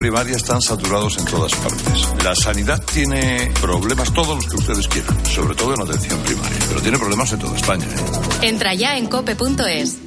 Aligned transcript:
primaria 0.00 0.34
están 0.34 0.62
saturados 0.62 1.18
en 1.18 1.26
todas 1.26 1.54
partes. 1.56 2.24
La 2.24 2.34
sanidad 2.34 2.82
tiene 2.90 3.52
problemas 3.60 4.10
todos 4.14 4.34
los 4.34 4.46
que 4.46 4.56
ustedes 4.56 4.88
quieran, 4.88 5.26
sobre 5.26 5.54
todo 5.54 5.74
en 5.74 5.82
atención 5.82 6.18
primaria, 6.22 6.58
pero 6.68 6.80
tiene 6.80 6.98
problemas 6.98 7.30
en 7.34 7.38
toda 7.38 7.54
España. 7.54 7.84
¿eh? 7.84 8.48
Entra 8.48 8.72
ya 8.72 8.96
en 8.96 9.08
cope.es. 9.08 9.98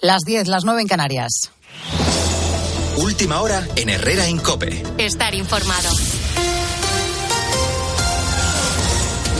Las 0.00 0.22
10, 0.24 0.48
las 0.48 0.64
9 0.64 0.80
en 0.80 0.88
Canarias. 0.88 1.50
Última 2.96 3.42
hora 3.42 3.68
en 3.76 3.90
Herrera 3.90 4.28
en 4.28 4.38
Cope. 4.38 4.82
Estar 4.96 5.34
informado. 5.34 5.90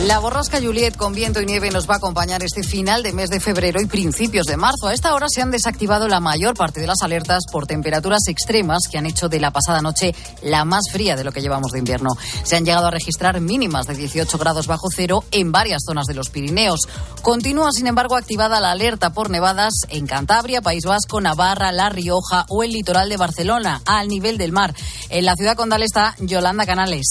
La 0.05 0.17
borrasca 0.19 0.61
Juliet 0.61 0.95
con 0.95 1.13
viento 1.13 1.41
y 1.41 1.45
nieve 1.45 1.71
nos 1.71 1.89
va 1.89 1.95
a 1.95 1.97
acompañar 1.97 2.41
este 2.41 2.63
final 2.63 3.03
de 3.03 3.11
mes 3.11 3.29
de 3.29 3.41
febrero 3.41 3.81
y 3.81 3.85
principios 3.85 4.45
de 4.45 4.55
marzo. 4.55 4.87
A 4.87 4.93
esta 4.93 5.13
hora 5.13 5.27
se 5.29 5.41
han 5.41 5.51
desactivado 5.51 6.07
la 6.07 6.21
mayor 6.21 6.55
parte 6.55 6.79
de 6.79 6.87
las 6.87 7.01
alertas 7.01 7.43
por 7.51 7.67
temperaturas 7.67 8.21
extremas 8.29 8.87
que 8.89 8.97
han 8.97 9.05
hecho 9.05 9.27
de 9.27 9.41
la 9.41 9.51
pasada 9.51 9.81
noche 9.81 10.15
la 10.41 10.63
más 10.63 10.85
fría 10.89 11.17
de 11.17 11.25
lo 11.25 11.33
que 11.33 11.41
llevamos 11.41 11.73
de 11.73 11.79
invierno. 11.79 12.11
Se 12.43 12.55
han 12.55 12.63
llegado 12.63 12.87
a 12.87 12.91
registrar 12.91 13.41
mínimas 13.41 13.87
de 13.87 13.95
18 13.95 14.37
grados 14.37 14.67
bajo 14.67 14.87
cero 14.89 15.25
en 15.31 15.51
varias 15.51 15.81
zonas 15.85 16.05
de 16.05 16.13
los 16.13 16.29
Pirineos. 16.29 16.87
Continúa, 17.21 17.73
sin 17.73 17.87
embargo, 17.87 18.15
activada 18.15 18.61
la 18.61 18.71
alerta 18.71 19.11
por 19.11 19.29
nevadas 19.29 19.73
en 19.89 20.07
Cantabria, 20.07 20.61
País 20.61 20.85
Vasco, 20.85 21.19
Navarra, 21.19 21.73
La 21.73 21.89
Rioja 21.89 22.45
o 22.47 22.63
el 22.63 22.71
litoral 22.71 23.09
de 23.09 23.17
Barcelona, 23.17 23.81
al 23.85 24.07
nivel 24.07 24.37
del 24.37 24.53
mar. 24.53 24.73
En 25.09 25.25
la 25.25 25.35
ciudad 25.35 25.57
condal 25.57 25.83
está 25.83 26.15
Yolanda 26.19 26.65
Canales. 26.65 27.05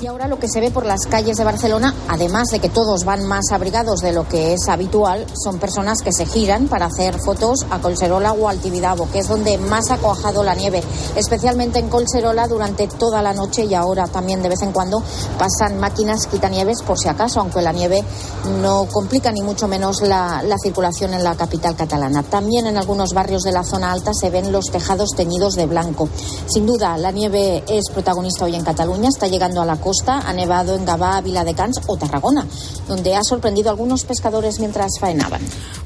Y 0.00 0.06
ahora 0.06 0.28
lo 0.28 0.38
que 0.38 0.48
se 0.48 0.60
ve 0.60 0.70
por 0.70 0.86
las 0.86 1.06
calles 1.06 1.36
de 1.36 1.44
Barcelona, 1.44 1.92
además 2.08 2.48
de 2.48 2.60
que 2.60 2.68
todos 2.68 3.04
van 3.04 3.26
más 3.26 3.50
abrigados 3.50 3.98
de 3.98 4.12
lo 4.12 4.28
que 4.28 4.52
es 4.52 4.68
habitual, 4.68 5.26
son 5.42 5.58
personas 5.58 6.02
que 6.02 6.12
se 6.12 6.24
giran 6.24 6.68
para 6.68 6.86
hacer 6.86 7.18
fotos 7.18 7.66
a 7.68 7.80
Colserola 7.80 8.32
o 8.32 8.48
al 8.48 8.60
Tibidabo, 8.60 9.10
que 9.10 9.18
es 9.18 9.28
donde 9.28 9.58
más 9.58 9.90
ha 9.90 9.98
cuajado 9.98 10.44
la 10.44 10.54
nieve, 10.54 10.84
especialmente 11.16 11.80
en 11.80 11.88
Colserola 11.88 12.46
durante 12.46 12.86
toda 12.86 13.22
la 13.22 13.34
noche 13.34 13.64
y 13.64 13.74
ahora 13.74 14.06
también 14.06 14.40
de 14.40 14.50
vez 14.50 14.62
en 14.62 14.70
cuando 14.70 15.02
pasan 15.36 15.80
máquinas 15.80 16.28
quitanieves 16.28 16.82
por 16.82 16.96
si 16.96 17.08
acaso, 17.08 17.40
aunque 17.40 17.60
la 17.60 17.72
nieve 17.72 18.04
no 18.62 18.86
complica 18.92 19.32
ni 19.32 19.42
mucho 19.42 19.66
menos 19.66 20.00
la, 20.02 20.42
la 20.44 20.58
circulación 20.62 21.12
en 21.12 21.24
la 21.24 21.34
capital 21.34 21.74
catalana. 21.74 22.22
También 22.22 22.68
en 22.68 22.76
algunos 22.76 23.14
barrios 23.14 23.42
de 23.42 23.50
la 23.50 23.64
zona 23.64 23.90
alta 23.90 24.14
se 24.14 24.30
ven 24.30 24.52
los 24.52 24.66
tejados 24.66 25.10
teñidos 25.16 25.54
de 25.54 25.66
blanco. 25.66 26.08
Sin 26.46 26.66
duda, 26.66 26.96
la 26.98 27.10
nieve 27.10 27.64
es 27.66 27.90
protagonista 27.92 28.44
hoy 28.44 28.54
en 28.54 28.64
Cataluña, 28.64 29.08
está 29.08 29.26
llegando 29.26 29.60
a 29.60 29.66
la 29.68 29.76
costa, 29.76 30.22
ha 30.26 30.32
nevado 30.32 30.74
en 30.74 30.84
Gabá, 30.84 31.20
Vila 31.20 31.44
de 31.44 31.54
Cans 31.54 31.80
o 31.86 31.96
Tarragona, 31.96 32.46
donde 32.88 33.14
ha 33.14 33.22
sorprendido 33.22 33.68
a 33.68 33.72
algunos 33.72 34.04
pescadores 34.04 34.58
mientras 34.58 34.98
faenaban. 34.98 35.40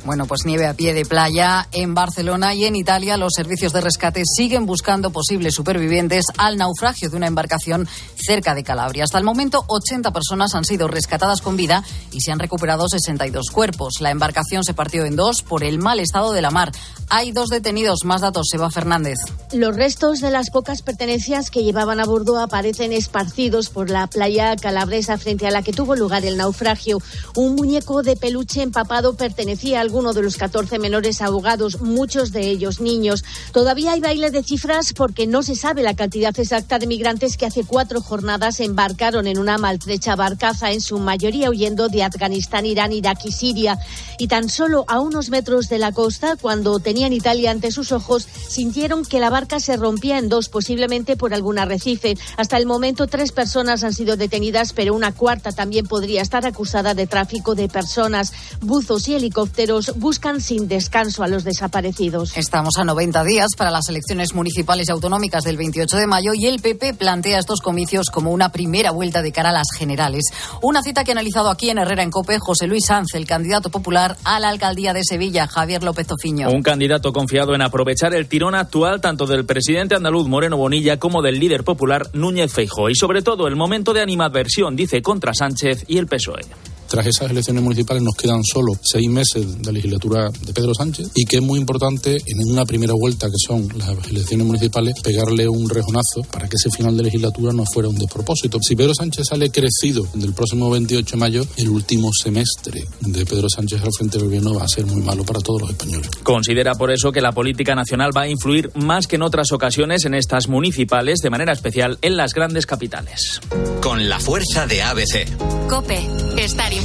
Bueno, 0.05 0.27
pues 0.27 0.44
nieve 0.44 0.66
a 0.66 0.74
pie 0.74 0.94
de 0.94 1.05
playa 1.05 1.69
en 1.70 1.94
Barcelona 1.94 2.55
y 2.55 2.64
en 2.64 2.74
Italia. 2.74 3.16
Los 3.16 3.34
servicios 3.34 3.72
de 3.72 3.80
rescate 3.80 4.22
siguen 4.24 4.66
buscando 4.66 5.11
posibles 5.11 5.55
supervivientes 5.55 6.24
al 6.39 6.56
naufragio 6.56 7.08
de 7.08 7.16
una 7.16 7.28
embarcación 7.28 7.86
cerca 8.16 8.55
de 8.55 8.64
Calabria. 8.64 9.05
Hasta 9.05 9.19
el 9.19 9.24
momento, 9.24 9.64
80 9.69 10.12
personas 10.12 10.55
han 10.55 10.64
sido 10.64 10.89
rescatadas 10.89 11.41
con 11.41 11.56
vida 11.56 11.84
y 12.11 12.20
se 12.20 12.33
han 12.33 12.41
recuperado 12.41 12.89
62 12.89 13.50
cuerpos. 13.50 14.00
La 14.00 14.11
embarcación 14.11 14.64
se 14.64 14.74
partió 14.74 15.05
en 15.05 15.14
dos 15.14 15.42
por 15.42 15.62
el 15.62 15.78
mal 15.78 16.00
estado 16.00 16.33
de 16.33 16.42
la 16.42 16.50
mar. 16.50 16.72
Hay 17.08 17.30
dos 17.30 17.48
detenidos. 17.48 18.05
Más 18.05 18.22
datos, 18.22 18.48
Seba 18.50 18.70
Fernández. 18.70 19.19
Los 19.52 19.77
restos 19.77 20.20
de 20.20 20.30
las 20.30 20.50
pocas 20.50 20.83
pertenencias 20.83 21.50
que 21.50 21.62
llevaban 21.62 22.00
a 22.00 22.06
bordo 22.06 22.39
aparecen 22.39 22.92
esparcidos 22.92 23.69
por 23.72 23.90
la 23.90 24.06
playa 24.06 24.56
calabresa 24.56 25.18
frente 25.18 25.46
a 25.46 25.50
la 25.50 25.62
que 25.62 25.72
tuvo 25.72 25.96
lugar 25.96 26.24
el 26.24 26.36
naufragio. 26.36 26.98
Un 27.34 27.54
muñeco 27.54 28.02
de 28.02 28.16
peluche 28.16 28.62
empapado 28.62 29.14
pertenecía 29.14 29.78
a 29.78 29.82
alguno 29.82 30.12
de 30.12 30.22
los 30.22 30.36
14 30.36 30.78
menores 30.78 31.22
ahogados, 31.22 31.80
muchos 31.80 32.32
de 32.32 32.48
ellos 32.48 32.80
niños. 32.80 33.24
Todavía 33.52 33.92
hay 33.92 34.00
baile 34.00 34.30
de 34.30 34.42
cifras 34.42 34.92
porque 34.92 35.27
no 35.27 35.42
se 35.42 35.56
sabe 35.56 35.82
la 35.82 35.96
cantidad 35.96 36.38
exacta 36.38 36.78
de 36.78 36.86
migrantes 36.86 37.36
que 37.36 37.46
hace 37.46 37.64
cuatro 37.64 38.00
jornadas 38.00 38.61
embarcaron 38.61 39.27
en 39.27 39.38
una 39.38 39.58
maltrecha 39.58 40.16
barcaza, 40.16 40.72
en 40.72 40.80
su 40.80 40.98
mayoría 40.98 41.50
huyendo 41.50 41.88
de 41.88 42.02
Afganistán, 42.02 42.66
Irán, 42.66 42.92
Irak 42.92 43.20
y 43.24 43.32
Siria. 43.32 43.78
Y 44.18 44.28
tan 44.28 44.48
solo 44.48 44.84
a 44.88 45.00
unos 45.00 45.30
metros 45.30 45.68
de 45.68 45.78
la 45.78 45.92
costa, 45.92 46.36
cuando 46.36 46.78
tenían 46.78 47.12
Italia 47.12 47.50
ante 47.50 47.70
sus 47.70 47.92
ojos, 47.92 48.28
sintieron 48.48 49.05
que 49.05 49.20
la 49.20 49.30
barca 49.30 49.61
se 49.61 49.77
rompía 49.77 50.18
en 50.18 50.28
dos, 50.28 50.48
posiblemente 50.48 51.16
por 51.16 51.34
algún 51.34 51.58
arrecife. 51.58 52.16
Hasta 52.36 52.56
el 52.56 52.66
momento, 52.66 53.06
tres 53.06 53.32
personas 53.32 53.61
han 53.68 53.92
sido 53.92 54.17
detenidas, 54.17 54.73
pero 54.73 54.95
una 54.95 55.12
cuarta 55.12 55.52
también 55.52 55.86
podría 55.86 56.20
estar 56.20 56.45
acusada 56.45 56.95
de 56.95 57.06
tráfico 57.06 57.55
de 57.55 57.68
personas. 57.68 58.33
Buzos 58.61 59.06
y 59.08 59.14
helicópteros 59.14 59.92
buscan 59.96 60.40
sin 60.40 60.67
descanso 60.67 61.23
a 61.23 61.28
los 61.28 61.45
desaparecidos. 61.45 62.36
Estamos 62.36 62.77
a 62.78 62.84
90 62.84 63.23
días 63.24 63.50
para 63.56 63.70
las 63.70 63.89
elecciones 63.89 64.34
municipales 64.34 64.89
y 64.89 64.92
autonómicas 64.92 65.45
del 65.45 65.56
28 65.56 65.96
de 65.96 66.06
mayo 66.06 66.33
y 66.34 66.46
el 66.46 66.61
PP 66.61 66.95
plantea 66.95 67.39
estos 67.39 67.61
comicios 67.61 68.11
como 68.11 68.33
una 68.33 68.50
primera 68.50 68.90
vuelta 68.90 69.23
de 69.23 69.30
cara 69.30 69.50
a 69.50 69.52
las 69.52 69.68
generales. 69.79 70.24
Una 70.61 70.83
cita 70.83 71.05
que 71.05 71.12
ha 71.12 71.14
analizado 71.14 71.48
aquí 71.48 71.70
en 71.70 71.79
Herrera 71.79 72.02
en 72.02 72.11
Cope 72.11 72.39
José 72.40 72.67
Luis 72.67 72.86
Sanz, 72.86 73.14
el 73.14 73.27
candidato 73.27 73.70
popular 73.70 74.17
a 74.24 74.40
la 74.40 74.48
alcaldía 74.48 74.92
de 74.92 75.05
Sevilla, 75.05 75.46
Javier 75.46 75.83
López 75.83 76.08
Tofiño. 76.08 76.50
Un 76.50 76.62
candidato 76.62 77.12
confiado 77.12 77.55
en 77.55 77.62
aprovechar 77.62 78.12
el 78.14 78.27
tirón 78.27 78.55
actual 78.55 79.00
tanto 79.00 79.27
del 79.27 79.46
presidente 79.46 79.94
andaluz 79.94 80.27
Moreno 80.27 80.56
Bonilla 80.56 80.98
como 80.98 81.23
del 81.23 81.39
líder 81.39 81.64
popular 81.64 82.08
Núñez 82.12 82.52
Feijóo 82.52 82.90
y 82.90 82.94
sobre 82.94 83.23
todo 83.23 83.46
el 83.46 83.52
momento 83.57 83.92
de 83.92 84.01
animadversión, 84.02 84.77
dice, 84.77 85.02
contra 85.02 85.35
Sánchez 85.35 85.85
y 85.89 85.98
el 85.98 86.07
PSOE 86.07 86.71
tras 86.92 87.07
esas 87.07 87.30
elecciones 87.30 87.63
municipales 87.63 88.03
nos 88.03 88.14
quedan 88.14 88.45
solo 88.45 88.75
seis 88.83 89.08
meses 89.08 89.63
de 89.63 89.73
legislatura 89.73 90.29
de 90.29 90.53
Pedro 90.53 90.75
Sánchez 90.75 91.08
y 91.14 91.25
que 91.25 91.36
es 91.36 91.42
muy 91.42 91.58
importante 91.58 92.19
en 92.27 92.51
una 92.51 92.67
primera 92.67 92.92
vuelta 92.92 93.29
que 93.29 93.39
son 93.47 93.67
las 93.79 93.89
elecciones 94.11 94.47
municipales 94.47 94.97
pegarle 95.03 95.48
un 95.48 95.70
rejonazo 95.70 96.20
para 96.30 96.51
que 96.51 96.57
ese 96.57 96.69
final 96.69 96.95
de 96.95 97.05
legislatura 97.05 97.55
no 97.55 97.64
fuera 97.64 97.89
un 97.89 97.97
despropósito. 97.97 98.58
Si 98.61 98.77
Pedro 98.77 98.92
Sánchez 98.95 99.25
sale 99.30 99.51
crecido 99.51 100.07
del 100.13 100.35
próximo 100.35 100.69
28 100.69 101.17
de 101.17 101.19
mayo, 101.19 101.47
el 101.57 101.70
último 101.70 102.11
semestre 102.13 102.85
de 103.01 103.24
Pedro 103.24 103.48
Sánchez 103.48 103.80
al 103.83 103.92
frente 103.97 104.19
del 104.19 104.27
gobierno 104.27 104.55
va 104.55 104.64
a 104.64 104.69
ser 104.69 104.85
muy 104.85 105.01
malo 105.01 105.24
para 105.24 105.41
todos 105.41 105.63
los 105.63 105.70
españoles. 105.70 106.11
Considera 106.23 106.74
por 106.74 106.92
eso 106.92 107.11
que 107.11 107.23
la 107.23 107.33
política 107.33 107.74
nacional 107.74 108.11
va 108.14 108.23
a 108.23 108.29
influir 108.29 108.70
más 108.74 109.07
que 109.07 109.17
en 109.17 109.23
otras 109.23 109.51
ocasiones 109.53 110.05
en 110.05 110.13
estas 110.13 110.47
municipales, 110.47 111.20
de 111.20 111.30
manera 111.30 111.55
especial 111.55 111.97
en 112.03 112.19
las 112.19 112.35
grandes 112.35 112.67
capitales. 112.67 113.41
Con 113.80 114.11
la 114.11 114.20
fuerza 114.20 114.67
de 114.67 114.83
ABC. 114.83 115.27
Cope, 115.70 116.07
estar 116.36 116.70
informado. 116.70 116.81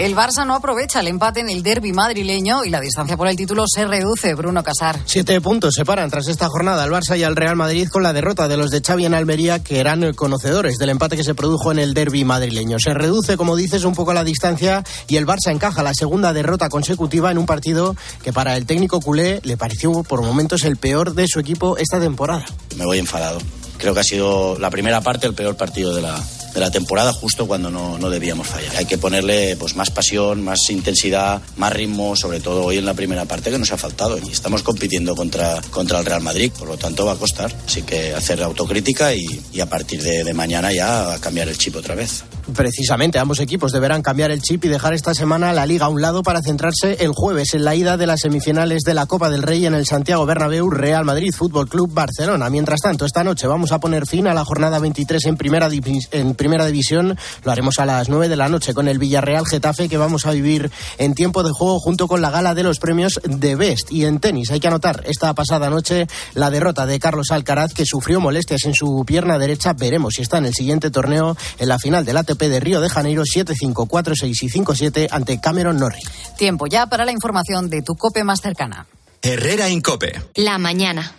El 0.00 0.16
Barça 0.16 0.46
no 0.46 0.54
aprovecha 0.54 1.00
el 1.00 1.08
empate 1.08 1.40
en 1.40 1.50
el 1.50 1.62
derby 1.62 1.92
madrileño 1.92 2.64
y 2.64 2.70
la 2.70 2.80
distancia 2.80 3.18
por 3.18 3.28
el 3.28 3.36
título 3.36 3.64
se 3.66 3.84
reduce. 3.84 4.34
Bruno 4.34 4.62
Casar. 4.62 4.98
Siete 5.04 5.40
puntos 5.42 5.74
separan 5.74 6.08
tras 6.08 6.26
esta 6.28 6.48
jornada 6.48 6.84
al 6.84 6.90
Barça 6.90 7.18
y 7.18 7.22
al 7.22 7.36
Real 7.36 7.54
Madrid 7.54 7.86
con 7.88 8.02
la 8.02 8.14
derrota 8.14 8.48
de 8.48 8.56
los 8.56 8.70
de 8.70 8.80
Xavi 8.80 9.04
en 9.04 9.12
Almería, 9.12 9.62
que 9.62 9.78
eran 9.78 10.14
conocedores 10.14 10.76
del 10.78 10.88
empate 10.88 11.16
que 11.16 11.24
se 11.24 11.34
produjo 11.34 11.70
en 11.70 11.78
el 11.78 11.92
derby 11.92 12.24
madrileño. 12.24 12.78
Se 12.78 12.94
reduce, 12.94 13.36
como 13.36 13.56
dices, 13.56 13.84
un 13.84 13.94
poco 13.94 14.14
la 14.14 14.24
distancia 14.24 14.82
y 15.06 15.16
el 15.16 15.26
Barça 15.26 15.50
encaja 15.50 15.82
la 15.82 15.92
segunda 15.92 16.32
derrota 16.32 16.70
consecutiva 16.70 17.30
en 17.30 17.36
un 17.36 17.44
partido 17.44 17.94
que 18.22 18.32
para 18.32 18.56
el 18.56 18.64
técnico 18.64 19.00
culé 19.00 19.40
le 19.44 19.58
pareció 19.58 20.02
por 20.02 20.22
momentos 20.22 20.64
el 20.64 20.78
peor 20.78 21.12
de 21.12 21.26
su 21.28 21.40
equipo 21.40 21.76
esta 21.76 22.00
temporada. 22.00 22.46
Me 22.76 22.86
voy 22.86 22.98
enfadado. 22.98 23.38
Creo 23.76 23.92
que 23.92 24.00
ha 24.00 24.04
sido 24.04 24.58
la 24.58 24.70
primera 24.70 25.02
parte 25.02 25.26
el 25.26 25.34
peor 25.34 25.56
partido 25.56 25.94
de 25.94 26.02
la, 26.02 26.22
de 26.54 26.60
la 26.60 26.70
temporada 26.70 27.12
justo 27.12 27.46
cuando 27.46 27.70
no, 27.70 27.98
no, 27.98 28.10
debíamos 28.10 28.46
fallar. 28.46 28.76
Hay 28.76 28.86
que 28.86 28.98
ponerle 28.98 29.56
pues 29.56 29.76
más 29.76 29.90
pasión, 29.90 30.42
más 30.42 30.58
intensidad, 30.70 31.40
más 31.56 31.72
ritmo, 31.72 32.16
sobre 32.16 32.40
todo 32.40 32.64
hoy 32.64 32.78
en 32.78 32.84
la 32.84 32.94
primera 32.94 33.24
parte 33.24 33.50
que 33.50 33.58
nos 33.58 33.72
ha 33.72 33.76
faltado. 33.76 34.18
Y 34.18 34.30
estamos 34.30 34.62
compitiendo 34.62 35.14
contra, 35.14 35.60
contra 35.70 36.00
el 36.00 36.06
Real 36.06 36.22
Madrid, 36.22 36.52
por 36.58 36.68
lo 36.68 36.76
tanto 36.76 37.06
va 37.06 37.12
a 37.12 37.16
costar. 37.16 37.54
Así 37.66 37.82
que 37.82 38.14
hacer 38.14 38.42
autocrítica 38.42 39.14
y, 39.14 39.26
y 39.52 39.60
a 39.60 39.68
partir 39.68 40.02
de, 40.02 40.30
mañana 40.34 40.72
ya 40.72 41.18
cambiar 41.20 41.48
el 41.48 41.58
chip 41.58 41.76
otra 41.76 41.94
vez. 41.94 42.24
Precisamente, 42.54 43.18
ambos 43.18 43.40
equipos 43.40 43.72
deberán 43.72 44.02
cambiar 44.02 44.30
el 44.30 44.42
chip 44.42 44.64
y 44.64 44.68
dejar 44.68 44.94
esta 44.94 45.14
semana 45.14 45.52
la 45.52 45.66
liga 45.66 45.86
a 45.86 45.88
un 45.88 46.00
lado 46.00 46.22
para 46.22 46.40
centrarse 46.40 46.96
el 47.00 47.12
jueves 47.12 47.54
en 47.54 47.64
la 47.64 47.74
ida 47.74 47.96
de 47.96 48.06
las 48.06 48.20
semifinales 48.20 48.82
de 48.82 48.94
la 48.94 49.06
Copa 49.06 49.28
del 49.28 49.42
Rey 49.42 49.66
en 49.66 49.74
el 49.74 49.86
Santiago 49.86 50.26
Bernabéu 50.26 50.70
Real 50.70 51.04
Madrid 51.04 51.32
Fútbol 51.36 51.68
Club 51.68 51.92
Barcelona. 51.92 52.50
Mientras 52.50 52.80
tanto, 52.80 53.04
esta 53.04 53.24
noche 53.24 53.46
vamos 53.46 53.72
a 53.72 53.80
poner 53.80 54.06
fin 54.06 54.26
a 54.26 54.34
la 54.34 54.44
jornada 54.44 54.78
23 54.78 55.26
en 55.26 55.36
primera, 55.36 55.68
en 56.10 56.34
primera 56.40 56.64
división. 56.64 57.18
Lo 57.44 57.52
haremos 57.52 57.78
a 57.80 57.84
las 57.84 58.08
9 58.08 58.30
de 58.30 58.36
la 58.36 58.48
noche 58.48 58.72
con 58.72 58.88
el 58.88 58.98
Villarreal 58.98 59.46
Getafe 59.46 59.90
que 59.90 59.98
vamos 59.98 60.24
a 60.24 60.30
vivir 60.30 60.70
en 60.96 61.12
tiempo 61.12 61.42
de 61.42 61.50
juego 61.50 61.78
junto 61.78 62.08
con 62.08 62.22
la 62.22 62.30
gala 62.30 62.54
de 62.54 62.62
los 62.62 62.78
premios 62.78 63.20
de 63.24 63.56
Best. 63.56 63.92
Y 63.92 64.06
en 64.06 64.20
tenis 64.20 64.50
hay 64.50 64.58
que 64.58 64.68
anotar 64.68 65.02
esta 65.06 65.34
pasada 65.34 65.68
noche 65.68 66.06
la 66.32 66.48
derrota 66.48 66.86
de 66.86 66.98
Carlos 66.98 67.30
Alcaraz 67.30 67.74
que 67.74 67.84
sufrió 67.84 68.20
molestias 68.20 68.64
en 68.64 68.72
su 68.72 69.04
pierna 69.06 69.38
derecha. 69.38 69.74
Veremos 69.74 70.14
si 70.14 70.22
está 70.22 70.38
en 70.38 70.46
el 70.46 70.54
siguiente 70.54 70.90
torneo 70.90 71.36
en 71.58 71.68
la 71.68 71.78
final 71.78 72.06
del 72.06 72.16
ATP 72.16 72.40
de 72.40 72.58
Río 72.58 72.80
de 72.80 72.88
Janeiro 72.88 73.22
7-5, 73.24 73.74
4-6 73.86 74.42
y 74.42 74.48
5-7 74.48 75.08
ante 75.10 75.38
Cameron 75.42 75.76
Norrie. 75.76 76.02
Tiempo 76.38 76.66
ya 76.66 76.86
para 76.86 77.04
la 77.04 77.12
información 77.12 77.68
de 77.68 77.82
tu 77.82 77.96
cope 77.96 78.24
más 78.24 78.40
cercana. 78.40 78.86
Herrera 79.20 79.68
Incope. 79.68 80.22
La 80.36 80.56
mañana. 80.56 81.12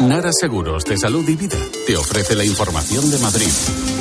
Nara 0.00 0.30
Seguros 0.32 0.84
de 0.84 0.96
Salud 0.98 1.28
y 1.28 1.36
Vida 1.36 1.58
te 1.86 1.96
ofrece 1.96 2.34
la 2.34 2.44
información 2.44 3.10
de 3.10 3.18
Madrid. 3.18 3.93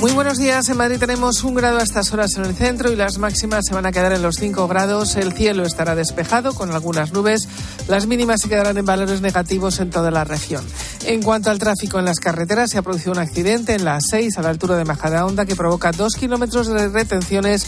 Muy 0.00 0.12
buenos 0.12 0.38
días. 0.38 0.68
En 0.68 0.76
Madrid 0.76 1.00
tenemos 1.00 1.42
un 1.42 1.56
grado 1.56 1.78
a 1.78 1.82
estas 1.82 2.12
horas 2.12 2.36
en 2.36 2.44
el 2.44 2.54
centro 2.54 2.92
y 2.92 2.94
las 2.94 3.18
máximas 3.18 3.64
se 3.66 3.74
van 3.74 3.84
a 3.84 3.90
quedar 3.90 4.12
en 4.12 4.22
los 4.22 4.36
5 4.36 4.68
grados. 4.68 5.16
El 5.16 5.32
cielo 5.32 5.64
estará 5.64 5.96
despejado 5.96 6.54
con 6.54 6.70
algunas 6.70 7.12
nubes. 7.12 7.48
Las 7.88 8.06
mínimas 8.06 8.42
se 8.42 8.48
quedarán 8.48 8.78
en 8.78 8.86
valores 8.86 9.20
negativos 9.22 9.80
en 9.80 9.90
toda 9.90 10.12
la 10.12 10.22
región. 10.22 10.64
En 11.04 11.20
cuanto 11.20 11.50
al 11.50 11.58
tráfico 11.58 11.98
en 11.98 12.04
las 12.04 12.20
carreteras, 12.20 12.70
se 12.70 12.78
ha 12.78 12.82
producido 12.82 13.10
un 13.10 13.18
accidente 13.18 13.74
en 13.74 13.84
la 13.84 13.98
6 14.00 14.38
a 14.38 14.42
la 14.42 14.50
altura 14.50 14.76
de 14.76 14.84
Majadahonda 14.84 15.46
que 15.46 15.56
provoca 15.56 15.90
dos 15.90 16.14
kilómetros 16.14 16.68
de 16.68 16.88
retenciones 16.88 17.66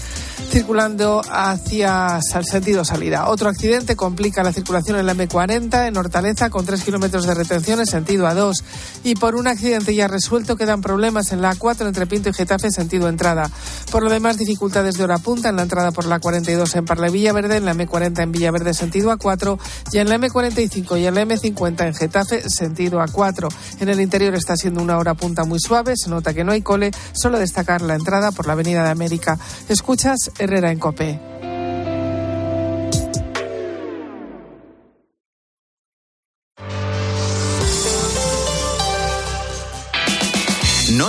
circulando 0.51 1.23
hacia 1.31 2.21
el 2.35 2.45
sentido 2.45 2.85
salida. 2.85 3.29
Otro 3.29 3.49
accidente 3.49 3.97
complica 3.97 4.43
la 4.43 4.53
circulación 4.53 4.99
en 4.99 5.07
la 5.07 5.15
M40 5.15 5.89
en 5.89 5.97
Hortaleza 5.97 6.51
con 6.51 6.65
tres 6.65 6.83
kilómetros 6.83 7.27
de 7.27 7.35
retenciones 7.35 7.91
sentido 7.91 8.27
A2. 8.27 8.63
Y 9.03 9.15
por 9.17 9.35
un 9.35 9.49
accidente 9.49 9.95
ya 9.95 10.07
resuelto 10.07 10.57
quedan 10.57 10.81
problemas 10.81 11.33
en 11.33 11.43
la 11.43 11.55
A4 11.55 11.87
entre 11.87 12.07
Pinto 12.21 12.29
y 12.29 12.35
Getafe 12.35 12.71
sentido 12.71 13.09
entrada. 13.09 13.51
Por 13.91 14.03
lo 14.03 14.11
demás, 14.11 14.37
dificultades 14.37 14.97
de 14.97 15.05
hora 15.05 15.17
punta 15.17 15.49
en 15.49 15.57
la 15.57 15.63
entrada 15.63 15.91
por 15.91 16.05
la 16.05 16.21
42 16.21 16.77
en 16.77 16.85
Parle 16.85 17.09
Villaverde, 17.09 17.57
en 17.57 17.65
la 17.65 17.73
M40 17.73 18.23
en 18.23 18.31
Villaverde 18.31 18.75
sentido 18.75 19.11
A4 19.11 19.59
y 19.93 19.99
en 19.99 20.11
la 20.11 20.19
M45 20.19 21.01
y 21.01 21.07
en 21.07 21.15
la 21.15 21.23
M50 21.23 21.87
en 21.87 21.95
Getafe 21.95 22.43
sentido 22.51 23.01
A4. 23.01 23.49
En 23.81 23.89
el 23.89 24.03
interior 24.03 24.35
está 24.35 24.55
siendo 24.55 24.83
una 24.83 24.99
hora 24.99 25.15
punta 25.15 25.45
muy 25.45 25.61
suave, 25.61 25.95
se 25.97 26.11
nota 26.11 26.35
que 26.35 26.45
no 26.45 26.53
hay 26.53 26.61
cole, 26.61 26.91
solo 27.13 27.39
destacar 27.39 27.81
la 27.81 27.95
entrada 27.95 28.33
por 28.33 28.47
la 28.47 28.53
Avenida 28.53 28.85
de 28.85 28.91
América. 28.91 29.39
Escuchas 29.71 30.31
Herrera 30.39 30.71
en 30.71 30.79
Cope. 30.79 31.40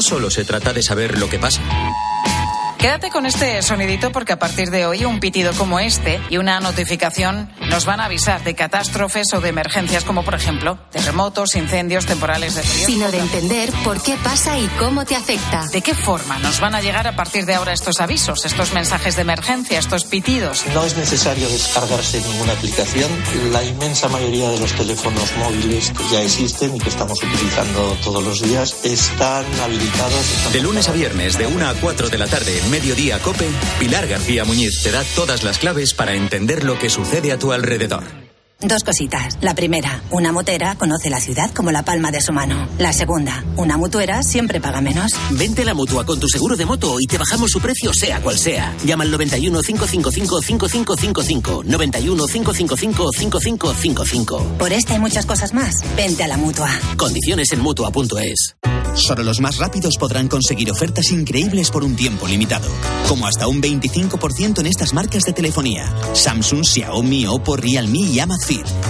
Solo 0.02 0.32
se 0.32 0.44
trata 0.44 0.74
de 0.74 0.82
saber 0.82 1.20
lo 1.20 1.30
que 1.30 1.38
pasa. 1.38 1.62
Quédate 2.82 3.12
con 3.12 3.28
este 3.28 3.62
sonidito 3.62 4.12
porque 4.12 4.34
a 4.34 4.40
partir 4.40 4.72
de 4.72 4.88
hoy 4.88 5.06
un 5.06 5.20
pitido 5.20 5.54
como 5.54 5.80
este 5.80 6.20
y 6.32 6.38
una 6.38 6.60
notificación 6.60 7.48
nos 7.70 7.86
van 7.86 8.00
a 8.00 8.06
avisar 8.06 8.44
de 8.44 8.56
catástrofes 8.56 9.32
o 9.36 9.40
de 9.40 9.50
emergencias 9.50 10.04
como 10.04 10.26
por 10.26 10.34
ejemplo 10.34 10.80
terremotos, 10.90 11.56
incendios, 11.56 12.08
temporales 12.08 12.56
de 12.56 12.64
frío. 12.64 12.88
Sino 12.88 13.12
de 13.12 13.20
entender 13.20 13.70
por 13.84 14.02
qué 14.02 14.18
pasa 14.24 14.58
y 14.58 14.66
cómo 14.80 15.06
te 15.06 15.16
afecta. 15.16 15.68
¿De 15.68 15.84
qué 15.84 15.94
forma 15.94 16.40
nos 16.40 16.60
van 16.60 16.74
a 16.74 16.82
llegar 16.82 17.06
a 17.06 17.16
partir 17.16 17.46
de 17.46 17.54
ahora 17.54 17.72
estos 17.72 18.02
avisos, 18.02 18.46
estos 18.46 18.74
mensajes 18.74 19.16
de 19.16 19.22
emergencia, 19.22 19.78
estos 19.78 20.06
pitidos? 20.06 20.66
No 20.74 20.84
es 20.84 20.98
necesario 20.98 21.48
descargarse 21.50 22.20
ninguna 22.20 22.54
aplicación. 22.54 23.12
La 23.52 23.64
inmensa 23.64 24.10
mayoría 24.10 24.50
de 24.50 24.60
los 24.60 24.74
teléfonos 24.74 25.38
móviles 25.38 25.92
que 25.92 26.16
ya 26.16 26.24
existen 26.24 26.76
y 26.76 26.80
que 26.80 26.90
estamos 26.90 27.22
utilizando 27.22 27.96
todos 28.04 28.24
los 28.24 28.42
días 28.42 28.76
están 28.84 29.46
habilitados. 29.62 30.52
De 30.52 30.62
lunes 30.62 30.90
a 30.90 30.94
viernes, 30.94 31.38
de 31.38 31.46
1 31.46 31.70
a 31.70 31.76
4 31.76 32.10
de 32.10 32.18
la 32.18 32.26
tarde, 32.26 32.60
Mediodía 32.72 33.20
Cope, 33.20 33.50
Pilar 33.80 34.08
García 34.08 34.46
Muñiz 34.46 34.82
te 34.82 34.92
da 34.92 35.04
todas 35.14 35.44
las 35.44 35.60
claves 35.60 35.94
para 35.94 36.16
entender 36.16 36.64
lo 36.64 36.80
que 36.80 36.90
sucede 36.90 37.34
a 37.34 37.38
tu 37.38 37.52
alrededor. 37.52 38.31
Dos 38.64 38.84
cositas. 38.84 39.40
La 39.42 39.56
primera, 39.56 40.04
una 40.12 40.32
motera 40.32 40.76
conoce 40.76 41.10
la 41.10 41.20
ciudad 41.20 41.50
como 41.52 41.72
la 41.72 41.84
palma 41.84 42.12
de 42.12 42.22
su 42.22 42.32
mano. 42.32 42.68
La 42.78 42.94
segunda, 42.94 43.44
una 43.56 43.76
mutuera 43.76 44.22
siempre 44.22 44.62
paga 44.62 44.82
menos. 44.82 45.14
Vente 45.32 45.64
a 45.64 45.66
la 45.66 45.74
mutua 45.74 46.06
con 46.06 46.20
tu 46.20 46.28
seguro 46.28 46.56
de 46.56 46.66
moto 46.66 47.00
y 47.00 47.08
te 47.08 47.18
bajamos 47.18 47.50
su 47.50 47.60
precio 47.60 47.92
sea 47.92 48.22
cual 48.22 48.38
sea. 48.38 48.76
Llama 48.86 49.04
al 49.04 49.12
91 49.12 49.62
555 49.62 50.42
5555. 50.42 51.64
91 51.66 52.28
555 52.28 53.12
5555. 53.12 54.58
Por 54.60 54.72
esta 54.72 54.96
y 54.96 55.00
muchas 55.00 55.26
cosas 55.26 55.54
más, 55.56 55.76
vente 55.96 56.24
a 56.24 56.28
la 56.28 56.38
mutua. 56.38 56.70
Condiciones 56.98 57.52
en 57.54 57.62
mutua.es. 57.62 58.56
Solo 58.94 59.24
los 59.24 59.40
más 59.40 59.58
rápidos 59.58 59.98
podrán 59.98 60.28
conseguir 60.28 60.70
ofertas 60.70 61.12
increíbles 61.12 61.72
por 61.72 61.84
un 61.84 61.96
tiempo 61.96 62.28
limitado, 62.28 62.68
como 63.08 63.26
hasta 63.26 63.48
un 63.48 63.62
25% 63.62 64.60
en 64.60 64.66
estas 64.66 64.94
marcas 64.94 65.24
de 65.24 65.34
telefonía: 65.34 65.92
Samsung, 66.14 66.64
Xiaomi, 66.64 67.26
Oppo, 67.26 67.56
Realme 67.56 68.00
y 68.00 68.20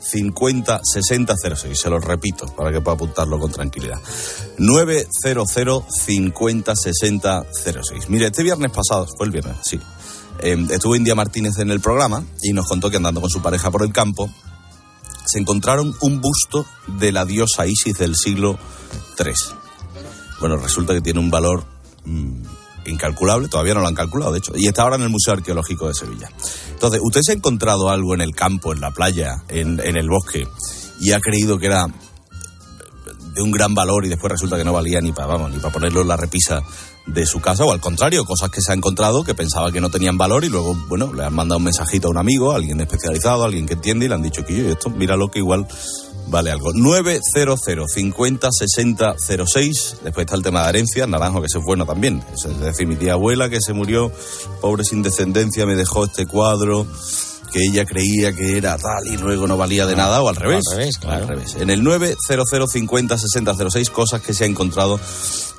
50 0.00 0.80
60 0.82 1.34
06. 1.56 1.78
Se 1.78 1.90
lo 1.90 1.98
repito 1.98 2.46
para 2.54 2.72
que 2.72 2.80
pueda 2.80 2.94
apuntarlo 2.94 3.38
con 3.38 3.52
tranquilidad. 3.52 4.00
900 4.58 5.84
50 5.88 6.76
60 6.76 7.46
06. 7.52 8.08
Mire, 8.08 8.26
este 8.26 8.42
viernes 8.42 8.70
pasado, 8.70 9.06
fue 9.16 9.26
el 9.26 9.32
viernes, 9.32 9.56
sí. 9.62 9.80
Eh, 10.42 10.56
estuvo 10.70 10.96
India 10.96 11.14
Martínez 11.14 11.58
en 11.58 11.70
el 11.70 11.80
programa 11.80 12.24
y 12.42 12.52
nos 12.52 12.66
contó 12.66 12.90
que 12.90 12.96
andando 12.96 13.20
con 13.20 13.30
su 13.30 13.42
pareja 13.42 13.70
por 13.70 13.82
el 13.82 13.92
campo 13.92 14.30
se 15.26 15.38
encontraron 15.38 15.94
un 16.00 16.20
busto 16.20 16.66
de 16.98 17.12
la 17.12 17.24
diosa 17.24 17.66
Isis 17.66 17.98
del 17.98 18.16
siglo 18.16 18.58
III. 19.18 19.32
Bueno, 20.40 20.56
resulta 20.56 20.94
que 20.94 21.02
tiene 21.02 21.20
un 21.20 21.30
valor 21.30 21.64
mmm, 22.04 22.42
incalculable, 22.86 23.48
todavía 23.48 23.74
no 23.74 23.80
lo 23.80 23.88
han 23.88 23.94
calculado, 23.94 24.32
de 24.32 24.38
hecho, 24.38 24.52
y 24.56 24.66
está 24.66 24.82
ahora 24.82 24.96
en 24.96 25.02
el 25.02 25.08
Museo 25.10 25.34
Arqueológico 25.34 25.88
de 25.88 25.94
Sevilla. 25.94 26.30
Entonces, 26.80 27.00
¿usted 27.02 27.20
se 27.20 27.32
ha 27.32 27.34
encontrado 27.34 27.90
algo 27.90 28.14
en 28.14 28.22
el 28.22 28.34
campo, 28.34 28.72
en 28.72 28.80
la 28.80 28.90
playa, 28.90 29.42
en, 29.48 29.78
en 29.84 29.98
el 29.98 30.08
bosque, 30.08 30.48
y 30.98 31.12
ha 31.12 31.20
creído 31.20 31.58
que 31.58 31.66
era 31.66 31.86
de 33.34 33.42
un 33.42 33.50
gran 33.50 33.74
valor 33.74 34.06
y 34.06 34.08
después 34.08 34.32
resulta 34.32 34.56
que 34.56 34.64
no 34.64 34.72
valía 34.72 34.98
ni 35.02 35.12
para, 35.12 35.26
vamos, 35.26 35.50
ni 35.50 35.58
para 35.58 35.74
ponerlo 35.74 36.00
en 36.00 36.08
la 36.08 36.16
repisa 36.16 36.62
de 37.06 37.26
su 37.26 37.38
casa, 37.38 37.66
o 37.66 37.72
al 37.72 37.80
contrario, 37.80 38.24
cosas 38.24 38.48
que 38.48 38.62
se 38.62 38.72
ha 38.72 38.74
encontrado 38.74 39.24
que 39.24 39.34
pensaba 39.34 39.70
que 39.70 39.82
no 39.82 39.90
tenían 39.90 40.16
valor 40.16 40.42
y 40.42 40.48
luego, 40.48 40.74
bueno, 40.88 41.12
le 41.12 41.22
han 41.22 41.34
mandado 41.34 41.58
un 41.58 41.64
mensajito 41.64 42.08
a 42.08 42.12
un 42.12 42.18
amigo, 42.18 42.52
a 42.52 42.56
alguien 42.56 42.80
especializado, 42.80 43.42
a 43.42 43.46
alguien 43.46 43.66
que 43.66 43.74
entiende 43.74 44.06
y 44.06 44.08
le 44.08 44.14
han 44.14 44.22
dicho 44.22 44.42
que 44.46 44.56
yo, 44.56 44.70
esto, 44.70 44.88
mira 44.88 45.16
lo 45.16 45.30
que 45.30 45.40
igual 45.40 45.68
vale 46.28 46.50
algo. 46.50 46.72
900 46.72 47.60
50 47.92 48.48
60 48.50 49.14
06. 49.46 49.96
Después 50.04 50.24
está 50.24 50.36
el 50.36 50.42
tema 50.42 50.62
de 50.64 50.70
herencia, 50.70 51.06
naranjo, 51.06 51.40
que 51.40 51.46
ese 51.46 51.58
es 51.58 51.64
bueno 51.64 51.86
también. 51.86 52.22
Es 52.34 52.60
decir, 52.60 52.86
mi 52.86 52.96
tía 52.96 53.14
abuela 53.14 53.48
que 53.48 53.58
se 53.60 53.72
murió, 53.72 54.12
pobre 54.60 54.84
sin 54.84 55.02
descendencia, 55.02 55.66
me 55.66 55.76
dejó 55.76 56.04
este 56.04 56.26
cuadro 56.26 56.86
que 57.52 57.64
ella 57.64 57.84
creía 57.84 58.32
que 58.32 58.56
era 58.56 58.76
tal 58.78 59.06
y 59.06 59.16
luego 59.16 59.48
no 59.48 59.56
valía 59.56 59.84
de 59.84 59.96
nada, 59.96 60.22
o 60.22 60.28
al 60.28 60.36
revés. 60.36 60.62
Al 60.70 60.76
revés, 60.78 60.98
claro. 60.98 61.22
Al 61.22 61.28
revés. 61.28 61.56
En 61.58 61.70
el 61.70 61.82
900 61.82 62.70
50 62.70 63.18
60 63.18 63.54
06, 63.70 63.90
cosas 63.90 64.22
que 64.22 64.32
se 64.34 64.44
ha 64.44 64.46
encontrado 64.46 65.00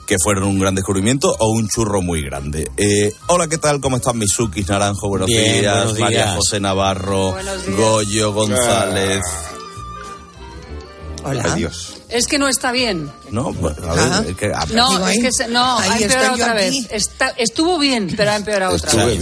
que 0.05 0.15
fueron 0.21 0.43
un 0.43 0.59
gran 0.59 0.75
descubrimiento 0.75 1.35
o 1.39 1.51
un 1.51 1.67
churro 1.69 2.01
muy 2.01 2.21
grande. 2.21 2.69
Eh, 2.77 3.13
hola, 3.27 3.47
¿qué 3.47 3.57
tal? 3.57 3.79
¿Cómo 3.79 3.97
están 3.97 4.17
mis 4.17 4.31
sukis? 4.31 4.67
Naranjo, 4.67 5.07
buenos, 5.07 5.27
Bien, 5.27 5.61
días. 5.61 5.75
buenos 5.75 5.99
María 5.99 6.23
días. 6.23 6.35
José 6.35 6.59
Navarro, 6.59 7.35
Goyo 7.77 8.33
González. 8.33 9.21
Hola. 11.23 11.43
Adiós. 11.53 11.95
Es 12.09 12.27
que 12.27 12.37
no 12.39 12.47
está 12.47 12.71
bien. 12.71 13.11
No, 13.29 13.47
a 13.49 13.51
ver, 14.19 14.29
es 14.31 14.35
que... 14.37 14.47
a- 14.47 14.65
No, 14.73 14.89
Digo, 14.91 15.07
es 15.07 15.19
que 15.21 15.29
se- 15.31 15.47
no, 15.47 15.77
ahí 15.79 15.89
ha 15.89 15.97
empeorado 16.05 16.35
yo 16.37 16.43
otra 16.43 16.53
vez. 16.53 16.75
Está- 16.91 17.29
estuvo 17.37 17.77
bien, 17.79 18.13
pero 18.17 18.31
ha 18.31 18.35
empeorado 18.35 18.75
otra 18.75 19.05
vez. 19.05 19.19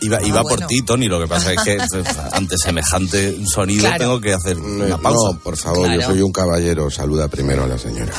Iba, 0.00 0.22
iba 0.22 0.40
Ah, 0.40 0.42
por 0.42 0.52
bueno. 0.52 0.66
ti, 0.68 0.82
Tony. 0.82 1.08
Lo 1.08 1.20
que 1.20 1.26
pasa 1.28 1.52
es 1.52 1.60
que 1.62 1.78
ante 2.32 2.56
semejante 2.58 3.36
sonido 3.46 3.82
Claro. 3.82 3.98
tengo 3.98 4.20
que 4.20 4.32
hacer 4.34 4.58
una 4.58 4.98
pausa. 4.98 5.32
No, 5.32 5.38
por 5.40 5.56
favor, 5.56 5.88
yo 5.88 5.96
Claro. 5.96 6.12
soy 6.12 6.22
un 6.22 6.32
caballero. 6.32 6.90
Saluda 6.90 7.28
primero 7.28 7.64
a 7.64 7.66
la 7.66 7.78
señora. 7.78 8.12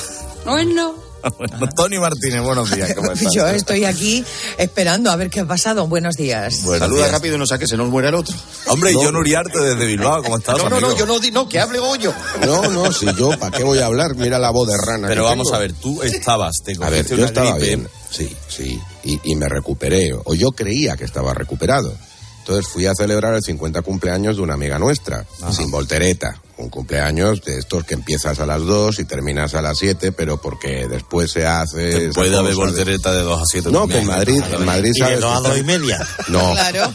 Bueno, 0.46 0.94
Bueno, 1.38 1.70
Tony 1.76 1.98
Martínez, 2.00 2.42
buenos 2.42 2.70
días. 2.72 2.94
¿cómo 2.94 3.12
estás? 3.14 3.34
Yo 3.34 3.48
estoy 3.48 3.86
aquí 3.86 4.24
esperando 4.58 5.10
a 5.12 5.16
ver 5.16 5.30
qué 5.30 5.40
ha 5.42 5.46
pasado. 5.46 5.88
Buenos 5.88 6.16
días. 6.16 6.64
Buenos 6.64 6.80
Saluda 6.88 7.00
días. 7.06 7.12
rápido 7.12 7.36
y 7.36 7.38
no 7.40 7.46
saque, 7.48 7.68
se 7.68 7.78
nos 7.78 7.90
muere 7.90 8.10
el 8.10 8.16
otro. 8.16 8.36
Hombre, 8.68 8.92
No. 8.94 9.04
yo 9.04 9.10
Uriarte 9.18 9.60
desde 9.60 9.86
Bilbao, 9.86 10.22
¿cómo 10.24 10.38
estás, 10.38 10.58
No, 10.58 10.70
no, 10.70 10.80
no, 10.82 10.98
yo 10.98 11.06
no, 11.06 11.18
no, 11.32 11.48
que 11.48 11.60
hable 11.60 11.80
Goyo. 11.80 12.14
No, 12.46 12.70
no, 12.70 12.92
si 12.92 13.06
yo, 13.16 13.30
¿para 13.40 13.56
qué 13.58 13.64
voy 13.64 13.80
a 13.80 13.86
hablar? 13.86 14.16
Mira 14.16 14.38
la 14.40 14.52
voz 14.52 14.68
de 14.68 14.78
rana. 14.78 15.08
Pero 15.08 15.24
que 15.24 15.30
vamos 15.30 15.48
tengo. 15.48 15.56
a 15.56 15.60
ver, 15.60 15.74
tú 15.74 16.02
estabas, 16.04 16.58
te 16.64 16.74
A 16.82 16.90
ver, 16.90 17.08
yo 17.08 17.16
una 17.16 17.26
estaba 17.26 17.52
gripe. 17.58 17.66
bien, 17.68 17.88
sí, 18.10 18.36
sí, 18.50 18.80
y, 19.04 19.20
y 19.24 19.36
me 19.36 19.48
recuperé, 19.48 20.12
o 20.14 20.34
yo 20.36 20.52
creía 20.52 20.98
que 20.98 21.06
estaba 21.06 21.34
recuperado. 21.34 21.94
Entonces 22.44 22.68
fui 22.68 22.86
a 22.88 22.94
celebrar 22.94 23.34
el 23.36 23.42
50 23.42 23.82
cumpleaños 23.84 24.36
de 24.36 24.42
una 24.42 24.56
amiga 24.56 24.78
nuestra, 24.78 25.26
sin 25.52 25.72
voltereta. 25.72 26.42
Un 26.58 26.70
cumpleaños 26.70 27.42
de 27.42 27.58
estos 27.58 27.84
que 27.84 27.94
empiezas 27.96 28.40
a 28.40 28.46
las 28.46 28.62
2 28.62 29.00
y 29.00 29.06
terminas 29.06 29.56
a 29.56 29.62
las 29.62 29.78
7, 29.80 30.12
pero 30.12 30.40
porque 30.40 30.88
después 30.88 31.32
se 31.32 31.48
hace... 31.48 32.10
Puede 32.14 32.38
haber 32.38 32.54
cosa 32.54 32.66
de- 32.68 32.72
voltereta 32.72 33.14
de 33.14 33.22
2 33.22 33.42
a 33.42 33.44
7. 33.50 33.72
No, 33.72 33.88
que 33.88 33.98
en 34.00 34.06
Madrid, 34.08 34.42
en 34.52 34.66
Madrid 34.66 34.92
Y 34.94 35.00
de 35.00 35.06
a 35.06 35.10
que 35.10 35.16
dos 35.20 35.42
y 35.48 35.50
está- 35.52 35.64
media. 35.64 36.08
No, 36.28 36.52
Claro. 36.54 36.94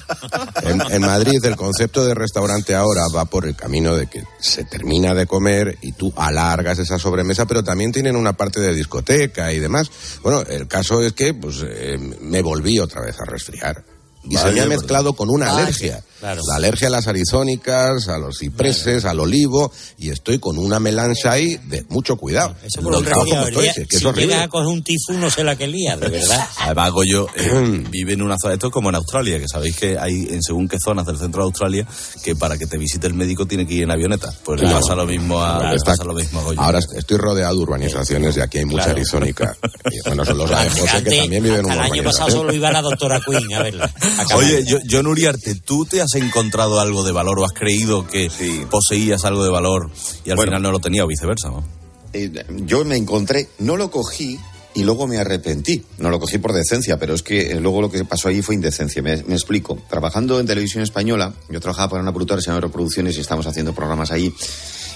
en, 0.63 0.83
en 0.93 1.01
Madrid 1.03 1.43
el 1.45 1.57
concepto 1.57 2.05
de 2.05 2.15
restaurante 2.15 2.75
ahora 2.75 3.03
va 3.15 3.25
por 3.25 3.47
el 3.47 3.57
camino 3.57 3.97
de 3.97 4.07
que 4.07 4.23
se 4.41 4.65
termina 4.65 5.13
de 5.15 5.27
comer 5.27 5.77
y 5.83 5.93
tú 5.93 6.13
alargas 6.17 6.79
esa 6.79 6.99
sobremesa, 6.99 7.47
pero 7.47 7.65
también 7.65 7.91
tienen 7.91 8.17
una 8.17 8.35
parte 8.35 8.61
de 8.61 8.75
discoteca 8.75 9.53
y 9.53 9.59
demás. 9.59 9.91
Bueno, 10.23 10.43
el 10.43 10.69
caso 10.69 11.03
es 11.03 11.15
que 11.15 11.33
pues 11.35 11.57
eh, 11.67 11.99
me 12.21 12.43
volví 12.43 12.79
otra 12.79 13.01
vez 13.01 13.19
a 13.21 13.25
resfriar. 13.25 13.83
Y 14.25 14.37
se 14.37 14.51
me 14.53 14.61
ha 14.61 14.67
mezclado 14.67 15.13
con 15.15 15.31
una 15.31 15.51
alergia. 15.57 16.03
Claro. 16.21 16.43
La 16.49 16.57
alergia 16.57 16.89
a 16.89 16.91
las 16.91 17.07
arizónicas, 17.07 18.09
a 18.09 18.19
los 18.19 18.39
cipreses, 18.39 19.05
al 19.05 19.21
olivo, 19.21 19.71
y 19.99 20.11
estoy 20.11 20.41
con 20.41 20.59
una 20.59 20.81
melancha 20.81 21.31
ahí 21.31 21.57
de 21.67 21.85
mucho 21.91 22.17
cuidado. 22.17 22.57
Eso 22.65 22.83
por 22.83 22.97
un 22.97 23.07
estoy, 23.07 23.31
el 23.31 23.55
día- 23.55 23.73
si 23.73 23.83
es 23.83 23.89
que 23.89 24.21
llegas 24.21 24.43
a 24.43 24.49
coger 24.49 24.67
un 24.67 24.83
tifo, 24.83 25.13
no 25.13 25.31
sé 25.31 25.45
la 25.45 25.55
que 25.55 25.69
lía, 25.69 25.97
de 25.97 26.09
verdad. 26.09 26.49
Además, 26.59 26.91
Goyo 26.91 27.29
eh, 27.37 27.85
vive 27.91 28.15
en 28.15 28.23
una 28.23 28.35
zona, 28.37 28.55
esto 28.55 28.67
es 28.67 28.73
como 28.73 28.89
en 28.89 28.97
Australia, 28.97 29.39
que 29.39 29.47
sabéis 29.47 29.77
que 29.77 29.97
hay 29.97 30.27
en 30.31 30.43
según 30.43 30.67
qué 30.67 30.81
zonas 30.81 31.07
del 31.07 31.19
centro 31.19 31.43
de 31.43 31.47
Australia 31.47 31.87
que 32.25 32.35
para 32.35 32.59
que 32.59 32.67
te 32.67 32.77
visite 32.79 33.07
el 33.07 33.15
médico 33.15 33.47
tiene 33.47 33.65
que 33.65 33.75
ir 33.75 33.83
en 33.85 33.93
avioneta. 33.93 34.33
Pues 34.45 34.61
le 34.61 34.69
pasa 34.69 34.97
lo 34.97 35.07
mismo 35.07 35.41
a, 35.41 35.73
pasa 35.85 36.03
lo 36.03 36.15
mismo 36.15 36.41
a 36.41 36.43
Goyo. 36.43 36.61
Ahora 36.61 36.81
estoy 36.97 37.17
rodeado 37.17 37.55
de 37.55 37.63
urbanizaciones 37.63 38.37
y 38.37 38.41
aquí 38.41 38.59
hay 38.59 38.65
mucha 38.65 38.91
arizónica. 38.91 39.57
Y 39.91 40.01
bueno, 40.07 40.23
son 40.25 40.37
los 40.37 40.51
de 40.51 40.57
José 40.57 40.83
que 40.83 40.89
Antes, 40.91 41.19
también 41.21 41.43
viven 41.43 41.61
en 41.61 41.65
una 41.67 41.75
el 41.87 41.93
año 41.93 42.03
pasado 42.03 42.31
solo 42.31 42.53
iba 42.53 42.71
la 42.71 42.83
doctora 42.83 43.21
Queen 43.25 43.55
a 43.55 43.63
verla. 43.63 43.95
Oye, 44.35 44.65
yo, 44.65 44.79
John 44.91 45.07
Uriarte, 45.07 45.55
¿tú 45.57 45.85
te 45.85 46.01
has 46.01 46.15
encontrado 46.15 46.81
algo 46.81 47.03
de 47.05 47.13
valor 47.13 47.39
o 47.41 47.45
has 47.45 47.53
creído 47.53 48.07
que 48.07 48.29
poseías 48.71 49.25
algo 49.25 49.45
de 49.45 49.51
valor 49.51 49.91
y 50.25 50.31
al 50.31 50.37
Bueno. 50.37 50.51
final 50.53 50.63
no 50.63 50.73
lo 50.73 50.79
tenía 50.81 51.05
o 51.05 51.07
viceversa? 51.07 51.49
¿no? 51.49 51.65
Eh, 52.13 52.33
yo 52.65 52.85
me 52.85 52.97
encontré, 52.97 53.49
no 53.59 53.77
lo 53.77 53.91
cogí 53.91 54.39
y 54.75 54.83
luego 54.85 55.07
me 55.07 55.19
arrepentí. 55.19 55.85
No 55.99 56.11
lo 56.11 56.21
cogí 56.21 56.39
por 56.39 56.53
decencia, 56.53 56.99
pero 56.99 57.15
es 57.15 57.23
que 57.23 57.51
eh, 57.53 57.61
luego 57.61 57.81
lo 57.81 57.91
que 57.91 58.05
pasó 58.05 58.29
allí 58.29 58.43
fue 58.43 58.55
indecencia. 58.55 59.03
Me, 59.03 59.23
me 59.25 59.35
explico. 59.35 59.79
Trabajando 59.89 60.39
en 60.41 60.47
televisión 60.47 60.83
española, 60.83 61.35
yo 61.51 61.61
trabajaba 61.61 61.91
para 61.91 62.03
una 62.03 62.13
productora 62.13 62.41
se 62.41 62.47
llama 62.49 62.61
Reproducciones 62.61 63.17
y 63.17 63.21
estamos 63.21 63.47
haciendo 63.47 63.75
programas 63.75 64.11
allí. 64.11 64.33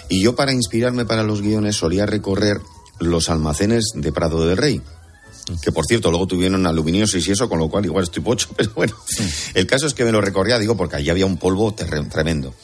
Y 0.09 0.21
yo 0.21 0.35
para 0.37 0.53
inspirarme 0.53 1.05
para 1.05 1.23
los 1.23 1.43
guiones 1.43 1.77
solía 1.77 2.07
recorrer 2.07 2.61
los 3.01 3.29
almacenes 3.31 3.87
de 3.95 4.13
Prado 4.13 4.47
del 4.47 4.57
Rey. 4.57 4.81
Que 5.61 5.73
por 5.73 5.85
cierto, 5.87 6.11
luego 6.11 6.27
tuvieron 6.27 6.67
aluminiosis 6.67 7.27
y 7.27 7.33
eso, 7.33 7.49
con 7.49 7.59
lo 7.59 7.69
cual 7.69 7.85
igual 7.85 8.05
estoy 8.05 8.23
pocho, 8.23 8.49
pero 8.57 8.71
bueno. 8.75 8.95
El 9.55 9.67
caso 9.67 9.87
es 9.87 9.95
que 9.95 10.05
me 10.05 10.13
lo 10.13 10.21
recorría, 10.21 10.59
digo, 10.59 10.77
porque 10.77 10.97
allí 10.97 11.11
había 11.11 11.27
un 11.27 11.37
polvo 11.37 11.73
tremendo. 11.75 12.55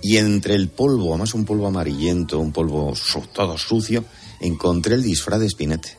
Y 0.00 0.16
entre 0.18 0.54
el 0.54 0.68
polvo, 0.68 1.10
además 1.10 1.34
un 1.34 1.44
polvo 1.44 1.66
amarillento, 1.66 2.38
un 2.38 2.52
polvo 2.52 2.94
su- 2.94 3.26
todo 3.32 3.58
sucio, 3.58 4.04
encontré 4.40 4.94
el 4.94 5.02
disfraz 5.02 5.40
de 5.40 5.50
Spinete. 5.50 5.96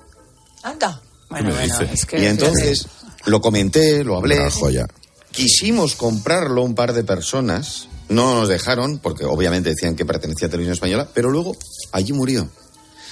Anda. 0.64 1.02
bueno, 1.30 1.52
bueno, 1.54 1.82
es 1.92 2.06
que... 2.06 2.22
Y 2.22 2.26
entonces 2.26 2.88
lo 3.26 3.42
comenté, 3.42 4.04
lo 4.06 4.18
hablé. 4.18 4.40
Una 4.40 4.50
joya. 4.52 4.88
Quisimos 5.32 5.96
comprarlo 5.96 6.64
un 6.64 6.74
par 6.76 6.94
de 6.94 7.04
personas, 7.04 7.88
no 8.08 8.36
nos 8.40 8.48
dejaron, 8.50 9.00
porque 9.00 9.26
obviamente 9.26 9.70
decían 9.70 9.96
que 9.96 10.06
pertenecía 10.06 10.48
a 10.48 10.52
Televisión 10.52 10.74
Española, 10.74 11.10
pero 11.14 11.30
luego 11.30 11.56
allí 11.92 12.14
murió. 12.14 12.50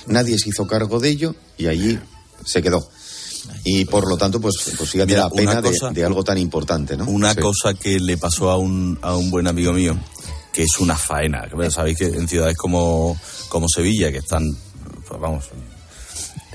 Nadie 0.07 0.37
se 0.39 0.49
hizo 0.49 0.65
cargo 0.67 0.99
de 0.99 1.09
ello 1.09 1.35
y 1.57 1.67
allí 1.67 1.99
se 2.45 2.61
quedó. 2.61 2.89
Y 3.63 3.85
por 3.85 4.07
lo 4.07 4.17
tanto, 4.17 4.39
pues, 4.39 4.55
pues 4.77 4.89
fíjate 4.89 5.13
Mira, 5.13 5.23
la 5.25 5.29
pena 5.29 5.61
de- 5.61 5.69
cosa- 5.71 5.89
de, 5.91 6.03
algo 6.05 6.23
tan 6.23 6.37
importante, 6.37 6.95
¿no? 6.97 7.05
Una 7.05 7.33
Sí. 7.33 7.39
cosa 7.41 7.73
que 7.73 7.99
le 7.99 8.17
pasó 8.17 8.49
a 8.49 8.57
un, 8.57 8.97
a 9.01 9.15
un 9.15 9.29
buen 9.31 9.47
amigo 9.47 9.73
mío, 9.73 9.97
que 10.53 10.63
es 10.63 10.79
una 10.79 10.95
faena. 10.95 11.43
que, 11.49 11.55
bueno, 11.55 11.71
Sabéis 11.71 11.97
que 11.97 12.05
en 12.05 12.27
ciudades 12.27 12.55
como, 12.57 13.17
como 13.49 13.67
Sevilla, 13.67 14.11
que 14.11 14.19
están, 14.19 14.43
pues, 15.07 15.19
vamos, 15.19 15.45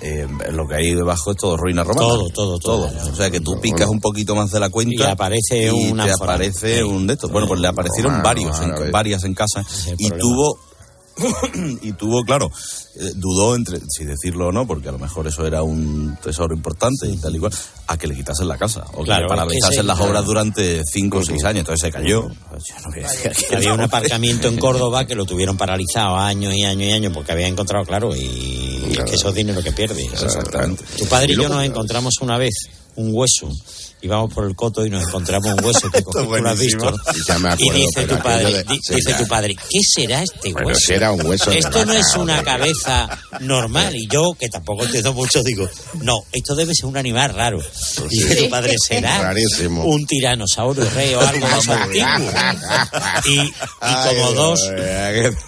eh, 0.05 0.27
lo 0.53 0.67
que 0.67 0.75
hay 0.75 0.95
debajo 0.95 1.31
es 1.31 1.37
todo 1.37 1.57
ruina 1.57 1.85
romana. 1.85 2.01
Todo, 2.09 2.29
todo, 2.31 2.59
todo. 2.59 2.91
O 3.13 3.15
sea 3.15 3.31
que 3.31 3.41
tú 3.41 3.61
picas 3.61 3.89
un 3.89 4.01
poquito 4.01 4.35
más 4.35 4.51
de 4.51 4.59
la 4.59 4.69
cuenta 4.69 4.95
Y 4.97 5.03
aparece 5.07 5.67
y 5.67 5.91
una 5.93 6.07
te 6.07 6.13
aparece 6.13 6.83
un 6.83 7.07
de 7.07 7.13
estos. 7.13 7.31
Bueno, 7.31 7.47
pues 7.47 7.61
le 7.61 7.69
aparecieron 7.69 8.11
Romano, 8.17 8.25
varios, 8.25 8.61
en- 8.61 8.91
varias 8.91 9.23
en 9.25 9.35
casa 9.35 9.65
y 9.99 10.09
problema. 10.09 10.19
tuvo 10.19 10.59
y 11.83 11.93
tuvo, 11.93 12.23
claro, 12.25 12.51
eh, 12.97 13.13
dudó 13.15 13.55
entre, 13.55 13.81
si 13.89 14.05
decirlo 14.05 14.49
o 14.49 14.53
no, 14.53 14.67
porque 14.67 14.89
a 14.89 14.93
lo 14.93 14.99
mejor 14.99 15.27
eso 15.27 15.47
era 15.47 15.63
un 15.63 16.17
tesoro 16.23 16.55
importante 16.55 17.09
y 17.09 17.17
tal 17.17 17.37
y 17.37 17.39
cual, 17.39 17.53
a 17.87 17.97
que 17.97 18.07
le 18.07 18.15
quitasen 18.15 18.49
la 18.49 18.59
casa. 18.59 18.85
O 18.95 19.05
Claro, 19.05 19.27
que 19.27 19.35
le 19.35 19.41
paralizasen 19.41 19.87
las 19.87 20.01
obras 20.01 20.25
durante 20.25 20.83
cinco 20.85 21.19
o 21.19 21.25
seis 21.25 21.45
años. 21.45 21.61
Entonces 21.61 21.81
se 21.87 21.93
cayó. 21.93 22.29
Yo 22.29 22.35
no 22.85 22.91
voy 22.91 23.05
a 23.05 23.09
decir 23.09 23.33
que 23.49 23.57
Había 23.57 23.69
no, 23.71 23.75
un 23.75 23.81
aparcamiento 23.83 24.49
en 24.49 24.57
Córdoba 24.59 25.07
que 25.07 25.15
lo 25.15 25.27
tuvieron 25.27 25.57
paralizado 25.57 26.17
años 26.17 26.55
y 26.55 26.65
años 26.65 26.89
y 26.89 26.93
años 26.93 27.13
porque 27.13 27.33
había 27.33 27.47
encontrado, 27.47 27.85
claro, 27.85 28.15
y 28.17 28.93
es 28.93 29.05
que 29.05 29.15
eso 29.15 29.29
es 29.29 29.35
dinero 29.35 29.63
que 29.63 29.73
pierde. 29.73 30.05
Exactamente. 30.05 30.85
Tu 30.99 31.07
padre 31.07 31.33
y, 31.33 31.33
Y 31.33 31.43
yo 31.43 31.49
nos 31.49 31.65
encontramos 31.65 32.15
una 32.21 32.39
vez 32.39 32.55
un 32.97 33.11
hueso. 33.13 33.49
Íbamos 34.05 34.35
por 34.35 34.47
el 34.49 34.57
coto 34.57 34.85
y 34.85 34.91
nos 34.91 35.05
encontramos 35.07 35.49
un 35.53 35.65
hueso 35.65 35.89
que 35.89 36.03
tú 36.13 36.19
lo 36.25 36.49
has 36.49 36.59
visto. 36.59 36.93
Y 37.15 37.25
ya 37.25 37.39
me 37.39 37.51
Y 37.51 37.53
acuerdo, 37.53 37.75
dice 37.75 37.89
pero 37.95 38.17
tu 38.17 38.23
padre, 38.25 38.53
de- 38.53 38.65
di- 38.65 38.81
sí, 38.83 38.95
dice 38.97 39.11
ya. 39.13 39.19
tu 39.19 39.27
padre, 39.29 39.55
¿qué 39.55 39.79
será 39.95 40.23
este 40.25 40.53
hueso? 40.53 40.81
si 40.81 40.93
era 40.93 41.13
un 41.13 41.25
hueso 41.25 41.51
Esto 41.53 41.87
no 41.87 41.93
es 41.93 42.15
una 42.17 42.43
cabeza 42.43 43.09
normal. 43.41 43.95
Y 43.95 44.09
yo, 44.09 44.33
que 44.39 44.49
tampoco 44.49 44.85
entiendo 44.85 45.15
mucho, 45.15 45.41
digo, 45.45 45.69
no, 46.03 46.15
esto 46.33 46.57
debe 46.57 46.75
ser 46.75 46.87
un 46.87 46.97
animal 46.97 47.33
raro. 47.33 47.61
Y 48.11 48.19
dice 48.19 48.35
tu 48.35 48.51
padre, 48.51 48.75
¿será 48.85 49.19
Rarísimo. 49.23 49.85
un 49.85 50.05
tiranosaurio 50.05 50.85
rey 50.91 51.15
o 51.15 51.21
algo 51.21 51.47
eso 51.47 51.73
antiguo? 51.73 52.31
Y, 53.27 53.39
y 53.39 53.53
como 53.81 54.29
Ay, 54.29 54.35
dos 54.35 54.61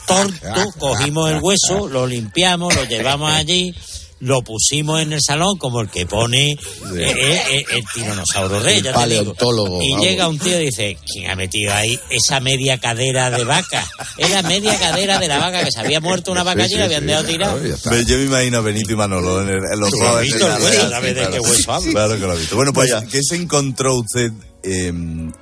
tortos, 0.06 0.74
cogimos 0.78 1.30
el 1.30 1.40
hueso, 1.42 1.88
lo 1.88 2.06
limpiamos, 2.06 2.74
lo 2.74 2.84
llevamos 2.84 3.32
allí, 3.32 3.74
lo 4.20 4.42
pusimos 4.42 5.02
en 5.02 5.12
el 5.12 5.20
salón 5.20 5.58
como 5.58 5.80
el 5.82 5.90
que 5.90 6.06
pone 6.06 6.52
eh, 6.52 6.56
eh, 6.94 7.42
eh, 7.50 7.64
el 7.72 7.84
tiranosaurio 7.92 8.60
rey, 8.60 8.78
El 8.78 8.84
ya 8.84 8.92
te 8.92 9.08
digo. 9.08 9.20
paleontólogo, 9.34 9.82
Y 9.82 9.90
vamos. 9.90 10.06
llega 10.06 10.28
un 10.28 10.38
tío 10.38 10.60
y 10.60 10.66
dice, 10.66 10.96
¿quién 11.12 11.30
ha 11.30 11.36
metido 11.36 11.72
ahí 11.74 11.98
esa 12.10 12.40
media 12.40 12.78
cadera 12.78 13.30
de 13.30 13.44
vaca? 13.44 13.86
Era 14.16 14.42
media 14.42 14.78
cadera 14.78 15.18
de 15.18 15.28
la 15.28 15.38
vaca 15.38 15.62
que 15.64 15.70
se 15.72 15.80
había 15.80 16.00
muerto 16.00 16.32
una 16.32 16.42
vaca 16.42 16.66
Sí, 16.66 16.74
allí 16.74 16.74
y 16.74 16.78
la 16.78 16.84
habían 16.86 17.00
sí, 17.02 17.06
dejado 17.08 17.26
tirada. 17.26 18.02
yo 18.06 18.16
me 18.16 18.24
imagino 18.24 18.58
a 18.58 18.60
Benito 18.62 18.92
y 18.92 18.96
Manolo 18.96 19.42
en, 19.42 19.48
el- 19.50 19.64
en 19.72 19.80
los 19.80 19.90
¿Tú 19.90 19.98
dos 19.98 20.20
visto 20.22 20.46
el 20.48 20.56
qué 20.56 20.62
hueso 20.64 21.72
hablo? 21.72 21.90
Claro 21.92 22.14
que 22.14 22.20
lo 22.26 22.32
he 22.34 22.38
visto. 22.38 22.56
Bueno, 22.56 22.72
pues. 22.72 22.92
¿qué 23.10 23.20
se 23.22 23.36
encontró 23.36 23.96
usted 23.96 24.30
eh, 24.62 24.92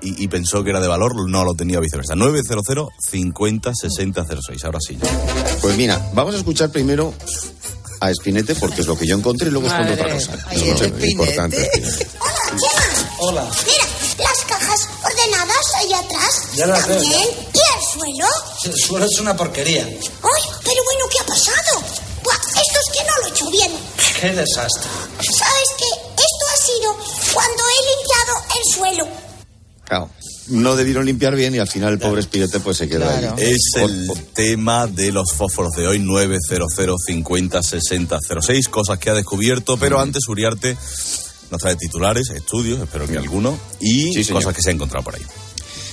y, 0.02 0.24
y 0.24 0.28
pensó 0.28 0.64
que 0.64 0.70
era 0.70 0.80
de 0.80 0.88
valor? 0.88 1.28
No 1.30 1.44
lo 1.44 1.54
tenía 1.54 1.78
viceversa. 1.78 2.14
900 2.16 2.88
50 3.10 3.72
60 3.74 4.24
06. 4.24 4.64
Ahora 4.64 4.78
sí. 4.80 4.98
Pues 5.60 5.76
mira, 5.76 6.04
vamos 6.14 6.34
a 6.34 6.38
escuchar 6.38 6.70
primero 6.72 7.14
a 8.02 8.10
Espinete 8.10 8.56
porque 8.56 8.80
es 8.80 8.86
lo 8.88 8.98
que 8.98 9.06
yo 9.06 9.16
encontré 9.16 9.46
y 9.48 9.52
luego 9.52 9.68
os 9.68 9.72
cuento 9.72 9.92
otra 9.94 10.12
cosa. 10.12 10.36
Ay, 10.48 10.70
es 10.70 11.10
importante. 11.10 11.62
Espinete. 11.62 12.08
Hola. 13.18 13.48
Mira, 13.64 13.84
las 14.18 14.38
cajas 14.44 14.88
ordenadas 15.04 15.74
ahí 15.76 15.92
atrás. 15.92 16.42
Ya 16.54 16.66
las 16.66 16.86
veo, 16.88 16.98
También. 17.00 17.28
¿Y 17.52 17.58
el 17.58 17.82
suelo? 17.92 18.26
El 18.64 18.76
suelo 18.76 19.06
es 19.06 19.18
una 19.20 19.36
porquería. 19.36 19.84
¡Ay, 19.84 20.42
pero 20.64 20.82
bueno, 20.84 21.04
qué 21.12 21.18
ha 21.20 21.26
pasado! 21.26 21.84
Buah, 22.24 22.34
esto 22.34 22.78
es 22.80 22.98
que 22.98 23.04
no 23.04 23.18
lo 23.20 23.26
he 23.26 23.30
hecho 23.30 23.50
bien. 23.50 23.72
Qué 24.20 24.28
desastre. 24.30 24.90
¿Sabes 25.20 25.68
qué? 25.78 25.84
Esto 25.84 26.44
ha 26.52 26.56
sido 26.66 26.96
cuando 27.32 27.62
he 27.62 27.96
limpiado 27.96 28.44
el 28.56 28.74
suelo. 28.74 29.08
Claro. 29.84 30.10
No 30.52 30.76
debieron 30.76 31.06
limpiar 31.06 31.34
bien 31.34 31.54
y 31.54 31.58
al 31.58 31.68
final 31.68 31.94
el 31.94 31.98
pobre 31.98 32.20
Espinete 32.20 32.60
pues 32.60 32.76
se 32.76 32.88
quedó 32.88 33.00
Claro. 33.00 33.34
ahí. 33.38 33.44
Es 33.52 33.70
el 33.76 34.10
tema 34.34 34.86
de 34.86 35.10
los 35.12 35.32
fósforos 35.32 35.72
de 35.74 35.86
hoy, 35.86 35.98
900 35.98 36.70
50 37.06 37.62
60 37.62 38.18
06, 38.40 38.68
cosas 38.68 38.98
que 38.98 39.10
ha 39.10 39.14
descubierto, 39.14 39.76
pero 39.76 39.98
antes 40.00 40.28
Uriarte 40.28 40.76
nos 41.50 41.60
trae 41.60 41.76
titulares, 41.76 42.30
estudios, 42.30 42.80
espero 42.80 43.06
que 43.06 43.18
alguno, 43.18 43.58
y 43.80 44.12
Sí, 44.12 44.24
cosas 44.32 44.54
que 44.54 44.62
se 44.62 44.70
han 44.70 44.76
encontrado 44.76 45.04
por 45.04 45.14
ahí. 45.16 45.22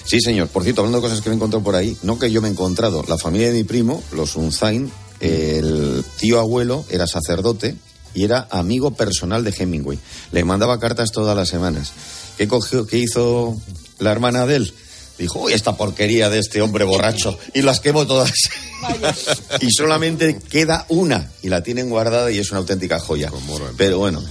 Sí, 0.05 0.21
señor. 0.21 0.47
Por 0.47 0.63
cierto, 0.63 0.81
hablando 0.81 0.97
de 0.99 1.01
cosas 1.03 1.21
que 1.21 1.29
me 1.29 1.35
he 1.35 1.37
encontrado 1.37 1.63
por 1.63 1.75
ahí, 1.75 1.97
no 2.03 2.17
que 2.17 2.31
yo 2.31 2.41
me 2.41 2.47
he 2.47 2.51
encontrado, 2.51 3.03
la 3.07 3.17
familia 3.17 3.47
de 3.47 3.53
mi 3.53 3.63
primo, 3.63 4.01
los 4.13 4.35
Unzain, 4.35 4.91
El 5.19 6.03
tío 6.17 6.39
abuelo 6.39 6.85
era 6.89 7.05
sacerdote 7.07 7.75
y 8.15 8.23
era 8.23 8.47
amigo 8.51 8.91
personal 8.91 9.43
de 9.43 9.53
Hemingway. 9.57 9.99
Le 10.31 10.43
mandaba 10.45 10.79
cartas 10.79 11.11
todas 11.11 11.35
las 11.35 11.49
semanas. 11.49 11.91
¿Qué, 12.37 12.47
cogió, 12.47 12.87
qué 12.87 12.97
hizo 12.99 13.55
la 13.99 14.11
hermana 14.11 14.45
de 14.45 14.55
él? 14.57 14.73
Dijo, 15.17 15.39
uy, 15.39 15.53
esta 15.53 15.75
porquería 15.75 16.29
de 16.29 16.39
este 16.39 16.61
hombre 16.61 16.85
borracho. 16.85 17.37
Y 17.53 17.61
las 17.61 17.79
quemo 17.81 18.07
todas. 18.07 18.31
y 19.61 19.69
solamente 19.71 20.39
queda 20.49 20.85
una. 20.89 21.29
Y 21.43 21.49
la 21.49 21.61
tienen 21.61 21.89
guardada 21.89 22.31
y 22.31 22.39
es 22.39 22.51
una 22.51 22.59
auténtica 22.59 22.99
joya. 22.99 23.29
Pero 23.75 23.97
bueno, 23.99 24.23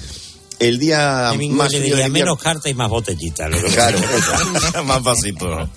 el 0.59 0.79
día 0.79 1.33
más 1.51 1.73
le 1.73 1.81
diría 1.81 1.97
del 1.97 2.07
invierno- 2.07 2.33
menos 2.33 2.39
cartas 2.43 2.71
y 2.71 2.75
más 2.75 2.91
lo 2.91 3.03
que- 3.03 3.69
Claro. 3.75 3.99
Más 4.85 5.03
pasito. 5.03 5.69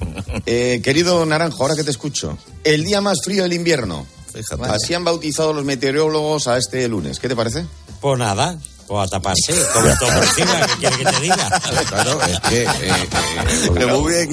Eh, 0.46 0.80
querido 0.84 1.26
Naranjo, 1.26 1.62
ahora 1.64 1.76
que 1.76 1.84
te 1.84 1.92
escucho. 1.92 2.38
El 2.64 2.84
día 2.86 3.02
más 3.02 3.20
frío 3.24 3.44
del 3.44 3.54
invierno. 3.54 4.06
Fíjate. 4.34 4.64
Así 4.70 4.94
han 4.94 5.04
bautizado 5.04 5.52
los 5.52 5.66
meteorólogos 5.66 6.48
a 6.48 6.58
este 6.58 6.88
lunes. 6.88 7.20
¿Qué 7.20 7.28
te 7.28 7.36
parece? 7.36 7.66
Pues 8.00 8.18
nada, 8.18 8.58
pues 8.92 9.08
a 9.08 9.10
taparse, 9.10 9.54
como 9.74 9.88
todo 9.98 10.10
por 10.10 10.24
encima, 10.26 10.66
¿qué 10.68 10.74
quiere 10.80 10.98
que 10.98 11.06
te 11.06 11.20
diga? 11.22 11.62
Claro, 11.92 12.20
es 12.24 12.40
que. 12.42 12.64
eh, 12.64 12.68
eh, 12.82 13.70
Pero 13.74 14.00
muy 14.02 14.12
bien. 14.14 14.30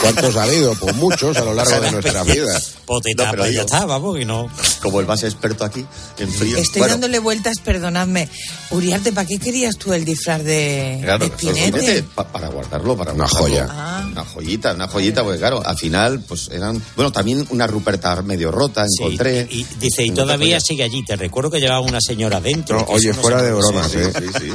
¿Cuántos 0.00 0.36
ha 0.36 0.42
habido? 0.44 0.74
Pues 0.76 0.94
muchos 0.96 1.36
a 1.36 1.44
lo 1.44 1.54
largo 1.54 1.80
de 1.80 1.90
nuestra 1.90 2.22
vida. 2.22 2.60
Pues 2.86 3.02
te 3.02 3.14
No, 3.14 3.46
y 3.48 3.54
ya 3.54 3.62
está, 3.62 3.84
vamos, 3.86 4.18
y 4.20 4.24
no. 4.24 4.48
Como 4.80 5.00
el 5.00 5.06
más 5.06 5.22
experto 5.24 5.64
aquí 5.64 5.84
en 6.18 6.30
frío. 6.30 6.56
Estoy 6.58 6.80
Bueno, 6.80 6.94
dándole 6.94 7.18
vueltas, 7.18 7.58
perdonadme. 7.64 8.28
Uriarte, 8.70 9.12
¿para 9.12 9.26
qué 9.26 9.38
querías 9.38 9.76
tú 9.76 9.92
el 9.92 10.04
disfraz 10.04 10.42
de, 10.44 11.00
Claro, 11.02 11.28
de 11.28 12.04
pa- 12.14 12.28
para 12.28 12.48
guardarlo, 12.48 12.96
para 12.96 13.12
Una 13.12 13.24
guardarlo. 13.24 13.48
joya. 13.48 13.66
Ah. 13.70 14.06
Una 14.10 14.24
joyita, 14.24 14.72
una 14.72 14.86
joyita, 14.88 15.24
porque 15.24 15.38
claro, 15.38 15.62
al 15.64 15.76
final, 15.76 16.20
pues 16.20 16.48
eran. 16.52 16.80
Bueno, 16.94 17.10
también 17.10 17.46
una 17.50 17.66
Ruperta 17.66 18.20
medio 18.22 18.50
rota, 18.52 18.84
Sí, 18.88 19.02
encontré. 19.02 19.48
y, 19.50 19.60
y 19.60 19.66
dice, 19.80 20.04
y 20.04 20.10
todavía 20.10 20.60
sigue 20.60 20.84
allí. 20.84 21.04
Te 21.04 21.16
recuerdo 21.16 21.50
que 21.50 21.60
llevaba 21.60 21.80
una 21.80 22.00
señora 22.00 22.40
dentro. 22.40 22.78
No, 22.78 22.86
oye, 22.88 23.08
no 23.08 23.14
fuera 23.14 23.42
de 23.42 23.52
bromas, 23.52 23.92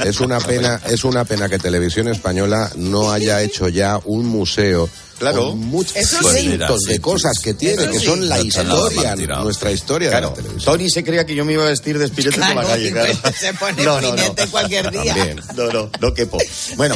Es 0.04 0.20
una 0.20 0.38
pena, 0.40 0.80
es 0.88 1.04
una 1.04 1.24
pena 1.24 1.48
que 1.48 1.58
Televisión 1.58 2.08
Española 2.08 2.70
no 2.76 3.12
haya 3.12 3.42
hecho 3.42 3.68
ya 3.68 3.98
un 4.04 4.26
museo 4.26 4.88
Claro. 5.22 5.48
con 5.50 5.58
muchos 5.60 5.92
cientos 5.92 6.32
sí. 6.32 6.48
Mira, 6.48 6.68
sí, 6.68 6.86
de 6.92 7.00
cosas 7.00 7.38
que 7.42 7.54
tiene, 7.54 7.86
que 7.88 7.98
sí. 7.98 8.04
son 8.06 8.28
la 8.28 8.38
No 8.38 8.44
historia, 8.44 9.16
nuestra 9.42 9.70
historia 9.72 10.08
de 10.08 10.12
Claro, 10.12 10.28
la 10.30 10.34
televisión. 10.34 10.64
Tony 10.64 10.90
se 10.90 11.04
creía 11.04 11.24
que 11.24 11.34
yo 11.34 11.44
me 11.44 11.52
iba 11.54 11.62
a 11.64 11.68
vestir 11.68 11.98
de 11.98 12.04
espirete 12.06 12.36
por 12.38 12.46
la 12.48 12.52
Claro, 12.54 12.68
calle, 12.68 12.90
claro. 12.92 13.12
pues 13.22 13.36
se 13.36 13.54
pone 13.54 13.82
No, 13.84 14.00
no, 14.00 14.14
no. 14.16 14.34
Cualquier 14.50 14.90
día. 14.90 15.14
También. 15.14 15.40
No, 15.56 15.66
no, 15.72 15.90
no 16.00 16.14
quepo. 16.14 16.38
Bueno, 16.76 16.94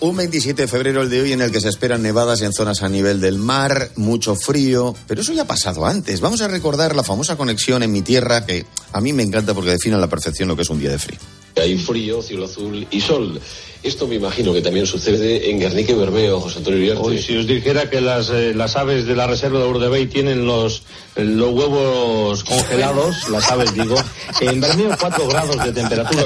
un 0.00 0.16
27 0.16 0.62
de 0.62 0.68
febrero 0.68 1.02
el 1.02 1.10
de 1.10 1.20
hoy 1.20 1.32
en 1.32 1.42
el 1.42 1.52
que 1.52 1.60
se 1.60 1.68
esperan 1.68 2.02
nevadas 2.02 2.40
en 2.42 2.52
zonas 2.52 2.82
a 2.82 2.88
nivel 2.88 3.20
del 3.20 3.38
mar, 3.38 3.90
mucho 3.96 4.34
frío, 4.36 4.94
pero 5.06 5.20
eso 5.20 5.32
ya 5.32 5.42
ha 5.42 5.46
pasado 5.46 5.86
antes. 5.86 6.20
Vamos 6.20 6.40
a 6.40 6.48
recordar 6.48 6.96
la 6.96 7.02
famosa 7.02 7.36
conexión 7.36 7.82
en 7.82 7.92
mi 7.92 8.02
tierra 8.02 8.46
que 8.46 8.64
a 8.92 9.00
mí 9.00 9.12
me 9.12 9.22
encanta 9.22 9.54
porque 9.54 9.70
define 9.70 9.96
a 9.96 9.98
la 9.98 10.08
perfección 10.08 10.48
lo 10.48 10.56
que 10.56 10.62
es 10.62 10.70
un 10.70 10.78
día 10.80 10.90
de 10.90 10.98
frío. 10.98 11.18
Hay 11.56 11.78
frío, 11.78 12.22
cielo 12.22 12.44
azul 12.46 12.86
y 12.90 13.00
sol. 13.00 13.40
Esto 13.82 14.08
me 14.08 14.16
imagino 14.16 14.52
que 14.52 14.60
también 14.62 14.86
sucede 14.86 15.48
en 15.50 15.60
Guernica 15.60 15.92
y 15.92 15.94
Bermeo, 15.94 16.40
José 16.40 16.58
Antonio 16.58 16.78
Uriarte. 16.80 17.02
Hoy, 17.02 17.22
si 17.22 17.36
os 17.36 17.46
dijera 17.46 17.88
que 17.88 18.00
las, 18.00 18.30
eh, 18.30 18.52
las 18.54 18.74
aves 18.76 19.06
de 19.06 19.14
la 19.14 19.26
reserva 19.28 19.60
de 19.60 19.66
Urdebey 19.66 20.06
tienen 20.06 20.44
los, 20.46 20.82
los 21.14 21.50
huevos 21.52 22.42
congelados, 22.42 23.28
las 23.30 23.48
aves 23.50 23.72
digo, 23.74 23.94
en 24.40 24.60
Bermeo 24.60 24.90
4 24.98 25.28
grados 25.28 25.56
de 25.64 25.72
temperatura. 25.72 26.24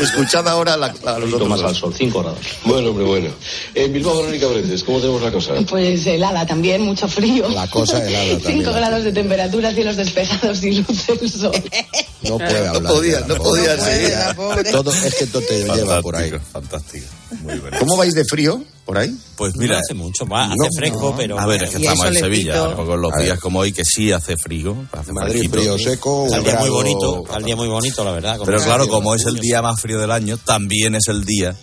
Escuchad 0.00 0.46
ahora 0.48 0.76
la, 0.76 0.94
la- 1.04 1.14
un 1.16 1.20
los 1.22 1.30
poquito 1.30 1.36
otros 1.36 1.48
más 1.48 1.62
al 1.62 1.74
sol, 1.74 1.94
5 1.96 2.22
grados. 2.22 2.38
Bueno, 2.64 2.90
hombre, 2.90 3.04
bueno. 3.04 3.28
En 3.74 3.92
Bilbao, 3.92 4.18
Verónica 4.18 4.46
Brendes, 4.46 4.84
¿cómo 4.84 5.00
tenemos 5.00 5.22
la 5.22 5.32
cosa? 5.32 5.52
Pues 5.68 6.06
helada 6.06 6.46
también, 6.46 6.82
mucho 6.82 7.08
frío. 7.08 7.48
La 7.48 7.66
cosa 7.68 7.98
helada 8.06 8.24
también. 8.42 8.58
5 8.64 8.72
grados 8.72 9.04
de 9.04 9.12
temperatura, 9.12 9.72
cielos 9.72 9.96
despejados 9.96 10.62
y 10.62 10.72
luce 10.82 11.12
el 11.20 11.30
sol. 11.30 11.52
No 12.28 12.38
puede 12.38 12.68
hablar. 12.68 12.82
podía, 12.82 13.20
no 13.20 13.34
podía 13.36 13.76
No 13.76 13.84
puede, 13.84 14.58
seguir. 14.58 14.72
Todo, 14.72 14.92
es 14.92 15.14
que 15.14 15.26
todo 15.26 15.42
te 15.42 15.64
lleva 15.64 16.02
por 16.02 16.16
ahí. 16.16 16.32
Fantástico. 16.52 17.06
Muy 17.42 17.58
bueno. 17.58 17.78
¿Cómo 17.78 17.96
vais 17.96 18.14
de 18.14 18.24
frío 18.24 18.62
por 18.84 18.98
ahí? 18.98 19.16
Pues 19.36 19.56
Mira, 19.56 19.78
hace 19.78 19.94
mucho, 19.94 20.26
va, 20.26 20.44
hace 20.44 20.56
no, 20.56 20.68
fresco, 20.76 21.14
pero... 21.16 21.38
a 21.38 21.46
ver, 21.46 21.64
es 21.64 21.70
que 21.70 21.76
estamos 21.78 22.06
en 22.06 22.14
Sevilla, 22.14 22.74
con 22.74 23.00
los 23.00 23.12
días 23.18 23.38
como 23.38 23.60
hoy 23.60 23.72
que 23.72 23.84
sí 23.84 24.12
hace 24.12 24.36
frío, 24.36 24.76
hace 24.92 25.12
Madrid 25.12 25.32
fresquito. 25.50 25.58
frío 25.58 25.78
seco, 25.78 26.26
el 26.32 26.44
día 26.44 26.58
muy 26.60 26.70
bonito, 26.70 27.22
está 27.24 27.38
el 27.38 27.44
día 27.44 27.56
muy 27.56 27.68
bonito, 27.68 28.04
la 28.04 28.12
verdad. 28.12 28.38
Pero 28.44 28.60
claro, 28.62 28.88
como 28.88 29.14
es 29.14 29.26
el 29.26 29.36
día 29.36 29.60
más 29.62 29.80
frío 29.80 29.98
del 29.98 30.12
año, 30.12 30.38
también 30.38 30.94
es 30.94 31.08
el 31.08 31.24
día 31.24 31.54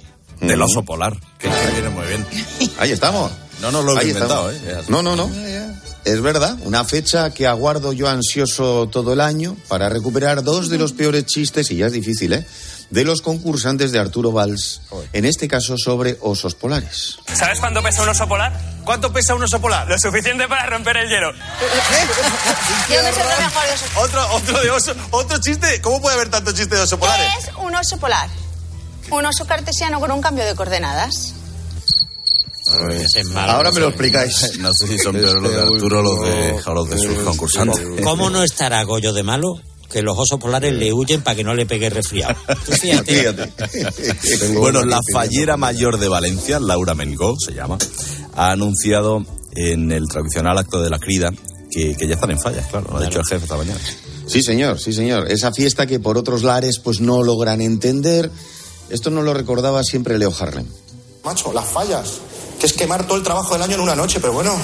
del 0.41 0.61
oso 0.61 0.83
polar, 0.83 1.17
que 1.39 1.47
es 1.47 1.53
que 1.53 1.71
viene 1.71 1.89
muy 1.89 2.05
bien. 2.07 2.25
Ahí 2.77 2.91
estamos. 2.91 3.31
No 3.61 3.71
nos 3.71 3.85
lo 3.85 3.97
he 3.99 4.03
inventado, 4.03 4.51
estamos. 4.51 4.83
¿eh? 4.83 4.85
No, 4.89 5.01
no, 5.01 5.15
no. 5.15 5.29
Es 6.05 6.21
verdad, 6.21 6.57
una 6.63 6.83
fecha 6.83 7.29
que 7.31 7.47
aguardo 7.47 7.93
yo 7.93 8.09
ansioso 8.09 8.89
todo 8.91 9.13
el 9.13 9.21
año 9.21 9.55
para 9.69 9.87
recuperar 9.87 10.43
dos 10.43 10.69
de 10.69 10.77
los 10.77 10.91
peores 10.91 11.25
chistes, 11.25 11.71
y 11.71 11.77
ya 11.77 11.85
es 11.85 11.93
difícil, 11.93 12.33
¿eh? 12.33 12.45
De 12.89 13.05
los 13.05 13.21
concursantes 13.21 13.93
de 13.93 13.99
Arturo 13.99 14.33
Valls, 14.33 14.81
en 15.13 15.23
este 15.23 15.47
caso 15.47 15.77
sobre 15.77 16.17
osos 16.19 16.55
polares. 16.55 17.17
¿Sabes 17.33 17.59
cuánto 17.59 17.81
pesa 17.81 18.03
un 18.03 18.09
oso 18.09 18.27
polar? 18.27 18.59
¿Cuánto 18.83 19.13
pesa 19.13 19.33
un 19.33 19.43
oso 19.43 19.61
polar? 19.61 19.87
Lo 19.87 19.97
suficiente 19.97 20.45
para 20.47 20.65
romper 20.65 20.97
el 20.97 21.09
hielo. 21.09 21.31
Otro, 23.95 24.35
otro 24.35 24.61
de 24.61 24.69
oso, 24.69 24.93
otro 25.11 25.39
chiste. 25.39 25.79
¿Cómo 25.81 26.01
puede 26.01 26.15
haber 26.15 26.29
tanto 26.29 26.51
chiste 26.51 26.75
de 26.75 26.81
oso 26.81 26.99
polares? 26.99 27.25
¿Qué 27.33 27.49
es 27.49 27.55
un 27.57 27.73
oso 27.73 27.97
polar? 27.97 28.29
Un 29.09 29.25
oso 29.25 29.45
cartesiano 29.45 29.99
con 29.99 30.11
un 30.11 30.21
cambio 30.21 30.45
de 30.45 30.53
coordenadas. 30.53 31.33
Ese 32.91 33.19
es 33.21 33.25
malo, 33.29 33.51
Ahora 33.53 33.71
me 33.71 33.79
lo 33.79 33.87
no 33.89 33.91
sé. 33.91 33.95
explicáis. 33.97 34.57
No 34.59 34.69
sé 34.73 34.87
si 34.87 34.97
son 34.97 35.13
peores 35.15 35.33
los 35.41 35.51
de 35.51 35.61
Arturo 35.61 35.99
o 35.99 36.01
los 36.01 36.19
de, 36.21 36.61
o 36.65 36.73
los 36.73 36.89
de 36.89 36.97
sus 36.97 37.17
concursantes. 37.19 37.81
¿Cómo 38.03 38.29
no 38.29 38.43
estará 38.43 38.83
Goyo 38.83 39.13
de 39.13 39.23
malo? 39.23 39.59
Que 39.91 40.01
los 40.01 40.17
osos 40.17 40.39
polares 40.39 40.73
le 40.73 40.91
huyen 40.91 41.21
para 41.21 41.35
que 41.35 41.43
no 41.43 41.53
le 41.53 41.65
pegue 41.67 41.89
resfriado. 41.89 42.35
Fíjate. 42.65 43.51
Bueno, 44.57 44.83
la 44.85 44.99
fallera 45.11 45.57
mayor 45.57 45.99
de 45.99 46.07
Valencia, 46.07 46.59
Laura 46.59 46.95
Mengó 46.95 47.35
se 47.39 47.53
llama, 47.53 47.77
ha 48.35 48.51
anunciado 48.51 49.23
en 49.55 49.91
el 49.91 50.07
tradicional 50.07 50.57
acto 50.57 50.81
de 50.81 50.89
la 50.89 50.97
crida 50.99 51.29
que, 51.69 51.95
que 51.95 52.07
ya 52.07 52.15
están 52.15 52.31
en 52.31 52.39
fallas, 52.39 52.65
claro, 52.67 52.87
lo 52.91 52.97
ha 52.97 53.03
dicho 53.05 53.19
el 53.19 53.25
jefe 53.25 53.43
esta 53.43 53.57
mañana. 53.57 53.79
Sí, 54.25 54.41
señor, 54.41 54.79
sí, 54.79 54.93
señor. 54.93 55.29
Esa 55.31 55.51
fiesta 55.51 55.85
que 55.85 55.99
por 55.99 56.17
otros 56.17 56.43
lares 56.43 56.79
pues 56.79 57.01
no 57.01 57.21
logran 57.23 57.61
entender. 57.61 58.31
Esto 58.89 59.09
nos 59.11 59.23
lo 59.25 59.33
recordaba 59.33 59.83
siempre 59.83 60.17
Leo 60.17 60.33
Harlem. 60.39 60.65
Macho, 61.23 61.51
las 61.53 61.65
fallas. 61.67 62.19
Es 62.63 62.73
quemar 62.73 63.05
todo 63.05 63.17
el 63.17 63.23
trabajo 63.23 63.53
del 63.53 63.61
año 63.61 63.75
en 63.75 63.81
una 63.81 63.95
noche, 63.95 64.19
pero 64.19 64.33
bueno. 64.33 64.55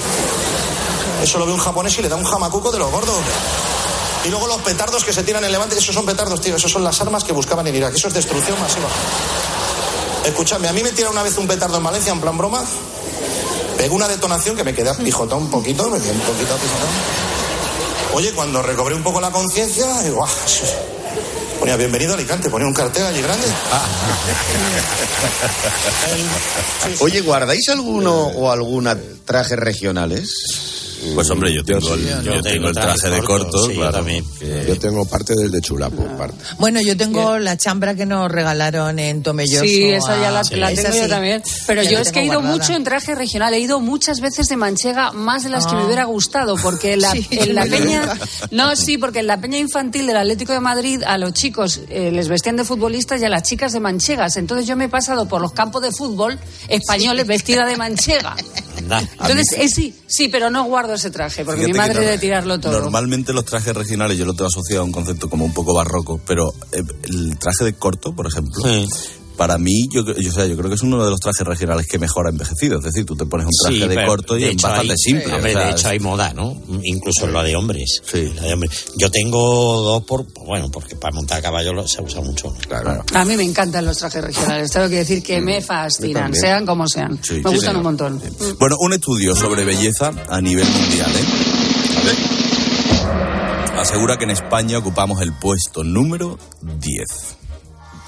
Eso 1.22 1.38
lo 1.38 1.44
ve 1.44 1.52
un 1.52 1.58
japonés 1.58 1.98
y 1.98 2.02
le 2.02 2.08
da 2.08 2.16
un 2.16 2.24
jamacuco 2.24 2.72
de 2.72 2.78
los 2.78 2.90
gordos. 2.90 3.18
Y 4.24 4.28
luego 4.28 4.46
los 4.46 4.60
petardos 4.62 5.04
que 5.04 5.12
se 5.12 5.22
tiran 5.22 5.44
en 5.44 5.52
Levante, 5.52 5.76
esos 5.76 5.94
son 5.94 6.06
petardos, 6.06 6.40
tío. 6.40 6.56
Esos 6.56 6.72
son 6.72 6.82
las 6.82 6.98
armas 7.00 7.24
que 7.24 7.32
buscaban 7.32 7.66
en 7.66 7.76
Irak. 7.76 7.94
Eso 7.94 8.08
es 8.08 8.14
destrucción 8.14 8.58
masiva. 8.58 8.88
Escúchame, 10.24 10.68
a 10.68 10.72
mí 10.72 10.82
me 10.82 10.92
tira 10.92 11.10
una 11.10 11.22
vez 11.22 11.36
un 11.38 11.46
petardo 11.46 11.76
en 11.76 11.82
Valencia, 11.82 12.12
en 12.12 12.20
plan 12.20 12.36
broma. 12.36 12.64
Pegó 13.76 13.96
una 13.96 14.08
detonación 14.08 14.56
que 14.56 14.64
me 14.64 14.74
quedé 14.74 14.92
pijotón 14.94 15.44
un 15.44 15.50
poquito, 15.50 15.88
me 15.88 15.98
quedé 15.98 16.12
un 16.12 16.20
poquito 16.20 16.54
pijotón. 16.56 16.88
Oye, 18.14 18.32
cuando 18.32 18.62
recobré 18.62 18.94
un 18.94 19.02
poco 19.02 19.20
la 19.20 19.30
conciencia, 19.30 19.86
digo, 20.02 20.24
ah, 20.24 20.30
ponía 21.60 21.76
bienvenido 21.76 22.12
a 22.12 22.14
Alicante, 22.16 22.48
ponía 22.48 22.66
un 22.66 22.74
cartel 22.74 23.04
allí 23.04 23.20
grande. 23.20 23.46
Oye, 27.00 27.20
¿guardáis 27.20 27.68
alguno 27.68 28.14
o 28.14 28.50
alguna 28.50 28.96
trajes 29.26 29.58
regionales? 29.58 30.79
Pues 31.14 31.30
hombre, 31.30 31.52
yo 31.54 31.64
tengo, 31.64 31.80
sí. 31.80 31.92
el, 31.92 32.22
Yo 32.24 32.34
yo 32.34 32.42
tengo 32.42 32.68
el 32.68 32.74
traje 32.74 33.08
de 33.10 33.22
corto, 33.22 33.64
sí, 33.66 33.74
yo 33.74 33.80
claro. 33.80 33.92
también. 33.98 34.24
que- 34.38 34.64
Yo 34.68 34.78
tengo 34.78 35.04
parte 35.06 35.34
del 35.34 35.50
de 35.50 35.60
Chulapo, 35.60 36.04
parte. 36.18 36.36
Bueno, 36.58 36.80
yo 36.80 36.96
tengo 36.96 37.38
la 37.38 37.56
chambra 37.56 37.94
que 37.94 38.04
nos 38.06 38.30
regalaron 38.30 38.98
en 38.98 39.22
Tomelloso. 39.22 39.64
Sí, 39.64 39.84
esa 39.84 40.20
ya 40.20 40.30
la, 40.30 40.40
a- 40.40 40.56
la 40.56 40.68
tengo 40.74 40.94
yo 40.96 41.02
sí. 41.04 41.08
también. 41.08 41.42
Pero 41.66 41.82
Ya 41.82 41.90
yo 41.92 41.98
es 42.00 42.12
que 42.12 42.20
he 42.20 42.24
ido 42.24 42.34
guardada. 42.34 42.56
mucho 42.56 42.72
en 42.74 42.84
traje 42.84 43.14
regional. 43.14 43.54
He 43.54 43.60
ido 43.60 43.80
muchas 43.80 44.20
veces 44.20 44.46
de 44.48 44.56
manchega, 44.56 45.12
más 45.12 45.42
de 45.44 45.50
las 45.50 45.66
que 45.66 45.72
Ah. 45.74 45.78
me 45.78 45.86
hubiera 45.86 46.04
gustado, 46.04 46.56
porque 46.56 46.92
en 46.94 47.00
la, 47.02 47.10
Sí, 47.12 47.26
en 47.30 47.54
la 47.54 47.66
yo 47.66 47.78
peña. 47.78 48.02
No, 48.50 48.76
sí, 48.76 48.98
porque 48.98 49.20
en 49.20 49.26
la 49.26 49.40
peña 49.40 49.58
infantil 49.58 50.06
del 50.06 50.16
Atlético 50.16 50.52
de 50.52 50.60
Madrid 50.60 51.02
a 51.06 51.16
los 51.18 51.32
chicos 51.32 51.80
eh, 51.88 52.10
les 52.12 52.28
vestían 52.28 52.56
de 52.56 52.64
futbolistas 52.64 53.20
y 53.20 53.24
a 53.24 53.28
las 53.28 53.42
chicas 53.42 53.72
de 53.72 53.80
manchegas. 53.80 54.36
Entonces 54.36 54.66
yo 54.66 54.76
me 54.76 54.84
he 54.84 54.88
pasado 54.88 55.26
por 55.26 55.40
los 55.40 55.52
campos 55.52 55.82
de 55.82 55.92
fútbol 55.92 56.38
españoles 56.68 57.26
vestida 57.26 57.64
de 57.66 57.76
manchega. 57.76 58.36
Entonces, 58.80 59.52
eh, 59.56 59.68
sí, 59.68 59.94
sí, 60.06 60.28
pero 60.28 60.50
no 60.50 60.64
guardo 60.64 60.94
ese 60.94 61.10
traje, 61.10 61.44
porque 61.44 61.62
Fíjate 61.62 61.72
mi 61.72 61.78
madre 61.78 62.06
de 62.06 62.18
tirarlo 62.18 62.58
todo. 62.58 62.80
Normalmente 62.80 63.32
los 63.32 63.44
trajes 63.44 63.74
regionales 63.74 64.18
yo 64.18 64.24
lo 64.24 64.34
tengo 64.34 64.48
asociado 64.48 64.82
a 64.82 64.84
un 64.84 64.92
concepto 64.92 65.28
como 65.28 65.44
un 65.44 65.54
poco 65.54 65.74
barroco, 65.74 66.20
pero 66.26 66.52
eh, 66.72 66.82
el 67.04 67.38
traje 67.38 67.64
de 67.64 67.74
corto, 67.74 68.14
por 68.14 68.26
ejemplo, 68.26 68.62
para 69.40 69.56
mí 69.56 69.88
yo, 69.90 70.04
yo, 70.04 70.28
o 70.28 70.32
sea, 70.34 70.44
yo 70.44 70.54
creo 70.54 70.68
que 70.68 70.74
es 70.74 70.82
uno 70.82 71.02
de 71.02 71.08
los 71.08 71.18
trajes 71.18 71.46
regionales 71.46 71.86
que 71.86 71.98
mejor 71.98 72.26
ha 72.26 72.28
envejecido. 72.28 72.76
Es 72.76 72.84
decir, 72.84 73.06
tú 73.06 73.16
te 73.16 73.24
pones 73.24 73.46
un 73.46 73.52
traje 73.64 73.76
Sí, 73.80 73.88
de 73.88 73.94
pero 73.94 74.06
corto 74.06 74.36
y 74.36 74.42
de 74.42 74.48
es 74.48 74.52
hecho 74.52 74.66
bastante 74.68 74.92
hay- 74.92 74.98
simple. 74.98 75.32
hombre, 75.34 75.50
o 75.50 75.54
sea, 75.56 75.64
de 75.64 75.72
hecho 75.72 75.88
hay 75.88 75.98
moda, 75.98 76.34
¿no? 76.34 76.60
Incluso 76.84 77.24
en 77.24 77.32
lo 77.32 77.42
de 77.42 77.56
hombres. 77.56 78.02
La 78.12 78.42
de 78.42 78.52
hombres. 78.52 78.84
Yo 78.98 79.10
tengo 79.10 79.80
dos 79.82 80.04
por, 80.04 80.26
bueno, 80.44 80.70
porque 80.70 80.94
para 80.94 81.14
montar 81.14 81.38
a 81.38 81.40
caballo 81.42 81.72
lo- 81.72 81.88
se 81.88 82.02
usa 82.02 82.20
mucho. 82.20 82.54
Claro. 82.68 83.02
A 83.14 83.24
mí 83.24 83.34
me 83.34 83.42
encantan 83.44 83.86
los 83.86 83.96
trajes 83.96 84.22
regionales, 84.22 84.70
tengo 84.72 84.90
que 84.90 84.96
decir 84.96 85.22
que 85.22 85.40
me 85.40 85.62
fascinan, 85.62 86.34
sean 86.34 86.66
como 86.66 86.86
sean. 86.86 87.18
Sí, 87.22 87.36
me 87.36 87.38
sí, 87.38 87.42
gustan 87.44 87.60
señor. 87.60 87.76
un 87.76 87.82
montón. 87.84 88.22
Bueno, 88.58 88.76
un 88.80 88.92
estudio 88.92 89.34
sobre 89.34 89.64
belleza 89.64 90.12
a 90.28 90.38
nivel 90.42 90.68
mundial, 90.68 91.10
¿eh? 91.16 91.24
A 91.96 92.04
ver. 92.04 93.80
Asegura 93.80 94.18
que 94.18 94.24
en 94.24 94.30
España 94.32 94.76
ocupamos 94.76 95.22
el 95.22 95.32
puesto 95.32 95.82
número 95.82 96.38
10. 96.60 97.06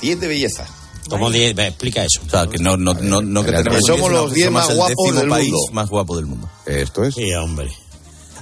10 0.02 0.20
de 0.20 0.28
belleza. 0.28 0.66
¿Cómo 1.08 1.30
die- 1.30 1.52
ve, 1.54 1.66
explica 1.68 2.02
eso? 2.04 2.20
O 2.26 2.30
sea, 2.30 2.46
que 2.46 2.58
no, 2.58 2.76
no, 2.76 2.94
no, 2.94 3.20
no 3.22 3.44
que 3.44 3.52
tenemos 3.52 3.80
somos 3.86 4.08
diez, 4.10 4.12
los 4.12 4.28
no, 4.28 4.34
10 4.34 4.46
somos 4.46 4.62
más 4.68 4.74
guapos 4.76 5.14
del 5.16 5.28
país 5.28 5.50
mundo. 5.52 5.72
más 5.72 5.88
guapo 5.88 6.16
del 6.16 6.26
mundo. 6.26 6.50
Esto 6.66 7.04
es. 7.04 7.14
Sí, 7.14 7.32
hombre. 7.34 7.70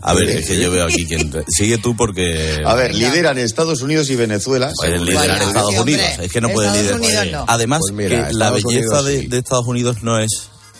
A 0.02 0.14
ver, 0.14 0.30
es 0.30 0.46
que 0.46 0.58
yo 0.58 0.70
veo 0.70 0.84
aquí 0.86 1.04
quien... 1.06 1.30
Sigue 1.48 1.76
tú 1.76 1.94
porque... 1.94 2.62
A 2.64 2.74
ver, 2.74 2.94
lideran 2.94 3.36
Estados 3.36 3.82
Unidos 3.82 4.08
y 4.08 4.16
Venezuela. 4.16 4.72
Puede 4.74 4.92
según 4.92 5.06
liderar 5.08 5.42
Estados 5.42 5.72
sí, 5.74 5.78
Unidos. 5.78 6.06
hombre. 6.10 6.24
Es 6.26 6.32
que 6.32 6.40
no 6.40 6.48
puede 6.48 6.68
Estados 6.68 7.00
liderar. 7.00 7.26
Unidos 7.26 7.46
no. 7.46 7.52
Además, 7.52 7.80
Pues 7.82 7.92
mira, 7.92 8.28
que 8.28 8.32
la 8.34 8.50
belleza 8.50 8.68
Unidos 8.68 9.04
de, 9.04 9.20
sí. 9.20 9.26
de 9.26 9.38
Estados 9.38 9.66
Unidos 9.66 10.02
no 10.02 10.18
es 10.18 10.30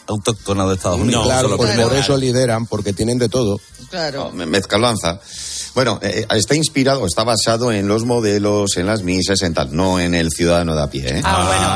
autóctona 0.07 0.67
de 0.67 0.75
Estados 0.75 1.01
Unidos. 1.01 1.25
claro, 1.27 1.55
pues 1.57 1.71
que- 1.77 1.83
por 1.83 1.95
eso 1.95 2.17
lideran, 2.17 2.65
porque 2.67 2.95
tienen 2.95 3.19
de 3.19 3.29
todo. 3.29 3.61
Claro. 3.91 4.31
Me- 4.33 4.47
Mezcalanza. 4.47 5.21
Bueno, 5.75 5.99
eh, 6.03 6.27
está 6.35 6.55
inspirado, 6.55 7.07
está 7.07 7.23
basado 7.25 7.71
en 7.73 7.87
los 7.89 8.05
modelos, 8.05 8.77
en 8.77 8.87
las 8.87 9.03
misas, 9.03 9.41
en 9.43 9.55
tal, 9.55 9.75
no 9.75 10.01
en 10.01 10.15
el 10.15 10.31
ciudadano 10.31 10.75
de 10.75 10.83
a 10.83 10.91
pie. 10.91 11.09
¿eh? 11.19 11.23
Ah, 11.25 11.45
bueno. 11.47 11.67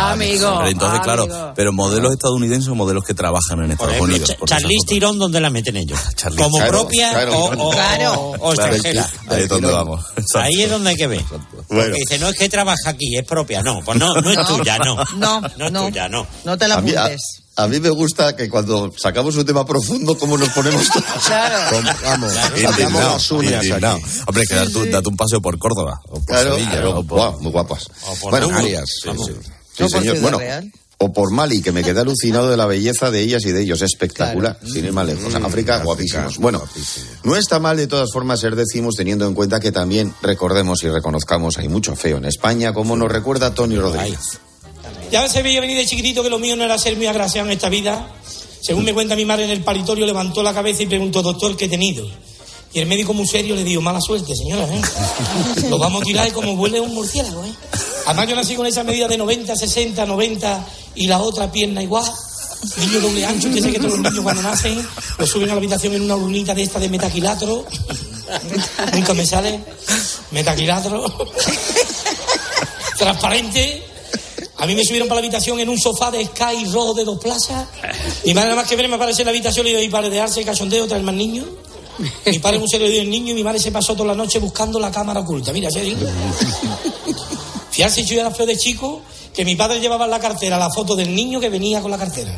Ah, 0.00 0.12
amigo. 0.12 0.54
Pero 0.58 0.68
entonces, 0.70 1.00
amigo. 1.00 1.04
claro, 1.26 1.52
pero 1.54 1.72
modelos 1.72 2.12
estadounidenses 2.12 2.68
o 2.68 2.74
modelos 2.74 3.04
que 3.04 3.14
trabajan 3.14 3.62
en 3.62 3.72
Estados 3.72 3.94
ejemplo, 3.94 4.14
Unidos. 4.16 4.36
Charlize 4.46 4.74
esas 4.76 4.86
Tirón, 4.88 5.18
¿dónde 5.18 5.40
la 5.40 5.50
meten 5.50 5.76
ellos? 5.76 5.98
Charlize, 6.14 6.42
¿Como 6.42 6.56
claro, 6.56 6.70
propia 6.72 7.10
claro. 7.10 7.32
o, 7.38 7.68
o- 7.68 7.70
Claro. 7.70 8.12
o- 8.14 8.30
o 8.50 8.52
Claro, 8.52 8.72
extranjera? 8.74 9.10
Ahí 9.28 9.42
es 9.42 9.48
donde 9.48 9.70
vamos. 9.70 10.04
Ahí 10.34 10.62
es 10.62 10.70
donde 10.70 10.90
hay 10.90 10.96
que 10.96 11.06
ver. 11.06 11.22
Bueno. 11.28 11.44
Porque 11.68 11.92
dice, 11.92 12.18
no 12.18 12.28
es 12.28 12.36
que 12.36 12.48
trabaja 12.48 12.76
aquí, 12.88 13.16
es 13.16 13.24
propia. 13.26 13.62
No, 13.62 13.80
pues 13.84 13.98
no, 13.98 14.14
no 14.14 14.30
es 14.30 14.38
tuya, 14.46 14.78
no. 14.78 14.96
No, 15.16 15.40
No 15.56 15.66
es 15.66 15.72
no. 15.72 15.86
tuya, 15.86 16.08
no. 16.08 16.26
No 16.44 16.56
te 16.56 16.68
la 16.68 16.76
apuntes. 16.76 17.37
A 17.58 17.68
mí 17.68 17.80
me 17.80 17.90
gusta 17.90 18.34
que 18.34 18.48
cuando 18.48 18.92
sacamos 18.96 19.36
un 19.36 19.44
tema 19.44 19.66
profundo, 19.66 20.16
como 20.16 20.38
nos 20.38 20.48
ponemos 20.50 20.88
todos. 20.88 21.04
Claro. 21.26 21.82
Vamos, 22.04 22.32
sacamos 22.32 23.02
las 23.04 23.30
uñas 23.32 23.64
aquí. 23.70 24.02
Hombre, 24.26 24.44
que 24.48 24.70
tu- 24.72 24.86
date 24.86 25.08
un 25.08 25.16
paseo 25.16 25.40
por 25.42 25.58
Córdoba. 25.58 26.00
O 26.08 26.14
por 26.14 26.24
Claro, 26.24 26.54
Sevilla, 26.54 26.70
claro, 26.70 26.98
o 26.98 27.04
por- 27.04 27.18
guau, 27.18 27.40
muy 27.40 27.52
guapas. 27.52 27.88
O 28.06 28.14
por 28.16 28.30
Bueno, 28.30 28.48
Canarias. 28.48 28.84
sí, 29.02 29.10
sí. 29.26 29.32
Sí, 29.76 29.88
señor. 29.88 30.38
Real. 30.38 30.72
o 31.00 31.12
por 31.12 31.30
Mali, 31.32 31.62
que 31.62 31.70
me 31.70 31.84
quedé 31.84 32.00
alucinado 32.00 32.50
de 32.50 32.56
la 32.56 32.66
belleza 32.66 33.12
de 33.12 33.20
ellas 33.20 33.44
y 33.44 33.52
de 33.52 33.62
ellos. 33.62 33.82
Espectacular, 33.82 34.58
sin 34.64 34.84
ir 34.84 34.92
más 34.92 35.06
lejos. 35.06 35.32
Mm, 35.32 35.36
África, 35.36 35.46
África, 35.46 35.78
guapísimos. 35.84 36.38
Bueno, 36.38 36.58
guapísimo. 36.58 37.06
no 37.22 37.36
está 37.36 37.60
mal 37.60 37.76
de 37.76 37.86
todas 37.86 38.10
formas 38.12 38.40
ser 38.40 38.56
decimos, 38.56 38.96
teniendo 38.96 39.24
en 39.28 39.34
cuenta 39.34 39.60
que 39.60 39.70
también 39.70 40.12
recordemos 40.22 40.82
y 40.82 40.88
reconozcamos, 40.88 41.56
hay 41.58 41.68
mucho 41.68 41.94
feo 41.94 42.16
en 42.18 42.24
España, 42.24 42.72
como 42.72 42.96
nos 42.96 43.12
recuerda 43.12 43.54
Tony 43.54 43.76
Rodríguez. 43.76 44.40
Ya 45.10 45.28
se 45.28 45.42
veía 45.42 45.60
venir 45.60 45.76
de 45.76 45.86
chiquitito 45.86 46.22
que 46.22 46.30
lo 46.30 46.38
mío 46.38 46.56
no 46.56 46.64
era 46.64 46.78
ser 46.78 46.96
muy 46.96 47.06
agraciado 47.06 47.48
en 47.48 47.54
esta 47.54 47.68
vida. 47.68 48.14
Según 48.60 48.84
me 48.84 48.92
cuenta 48.92 49.16
mi 49.16 49.24
madre 49.24 49.44
en 49.44 49.50
el 49.50 49.62
paritorio, 49.62 50.04
levantó 50.04 50.42
la 50.42 50.52
cabeza 50.52 50.82
y 50.82 50.86
preguntó, 50.86 51.22
doctor, 51.22 51.56
¿qué 51.56 51.66
he 51.66 51.68
tenido? 51.68 52.06
Y 52.72 52.80
el 52.80 52.86
médico 52.86 53.14
muy 53.14 53.26
serio 53.26 53.54
le 53.54 53.64
dijo, 53.64 53.80
mala 53.80 54.00
suerte, 54.00 54.36
señora, 54.36 54.64
¿eh? 54.64 54.80
Lo 55.70 55.78
vamos 55.78 56.02
a 56.02 56.04
tirar 56.04 56.30
como 56.32 56.54
vuele 56.54 56.80
un 56.80 56.92
murciélago, 56.92 57.44
¿eh? 57.44 57.52
Además 58.06 58.28
yo 58.28 58.36
nací 58.36 58.56
con 58.56 58.66
esa 58.66 58.84
medida 58.84 59.08
de 59.08 59.16
90, 59.16 59.56
60, 59.56 60.04
90 60.04 60.66
y 60.96 61.06
la 61.06 61.20
otra 61.20 61.50
pierna 61.50 61.82
igual. 61.82 62.04
Niño 62.76 63.00
doble 63.00 63.24
ancho, 63.24 63.48
usted 63.48 63.60
sabe 63.60 63.72
que 63.72 63.78
todos 63.78 63.92
los 63.92 64.00
niños 64.00 64.22
cuando 64.22 64.42
nacen 64.42 64.86
lo 65.16 65.26
suben 65.26 65.48
a 65.50 65.52
la 65.52 65.58
habitación 65.58 65.94
en 65.94 66.02
una 66.02 66.16
urnita 66.16 66.54
de 66.54 66.62
esta 66.62 66.78
de 66.78 66.88
metaquilatro. 66.88 67.64
Nunca 68.92 69.14
me 69.14 69.24
sale. 69.24 69.60
Metaquilatro. 70.32 71.28
Transparente. 72.98 73.87
A 74.58 74.66
mí 74.66 74.74
me 74.74 74.84
subieron 74.84 75.08
para 75.08 75.20
la 75.20 75.26
habitación 75.26 75.60
en 75.60 75.68
un 75.68 75.78
sofá 75.78 76.10
de 76.10 76.24
Sky 76.24 76.66
rojo 76.72 76.94
de 76.94 77.04
dos 77.04 77.18
plazas. 77.18 77.68
Mi 78.24 78.34
madre 78.34 78.50
nada 78.50 78.62
más 78.62 78.68
que 78.68 78.74
ver 78.76 78.88
me 78.88 78.96
aparece 78.96 79.22
en 79.22 79.26
la 79.26 79.30
habitación 79.30 79.66
y 79.68 79.72
le 79.72 79.80
digo, 79.80 79.92
para 79.92 80.08
dejarse 80.08 80.40
el 80.40 80.46
cachondeo, 80.46 80.88
traer 80.88 81.04
más 81.04 81.14
niños. 81.14 81.46
Mi 82.26 82.38
padre 82.38 82.58
muy 82.58 82.68
serio 82.68 82.88
dio 82.88 83.02
el 83.02 83.10
niño 83.10 83.32
y 83.32 83.34
mi 83.34 83.44
madre 83.44 83.60
se 83.60 83.70
pasó 83.70 83.94
toda 83.94 84.08
la 84.08 84.14
noche 84.14 84.38
buscando 84.38 84.78
la 84.80 84.90
cámara 84.90 85.20
oculta. 85.20 85.52
Mira, 85.52 85.70
¿sí? 85.70 85.96
Fiarse 87.70 88.04
yo 88.04 88.20
era 88.20 88.30
feo 88.30 88.46
de 88.46 88.56
chico 88.56 89.02
que 89.32 89.44
mi 89.44 89.54
padre 89.54 89.78
llevaba 89.80 90.06
en 90.06 90.10
la 90.10 90.18
cartera 90.18 90.58
la 90.58 90.70
foto 90.70 90.96
del 90.96 91.14
niño 91.14 91.38
que 91.38 91.48
venía 91.48 91.80
con 91.80 91.90
la 91.90 91.98
cartera. 91.98 92.36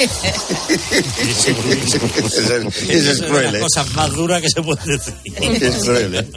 Ese 0.00 1.50
es- 1.50 1.94
ese 1.94 1.98
es 2.88 3.06
Esa 3.06 3.26
cruel, 3.26 3.52
de 3.52 3.58
¿eh? 3.58 3.60
cosas 3.62 3.92
más 3.94 4.10
duras 4.12 4.40
que 4.42 4.48
se 4.50 4.62
puede 4.62 4.80
decir. 4.86 5.14
Es 5.62 5.76
cruel, 5.84 6.14
¿eh? 6.14 6.28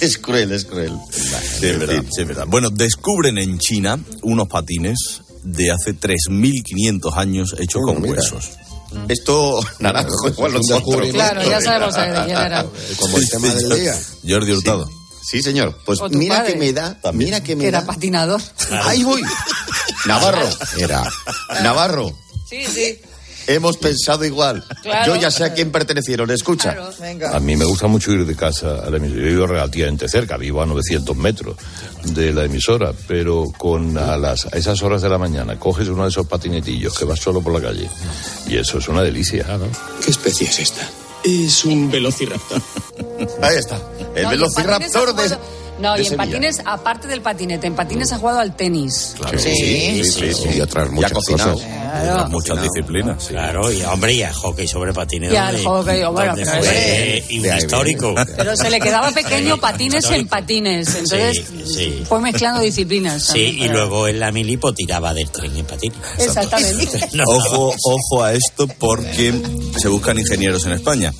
Es 0.00 0.18
cruel, 0.18 0.52
es 0.52 0.64
cruel. 0.64 0.92
Sí, 1.10 1.66
es 1.66 1.78
verdad, 1.78 2.04
sí, 2.10 2.22
es 2.22 2.28
verdad. 2.28 2.44
Bueno, 2.46 2.70
descubren 2.70 3.38
en 3.38 3.58
China 3.58 3.98
unos 4.22 4.48
patines 4.48 5.20
de 5.42 5.70
hace 5.70 5.92
3.500 5.94 7.16
años 7.16 7.54
hechos 7.58 7.82
Oh, 7.84 7.92
con 7.92 8.02
mira. 8.02 8.14
huesos. 8.14 8.50
Esto, 9.08 9.60
naranjo, 9.80 10.28
igual 10.28 10.52
nosotros. 10.52 10.78
descubrimiento. 10.84 11.18
Claro, 11.18 11.42
ya 11.50 11.60
sabemos 11.60 11.94
de 11.94 12.02
quién 12.24 12.30
era. 12.38 12.66
Como 12.98 13.18
el 13.18 13.28
tema 13.28 13.48
del 13.54 13.80
día. 13.80 14.00
Jordi 14.28 14.52
Hurtado. 14.52 14.88
Sí, 15.22 15.42
señor. 15.42 15.76
Pues 15.86 15.98
mira 16.10 16.36
padre. 16.40 16.52
que 16.52 16.58
me 16.58 16.72
da, 16.72 16.98
mira 17.14 17.40
que 17.40 17.46
Que 17.48 17.56
me 17.56 17.66
era 17.66 17.80
da. 17.80 17.86
patinador. 17.86 18.40
Ahí 18.84 19.02
voy. 19.02 19.22
Navarro, 20.06 20.46
Era. 20.78 21.02
Navarro. 21.62 22.12
Sí, 22.62 22.66
sí. 22.66 22.98
Hemos 23.46 23.76
pensado 23.76 24.24
igual. 24.24 24.64
Claro. 24.82 25.14
Yo 25.14 25.20
ya 25.20 25.30
sé 25.30 25.44
a 25.44 25.52
quién 25.52 25.70
pertenecieron. 25.70 26.30
Escucha. 26.30 26.72
Claro. 26.74 26.90
Venga. 26.98 27.36
A 27.36 27.40
mí 27.40 27.56
me 27.56 27.66
gusta 27.66 27.86
mucho 27.88 28.10
ir 28.12 28.24
de 28.24 28.34
casa 28.34 28.76
a 28.86 28.88
la 28.90 28.96
emisora. 28.96 29.20
Yo 29.20 29.26
vivo 29.28 29.46
relativamente 29.46 30.08
cerca, 30.08 30.38
vivo 30.38 30.62
a 30.62 30.66
900 30.66 31.14
metros 31.16 31.56
de 32.04 32.32
la 32.32 32.44
emisora, 32.44 32.92
pero 33.06 33.52
con 33.58 33.98
a, 33.98 34.16
las, 34.16 34.46
a 34.46 34.56
esas 34.56 34.82
horas 34.82 35.02
de 35.02 35.10
la 35.10 35.18
mañana 35.18 35.58
coges 35.58 35.88
uno 35.88 36.04
de 36.04 36.08
esos 36.08 36.26
patinetillos 36.26 36.98
que 36.98 37.04
vas 37.04 37.20
solo 37.20 37.42
por 37.42 37.52
la 37.52 37.60
calle 37.60 37.88
y 38.46 38.56
eso 38.56 38.78
es 38.78 38.88
una 38.88 39.02
delicia. 39.02 39.44
¿Qué 40.02 40.10
especie 40.10 40.46
es 40.48 40.58
esta? 40.60 40.88
Es 41.22 41.64
un 41.66 41.90
velociraptor. 41.90 42.62
Ahí 43.42 43.56
está. 43.56 43.78
El 44.14 44.24
No, 44.24 44.30
velociraptor 44.30 45.14
de. 45.14 45.36
No, 45.78 45.96
y 45.96 46.00
en 46.00 46.04
Sevilla. 46.04 46.24
patines, 46.24 46.62
aparte 46.64 47.08
del 47.08 47.20
patinete, 47.20 47.66
en 47.66 47.74
patines 47.74 48.12
ha 48.12 48.18
jugado 48.18 48.38
al 48.40 48.54
tenis. 48.54 49.14
Claro. 49.18 49.38
Sí, 49.38 50.04
sí, 50.04 50.32
sí. 50.32 50.48
Y 50.56 50.60
otras 50.60 50.90
muchas 50.90 51.12
cocinado. 51.12 51.54
cosas. 51.54 51.68
Otras 52.02 52.30
muchas 52.30 52.62
disciplinas. 52.62 53.22
sí. 53.22 53.28
Claro, 53.30 53.72
y 53.72 53.82
hombre, 53.82 54.12
y 54.14 54.22
al 54.22 54.32
hockey 54.32 54.68
sobre 54.68 54.92
patines. 54.92 55.32
Y 55.32 55.36
al 55.36 55.62
hockey, 55.64 56.04
bueno, 56.04 56.34
histórico. 57.58 58.14
Pero 58.36 58.56
se 58.56 58.70
le 58.70 58.80
quedaba 58.80 59.10
pequeño 59.10 59.56
patines 59.58 60.04
en 60.10 60.26
patines. 60.26 60.88
Entonces 60.94 61.44
Sí, 61.46 61.64
sí. 61.74 62.04
fue 62.08 62.20
mezclando 62.20 62.60
disciplinas. 62.60 63.22
Sí, 63.24 63.32
también, 63.46 63.62
y 63.62 63.68
luego 63.68 64.08
en 64.08 64.20
la 64.20 64.32
milipo 64.32 64.72
tiraba 64.72 65.12
del 65.14 65.30
tren 65.30 65.56
en 65.56 65.64
patines. 65.66 65.98
Exactamente. 66.18 67.00
No, 67.14 67.24
Ojo, 67.26 67.74
ojo 67.84 68.22
a 68.24 68.32
esto 68.32 68.66
porque 68.78 69.32
se 69.78 69.88
buscan 69.88 70.18
ingenieros 70.18 70.64
en 70.66 70.72
España. 70.72 71.12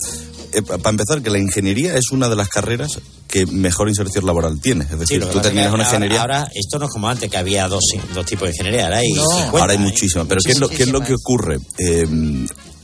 Eh, 0.54 0.62
para 0.62 0.90
empezar, 0.90 1.22
que 1.22 1.30
la 1.30 1.38
ingeniería 1.38 1.94
es 1.96 2.10
una 2.12 2.28
de 2.28 2.36
las 2.36 2.48
carreras 2.48 2.98
que 3.28 3.46
mejor 3.46 3.88
inserción 3.88 4.24
laboral 4.26 4.60
tiene. 4.60 4.84
Es 4.84 4.90
Sí, 4.90 4.96
decir, 4.98 5.20
que 5.20 5.26
tú 5.26 5.40
terminas 5.40 5.72
una 5.74 5.82
ingeniería. 5.84 6.20
Ahora, 6.20 6.48
esto 6.54 6.78
no 6.78 6.86
es 6.86 6.90
como 6.92 7.08
antes, 7.08 7.28
que 7.30 7.36
había 7.36 7.66
dos, 7.68 7.82
dos 8.14 8.24
tipos 8.26 8.44
de 8.48 8.50
ingeniería. 8.54 8.84
Ahora 8.84 8.98
hay, 8.98 9.12
No. 9.12 9.22
50, 9.28 9.58
Ahora 9.60 9.72
hay 9.72 9.78
muchísimas. 9.78 10.26
Pero 10.28 10.40
¿qué 10.44 10.52
es, 10.52 10.58
lo, 10.60 10.68
¿qué 10.68 10.82
es 10.84 10.88
lo 10.90 11.00
que 11.00 11.14
ocurre? 11.14 11.58
Eh, 11.78 12.06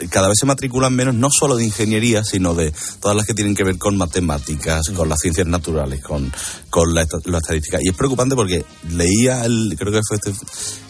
cada 0.08 0.28
vez 0.28 0.38
se 0.40 0.46
matriculan 0.46 0.94
menos, 0.94 1.14
no 1.14 1.28
solo 1.30 1.56
de 1.56 1.64
ingeniería, 1.64 2.24
sino 2.24 2.54
de 2.54 2.72
todas 3.00 3.16
las 3.16 3.26
que 3.26 3.34
tienen 3.34 3.54
que 3.54 3.64
ver 3.64 3.76
con 3.78 3.96
matemáticas, 3.98 4.88
con 4.96 5.08
las 5.08 5.18
ciencias 5.20 5.46
naturales, 5.46 6.02
con, 6.02 6.32
con 6.70 6.94
la, 6.94 7.02
esta- 7.02 7.18
la 7.26 7.38
estadística. 7.38 7.78
Y 7.82 7.88
es 7.90 7.94
preocupante 7.94 8.34
porque 8.34 8.64
leía, 8.90 9.44
el, 9.44 9.74
creo 9.78 9.92
que 9.92 10.00
fue 10.08 10.16
este, 10.16 10.32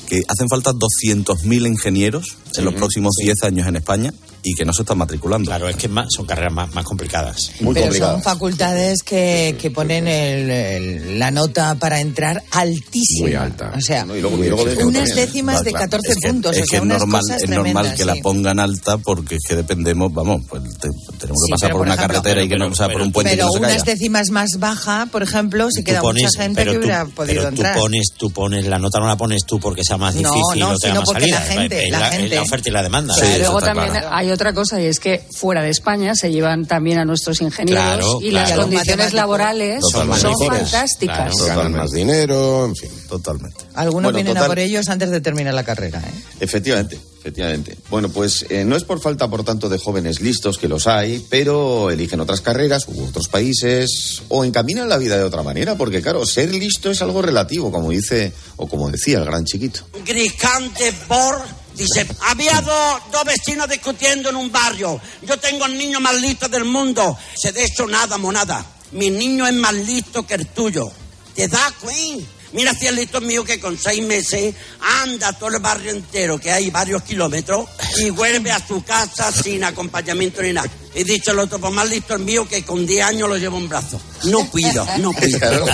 que 0.07 0.23
hacen 0.29 0.49
falta 0.49 0.73
200.000 0.73 1.67
ingenieros 1.67 2.37
en 2.57 2.65
los 2.65 2.75
próximos 2.75 3.15
10 3.21 3.43
años 3.43 3.67
en 3.69 3.77
España 3.77 4.15
y 4.43 4.55
que 4.55 4.65
no 4.65 4.73
se 4.73 4.83
están 4.83 4.99
matriculando. 4.99 5.49
Claro, 5.51 5.69
es 5.69 5.77
que 5.77 5.89
más- 5.89 6.07
son 6.15 6.27
carreras 6.27 6.53
más, 6.53 6.75
más 6.75 6.85
complicadas. 6.85 7.53
Muy 7.61 7.75
Pero 7.75 7.93
son 7.93 8.23
facultades 8.23 9.03
que, 9.03 9.57
que 9.61 9.71
ponen 9.71 10.09
el- 10.09 10.51
el- 10.51 11.19
la 11.19 11.31
nota 11.31 11.75
para 11.75 12.01
entrar 12.01 12.43
altísima. 12.51 13.27
Muy 13.29 13.35
alta. 13.35 13.73
O 13.77 13.81
sea, 13.81 14.05
No, 14.05 14.17
y 14.17 14.21
luego- 14.21 14.43
y 14.43 14.49
luego 14.49 14.65
dentro 14.65 14.87
unas 14.89 15.15
décimas 15.15 15.63
de 15.65 15.71
claro. 15.71 15.85
14 15.87 16.13
Es 16.13 16.19
que- 16.21 16.29
puntos. 16.29 16.57
Es 16.57 16.59
o 16.59 16.63
que 16.63 16.69
sea, 16.69 16.79
es 16.79 16.83
unas 16.85 16.99
normal, 17.01 17.21
cosas 17.23 17.43
es 17.43 17.49
normal 17.51 17.65
tremendas, 17.73 17.99
que 17.99 18.05
la 18.05 18.15
sí. 18.15 18.21
pongan 18.23 18.61
alta 18.61 18.99
porque 18.99 19.35
es 19.37 19.43
que 19.47 19.57
dependemos, 19.57 20.13
vamos, 20.13 20.43
pues 20.49 20.63
te- 20.63 20.89
tenemos 21.19 21.19
que 21.21 21.47
Sí, 21.47 21.51
pasar 21.53 21.69
pero, 21.69 21.79
por 21.79 21.87
una 21.87 21.95
ejemplo, 21.95 22.17
carretera 22.23 22.43
y 22.43 22.49
que 22.49 22.57
no, 22.57 22.67
o 22.67 22.75
sea, 22.75 22.89
por 22.89 23.03
un 23.03 23.13
puente 23.13 23.33
y 23.33 23.37
que 23.37 23.37
Pero 23.39 23.47
no 23.49 23.53
se 23.53 23.59
unas 23.75 23.85
décimas 23.85 24.31
más 24.31 24.51
baja, 24.59 25.07
por 25.11 25.23
ejemplo, 25.23 25.69
Tú 25.75 25.85
queda 25.85 26.01
pones- 26.01 26.25
mucha 26.25 26.43
gente 26.43 26.61
pero 26.61 26.73
que 26.73 26.79
tú- 26.79 26.85
hubiera 26.85 27.05
podido 27.07 27.35
pero 27.43 27.49
entrar. 27.49 27.75
Tú 27.75 27.81
pones, 27.81 28.07
tú 28.17 28.31
pones, 28.31 28.67
la 28.67 28.79
nota 28.79 28.99
no 29.01 29.07
la 29.07 29.17
pones 29.17 29.43
tú 29.47 29.59
porque 29.61 29.83
sea 29.85 29.97
más 29.97 30.15
difícil 30.15 30.59
no, 30.61 30.71
o 30.71 30.77
tenga 30.79 31.01
más 31.01 31.09
salida. 31.11 31.41
la 31.41 31.47
gente- 31.47 31.85
es 31.85 31.91
la 31.91 31.99
la, 31.99 32.09
es 32.09 32.17
gente- 32.17 32.35
la 32.37 32.43
oferta 32.43 32.69
y 32.69 32.73
la 32.73 32.83
demanda. 32.83 33.15
Sí, 33.15 33.21
Pero 33.23 33.39
luego 33.39 33.61
también 33.61 33.91
claro. 33.91 34.09
Hay 34.31 34.35
otra 34.35 34.53
cosa 34.53 34.81
y 34.81 34.87
es 34.87 35.01
que 35.01 35.23
fuera 35.33 35.63
de 35.63 35.71
España 35.71 36.15
se 36.15 36.31
llevan 36.31 36.65
también 36.67 36.99
a 36.99 37.05
nuestros 37.05 37.41
ingenieros 37.41 37.83
Claro, 37.85 38.19
y 38.23 38.31
claro. 38.31 38.49
las 38.49 38.59
condiciones 38.61 39.13
laborales 39.13 39.83
son, 39.91 40.09
Totalmente. 40.09 40.47
Fantásticas. 40.47 41.35
Claro. 41.35 41.57
Ganan 41.57 41.73
más 41.73 41.91
dinero, 41.91 42.65
en 42.67 42.77
fin. 42.77 42.91
Totalmente. 43.09 43.59
Algunos 43.75 44.13
Bueno, 44.13 44.25
vienen 44.25 44.43
a 44.43 44.47
por 44.47 44.59
ellos 44.59 44.89
antes 44.89 45.11
de 45.11 45.21
terminar 45.21 45.55
la 45.55 45.65
carrera. 45.65 45.99
¿eh? 46.01 46.13
Efectivamente, 46.41 46.99
efectivamente. 47.19 47.77
Bueno, 47.91 48.09
pues 48.09 48.47
eh, 48.51 48.65
no 48.65 48.77
es 48.77 48.85
por 48.85 49.01
falta, 49.01 49.29
por 49.29 49.43
tanto, 49.43 49.69
de 49.69 49.79
jóvenes 49.79 50.21
listos 50.21 50.59
que 50.59 50.69
los 50.69 50.87
hay, 50.87 51.25
pero 51.29 51.91
eligen 51.91 52.21
otras 52.21 52.41
carreras 52.41 52.87
u 52.87 53.05
otros 53.05 53.27
países 53.29 54.23
o 54.29 54.45
encaminan 54.45 54.89
la 54.89 54.97
vida 54.99 55.17
de 55.17 55.25
otra 55.25 55.43
manera, 55.43 55.77
porque 55.77 56.01
claro, 56.03 56.25
ser 56.25 56.55
listo 56.55 56.91
es 56.91 57.03
algo 57.03 57.21
relativo, 57.23 57.73
como 57.73 57.91
dice 57.91 58.33
o 58.57 58.69
como 58.69 58.91
decía 58.91 59.19
el 59.19 59.25
gran 59.25 59.45
chiquito. 59.45 59.81
Griscante 60.07 60.93
por 61.09 61.41
Dice, 61.81 62.07
había 62.21 62.61
dos, 62.61 63.01
dos 63.11 63.25
vecinos 63.25 63.67
discutiendo 63.67 64.29
en 64.29 64.37
un 64.37 64.53
barrio. 64.53 65.01
Yo 65.23 65.39
tengo 65.39 65.65
al 65.65 65.79
niño 65.79 65.99
más 65.99 66.15
listo 66.21 66.47
del 66.47 66.65
mundo. 66.65 67.17
Se 67.35 67.53
de 67.53 67.65
hecho 67.65 67.87
nada, 67.87 68.19
monada. 68.19 68.67
Mi 68.93 69.09
niño 69.09 69.47
es 69.47 69.55
más 69.55 69.73
listo 69.73 70.27
que 70.27 70.35
el 70.35 70.47
tuyo. 70.49 70.93
¿Te 71.35 71.49
das 71.49 71.73
cuenta? 71.81 72.27
Mira, 72.53 72.75
cielito 72.75 73.23
mío, 73.23 73.45
que 73.45 73.59
con 73.59 73.79
seis 73.79 74.05
meses 74.05 74.55
anda 75.03 75.33
todo 75.33 75.57
el 75.57 75.63
barrio 75.63 75.93
entero, 75.93 76.39
que 76.39 76.53
hay 76.53 76.69
varios 76.69 77.03
kilómetros, 77.03 77.67
y 77.97 78.11
vuelve 78.11 78.51
a 78.51 78.67
su 78.67 78.85
casa 78.85 79.33
sin 79.33 79.65
acompañamiento 79.65 80.43
ni 80.43 80.53
nada. 80.53 80.69
He 80.95 81.05
dicho 81.05 81.31
el 81.31 81.39
otro, 81.39 81.61
pues 81.61 81.73
más 81.73 81.89
listo 81.89 82.15
el 82.15 82.21
mío, 82.25 82.47
que 82.49 82.65
con 82.65 82.85
10 82.85 83.05
años 83.05 83.29
lo 83.29 83.37
llevo 83.39 83.59
en 83.59 83.69
brazos. 83.69 84.01
No 84.25 84.51
cuido, 84.51 84.85
no 84.99 85.13
cuido. 85.15 85.39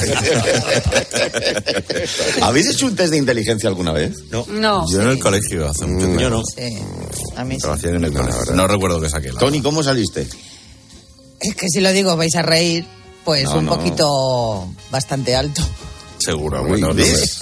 ¿Habéis 2.42 2.68
hecho 2.68 2.86
un 2.86 2.96
test 2.96 3.10
de 3.12 3.18
inteligencia 3.18 3.68
alguna 3.68 3.92
vez? 3.92 4.14
No. 4.30 4.44
No. 4.48 4.84
Yo 4.90 5.02
en 5.02 5.08
el 5.08 5.18
colegio 5.18 5.68
hace 5.68 5.86
mucho 5.86 6.06
tiempo. 6.06 6.20
Yo 6.22 6.30
no. 6.30 6.42
Sí, 6.44 6.78
a 7.36 7.44
mí 7.44 7.56
sí. 7.58 7.66
Lo 7.66 7.72
hacía 7.72 7.90
en 7.90 8.04
el 8.04 8.12
colegio. 8.12 8.54
No 8.54 8.66
recuerdo 8.66 9.00
que 9.00 9.08
saqué. 9.08 9.32
la 9.32 9.40
Tony, 9.40 9.60
¿cómo 9.62 9.82
saliste? 9.82 10.26
Es 11.40 11.54
que 11.54 11.68
si 11.68 11.80
lo 11.80 11.92
digo 11.92 12.16
vais 12.16 12.34
a 12.36 12.42
reír, 12.42 12.84
pues 13.24 13.44
No, 13.44 13.58
un 13.58 13.64
no. 13.66 13.76
poquito 13.76 14.68
bastante 14.90 15.34
alto. 15.34 15.62
Seguro, 16.26 16.64
bueno. 16.66 16.88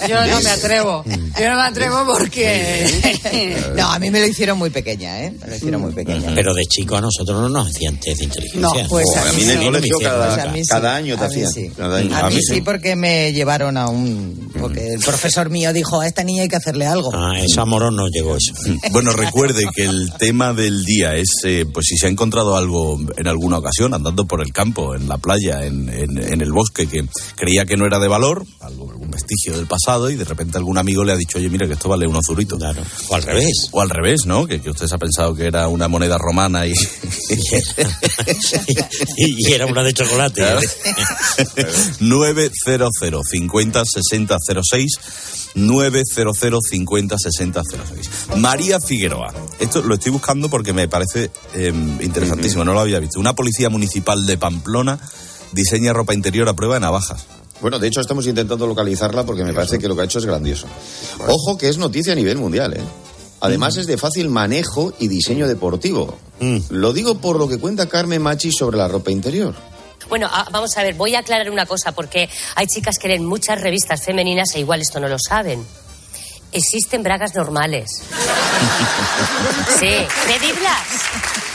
Yo 0.07 0.25
no 0.27 0.41
me 0.41 0.49
atrevo. 0.49 1.03
Yo 1.07 1.49
no 1.49 1.55
me 1.55 1.61
atrevo 1.63 2.05
porque. 2.05 2.85
No, 3.75 3.91
a 3.91 3.99
mí 3.99 4.09
me 4.11 4.19
lo 4.19 4.27
hicieron 4.27 4.57
muy 4.57 4.69
pequeña, 4.69 5.23
¿eh? 5.23 5.33
Me 5.41 5.47
lo 5.47 5.55
hicieron 5.55 5.81
muy 5.81 5.91
pequeña. 5.91 6.31
Pero 6.35 6.53
de 6.53 6.63
chico 6.65 6.95
a 6.95 7.01
nosotros 7.01 7.41
no 7.41 7.49
nos 7.49 7.67
hacían 7.69 7.99
test 7.99 8.19
de 8.19 8.23
inteligencia. 8.25 8.61
No, 8.83 8.89
pues 8.89 9.05
Oh, 9.15 9.19
a 9.19 9.31
mí 9.33 9.43
en 9.43 9.49
el 9.51 9.65
colegio 9.65 9.97
cada, 9.99 10.95
año 10.95 11.17
te 11.17 11.23
A 11.25 11.27
mí 11.27 11.33
hacían. 11.43 11.51
sí. 11.51 11.71
Cada 11.75 11.97
año. 11.97 12.15
A 12.15 12.29
mí 12.29 12.39
sí, 12.41 12.61
porque 12.61 12.95
me 12.95 13.33
llevaron 13.33 13.77
a 13.77 13.87
un... 13.89 14.51
Porque 14.59 14.93
el 14.93 14.99
profesor 14.99 15.49
mío 15.49 15.73
dijo, 15.73 15.99
a 16.01 16.07
esta 16.07 16.23
niña 16.23 16.43
hay 16.43 16.47
que 16.47 16.55
hacerle 16.55 16.85
algo. 16.85 17.11
Ah, 17.13 17.33
eso 17.39 17.61
a 17.61 17.65
Morón 17.65 17.95
no 17.95 18.07
llegó 18.07 18.37
eso. 18.37 18.53
Bueno, 18.91 19.11
recuerde 19.13 19.65
que 19.73 19.85
el 19.85 20.11
tema 20.17 20.53
del 20.53 20.83
día 20.85 21.15
es, 21.15 21.29
eh, 21.43 21.65
pues 21.71 21.87
si 21.87 21.97
se 21.97 22.07
ha 22.07 22.09
encontrado 22.09 22.55
algo 22.55 22.99
en 23.17 23.27
alguna 23.27 23.57
ocasión, 23.57 23.93
andando 23.93 24.25
por 24.25 24.41
el 24.41 24.51
campo, 24.53 24.95
en 24.95 25.07
la 25.09 25.17
playa, 25.17 25.65
en, 25.65 25.89
en- 25.89 26.17
en 26.17 26.41
el 26.41 26.51
bosque, 26.51 26.87
que 26.87 27.05
creía 27.35 27.65
que 27.65 27.77
no 27.77 27.85
era 27.85 27.99
de 27.99 28.07
valor, 28.07 28.45
algo, 28.61 28.74
algún 28.83 29.09
vestigio 29.11 29.55
del 29.55 29.67
pasado, 29.67 30.09
y 30.09 30.15
de 30.15 30.25
repente 30.25 30.57
algún 30.57 30.77
amigo 30.77 31.03
le 31.03 31.13
ha 31.13 31.15
dicho, 31.15 31.37
oye, 31.37 31.49
mira 31.49 31.67
que 31.67 31.73
esto 31.73 31.89
vale 31.89 32.07
unos 32.07 32.25
zuritos. 32.25 32.59
Claro. 32.59 32.81
O 33.09 33.15
al 33.15 33.23
revés. 33.23 33.69
O 33.71 33.81
al 33.81 33.89
revés, 33.89 34.25
¿no? 34.25 34.45
Que, 34.45 34.61
que 34.61 34.69
usted 34.69 34.87
se 34.87 34.95
ha 34.95 34.97
pensado 34.97 35.35
que 35.35 35.45
era 35.45 35.67
una 35.67 35.87
moneda 35.87 36.17
romana 36.17 36.65
y... 36.67 36.73
y, 39.17 39.51
era 39.51 39.65
una 39.65 39.83
de 39.83 39.93
chocolate. 39.93 40.41
Claro. 40.41 40.59
900 41.99 42.89
50 43.31 43.83
60 43.85 44.37
06 44.63 44.91
900 45.55 46.63
50 46.69 47.15
60 47.17 47.61
06 47.63 48.09
María 48.37 48.79
Figueroa. 48.79 49.33
Esto 49.59 49.81
lo 49.81 49.95
estoy 49.95 50.11
buscando 50.11 50.49
porque 50.49 50.73
me 50.73 50.87
parece 50.87 51.31
eh, 51.53 51.73
interesantísimo, 52.01 52.63
no 52.63 52.73
lo 52.73 52.79
había 52.81 52.99
visto. 52.99 53.19
Una 53.19 53.33
policía 53.33 53.69
municipal 53.69 54.25
de 54.25 54.37
Pamplona 54.37 54.99
diseña 55.51 55.93
ropa 55.93 56.13
interior 56.13 56.47
a 56.49 56.53
prueba 56.53 56.75
de 56.75 56.81
navajas. 56.81 57.25
Bueno, 57.61 57.79
de 57.79 57.87
hecho 57.87 58.01
estamos 58.01 58.27
intentando 58.27 58.67
localizarla 58.67 59.25
porque 59.25 59.43
me 59.43 59.53
parece 59.53 59.79
que 59.79 59.87
lo 59.87 59.95
que 59.95 60.01
ha 60.01 60.05
hecho 60.05 60.19
es 60.19 60.25
grandioso. 60.25 60.67
Ojo 61.27 61.57
que 61.57 61.69
es 61.69 61.77
noticia 61.77 62.13
a 62.13 62.15
nivel 62.15 62.37
mundial, 62.37 62.73
¿eh? 62.73 62.83
Además 63.41 63.77
es 63.77 63.85
de 63.87 63.97
fácil 63.97 64.29
manejo 64.29 64.93
y 64.99 65.07
diseño 65.07 65.47
deportivo. 65.47 66.17
Lo 66.69 66.93
digo 66.93 67.15
por 67.19 67.37
lo 67.37 67.47
que 67.47 67.57
cuenta 67.57 67.87
Carmen 67.87 68.21
Machi 68.21 68.51
sobre 68.51 68.77
la 68.77 68.87
ropa 68.87 69.11
interior. 69.11 69.53
Bueno, 70.09 70.27
ah, 70.31 70.47
vamos 70.51 70.75
a 70.77 70.83
ver, 70.83 70.95
voy 70.95 71.15
a 71.15 71.19
aclarar 71.19 71.49
una 71.49 71.65
cosa 71.65 71.91
porque 71.91 72.29
hay 72.55 72.67
chicas 72.67 72.97
que 72.99 73.07
leen 73.07 73.25
muchas 73.25 73.59
revistas 73.61 74.03
femeninas 74.03 74.53
e 74.55 74.59
igual 74.59 74.81
esto 74.81 74.99
no 74.99 75.07
lo 75.07 75.17
saben. 75.19 75.65
Existen 76.51 77.03
bragas 77.03 77.35
normales. 77.35 77.89
Sí, 79.79 79.91
pedidlas. 80.25 80.87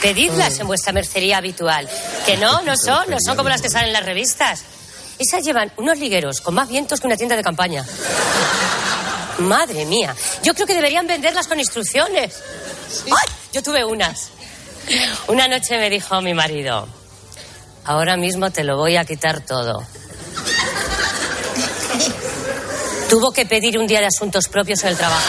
Pedidlas 0.03 0.61
en 0.61 0.67
vuestra 0.67 0.93
mercería 0.93 1.39
habitual. 1.39 1.89
Que 2.27 2.37
no, 2.37 2.61
no 2.63 2.77
son, 2.77 3.09
no 3.09 3.17
son 3.25 3.37
como 3.37 3.49
las 3.49 3.63
que 3.63 3.71
salen 3.71 3.89
en 3.89 3.93
las 3.95 4.05
revistas. 4.05 4.63
Esas 5.21 5.45
llevan 5.45 5.71
unos 5.77 5.99
ligueros 5.99 6.41
con 6.41 6.55
más 6.55 6.67
vientos 6.71 6.99
que 6.99 7.07
una 7.07 7.15
tienda 7.15 7.37
de 7.37 7.43
campaña. 7.43 7.85
Madre 9.41 9.85
mía, 9.85 10.17
yo 10.43 10.55
creo 10.55 10.67
que 10.67 10.73
deberían 10.73 11.07
venderlas 11.07 11.47
con 11.47 11.61
instrucciones. 11.61 12.37
¡Ay! 13.05 13.35
Yo 13.53 13.63
tuve 13.63 13.85
unas. 13.85 14.31
Una 15.29 15.47
noche 15.47 15.77
me 15.77 15.91
dijo 15.91 16.23
mi 16.23 16.33
marido, 16.33 16.89
ahora 17.85 18.17
mismo 18.17 18.51
te 18.51 18.65
lo 18.65 18.79
voy 18.79 18.97
a 18.97 19.05
quitar 19.05 19.45
todo. 19.45 19.87
Tuvo 23.11 23.31
que 23.31 23.45
pedir 23.45 23.79
un 23.79 23.87
día 23.87 24.01
de 24.01 24.07
asuntos 24.07 24.49
propios 24.49 24.83
en 24.85 24.89
el 24.89 24.97
trabajo. 24.97 25.29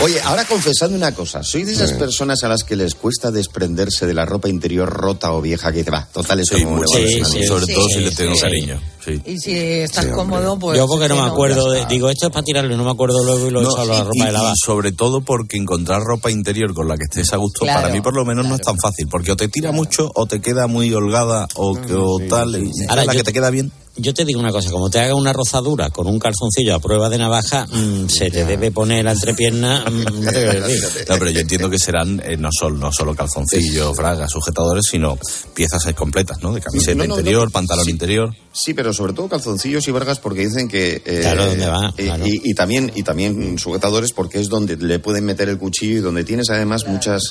Oye, 0.00 0.20
ahora 0.20 0.44
confesando 0.44 0.96
una 0.96 1.12
cosa, 1.12 1.42
¿soy 1.42 1.64
de 1.64 1.72
esas 1.72 1.92
personas 1.94 2.44
a 2.44 2.48
las 2.48 2.62
que 2.62 2.76
les 2.76 2.94
cuesta 2.94 3.32
desprenderse 3.32 4.06
de 4.06 4.14
la 4.14 4.24
ropa 4.24 4.48
interior 4.48 4.88
rota 4.88 5.32
o 5.32 5.42
vieja 5.42 5.72
que 5.72 5.82
te 5.82 5.90
va? 5.90 6.06
Total, 6.12 6.38
eso 6.38 6.56
Sí, 6.56 6.62
no 6.62 6.70
me 6.70 6.76
mucho, 6.76 6.98
sí, 6.98 7.20
sí, 7.24 7.44
sobre 7.44 7.66
sí, 7.66 7.74
todo 7.74 7.88
si 7.88 7.94
sí, 7.94 8.00
le 8.02 8.10
tengo 8.12 8.34
sí. 8.34 8.40
cariño. 8.40 8.80
Sí. 9.04 9.20
Y 9.26 9.38
si 9.38 9.56
estás 9.58 10.06
cómodo, 10.06 10.56
pues... 10.56 10.78
Yo 10.78 10.86
porque 10.86 11.08
no 11.08 11.16
me 11.16 11.28
acuerdo 11.28 11.70
de... 11.72 11.84
Digo, 11.86 12.08
esto 12.10 12.26
es 12.28 12.32
para 12.32 12.44
tirarlo 12.44 12.72
y 12.72 12.76
no 12.76 12.84
me 12.84 12.90
acuerdo 12.92 13.24
luego 13.24 13.48
y 13.48 13.50
lo 13.50 13.60
he 13.60 13.64
No, 13.64 13.70
echado 13.72 13.92
a 13.92 13.96
la 13.96 14.04
ropa 14.04 14.12
y- 14.14 14.26
de 14.26 14.32
lavar. 14.32 14.52
y 14.52 14.54
sobre 14.64 14.92
todo 14.92 15.20
porque 15.22 15.56
encontrar 15.56 16.00
ropa 16.02 16.30
interior 16.30 16.72
con 16.74 16.86
la 16.86 16.96
que 16.96 17.04
estés 17.04 17.32
a 17.32 17.36
gusto, 17.36 17.60
Claro, 17.64 17.80
para 17.82 17.92
mí 17.92 18.00
por 18.00 18.14
lo 18.14 18.24
menos 18.24 18.46
no 18.46 18.54
es 18.54 18.60
tan 18.60 18.78
fácil, 18.78 19.08
porque 19.10 19.32
o 19.32 19.36
te 19.36 19.48
tira 19.48 19.72
mucho 19.72 20.12
o 20.14 20.26
te 20.26 20.40
queda 20.40 20.68
muy 20.68 20.94
holgada 20.94 21.48
o, 21.56 21.74
que- 21.74 21.94
o 21.94 22.18
tal, 22.28 22.54
y 22.62 22.70
Ahora, 22.88 23.04
la 23.04 23.12
yo- 23.14 23.18
que 23.18 23.24
te 23.24 23.32
queda 23.32 23.50
bien. 23.50 23.72
Yo 24.00 24.14
te 24.14 24.24
digo 24.24 24.38
una 24.40 24.52
cosa, 24.52 24.70
como 24.70 24.88
te 24.90 25.00
haga 25.00 25.14
una 25.14 25.32
rozadura 25.32 25.90
con 25.90 26.06
un 26.06 26.18
calzoncillo 26.18 26.74
a 26.74 26.78
prueba 26.78 27.08
de 27.08 27.18
navaja, 27.18 27.66
mm, 27.66 28.08
se 28.08 28.30
te 28.30 28.44
debe 28.44 28.70
poner 28.70 29.04
la 29.04 29.12
entrepierna. 29.12 29.84
mm, 29.90 30.04
no 31.08 31.18
pero 31.18 31.30
yo 31.30 31.40
entiendo 31.40 31.68
que 31.68 31.78
serán 31.78 32.22
eh, 32.24 32.36
no, 32.36 32.48
solo, 32.52 32.76
no 32.78 32.92
solo 32.92 33.14
calzoncillos, 33.14 33.96
bragas, 33.96 34.30
sujetadores, 34.30 34.84
sino 34.90 35.18
piezas 35.54 35.84
eh, 35.86 35.94
completas, 35.94 36.38
¿no? 36.42 36.52
De 36.52 36.60
camiseta 36.60 36.94
No, 36.96 37.04
no, 37.04 37.14
no. 37.14 37.18
interior, 37.20 37.50
pantalón 37.50 37.84
Sí. 37.86 37.90
interior. 37.90 38.34
Sí, 38.52 38.74
pero 38.74 38.92
sobre 38.92 39.12
todo 39.12 39.28
calzoncillos 39.28 39.86
y 39.86 39.90
bragas 39.92 40.18
porque 40.18 40.40
dicen 40.46 40.68
que... 40.68 41.02
eh, 41.04 41.18
Claro, 41.20 41.46
¿dónde 41.46 41.66
va? 41.66 41.92
y- 41.96 42.02
Claro. 42.04 42.26
Y, 42.26 42.40
y 42.44 42.54
también, 42.54 42.90
y 42.94 43.02
también 43.02 43.58
sujetadores 43.58 44.12
porque 44.12 44.40
es 44.40 44.48
donde 44.48 44.76
le 44.76 44.98
pueden 44.98 45.24
meter 45.24 45.48
el 45.48 45.58
cuchillo 45.58 45.98
y 45.98 46.00
donde 46.00 46.24
tienes 46.24 46.50
además 46.50 46.86
muchas... 46.86 47.22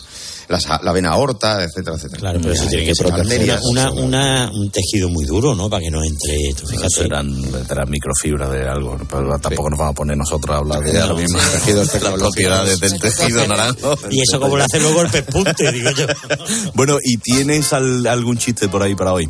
las- 0.48 0.66
la 0.84 0.92
vena 0.94 1.10
aorta, 1.12 1.64
etcétera, 1.64 1.96
etcétera. 1.98 2.20
Claro, 2.20 2.40
pero 2.42 2.54
eso 2.54 2.64
Hay 2.64 2.70
tiene 2.70 2.86
que 2.86 2.96
ser 2.96 3.08
una, 3.08 3.24
una, 3.70 3.92
una- 3.92 4.52
un 4.54 4.70
tejido 4.72 5.10
muy 5.10 5.26
duro, 5.26 5.54
¿no? 5.56 5.70
Para 5.70 5.82
que 5.84 5.92
no 5.92 6.02
entre. 6.04 6.54
Tú 6.60 6.66
fíjate. 6.68 6.90
Serán, 6.90 7.34
serán 7.68 7.90
microfibras 7.90 8.52
de 8.52 8.68
algo. 8.68 8.98
Pero 9.10 9.38
tampoco 9.40 9.70
nos 9.70 9.80
vamos 9.80 9.92
a 9.92 9.96
poner 9.96 10.18
nosotros 10.18 10.56
a 10.56 10.60
hablar 10.60 10.82
de 10.82 10.94
No, 10.94 11.18
sí, 11.18 11.26
tejidos 11.54 12.02
las 12.02 12.14
propiedades 12.14 12.80
del 12.80 13.00
tejido 13.00 13.48
naranjo. 13.48 13.96
Y 14.10 14.22
eso 14.22 14.40
como 14.40 14.58
le 14.58 14.64
hace 14.64 14.80
luego 14.80 15.02
el 15.02 15.10
pespunte, 15.10 15.72
digo 15.72 15.92
yo. 15.92 16.08
Bueno, 16.74 16.98
¿y 17.04 17.18
tienes 17.18 17.72
al- 17.74 18.06
algún 18.08 18.38
chiste 18.38 18.68
por 18.68 18.82
ahí 18.82 18.96
para 18.96 19.14
hoy? 19.14 19.30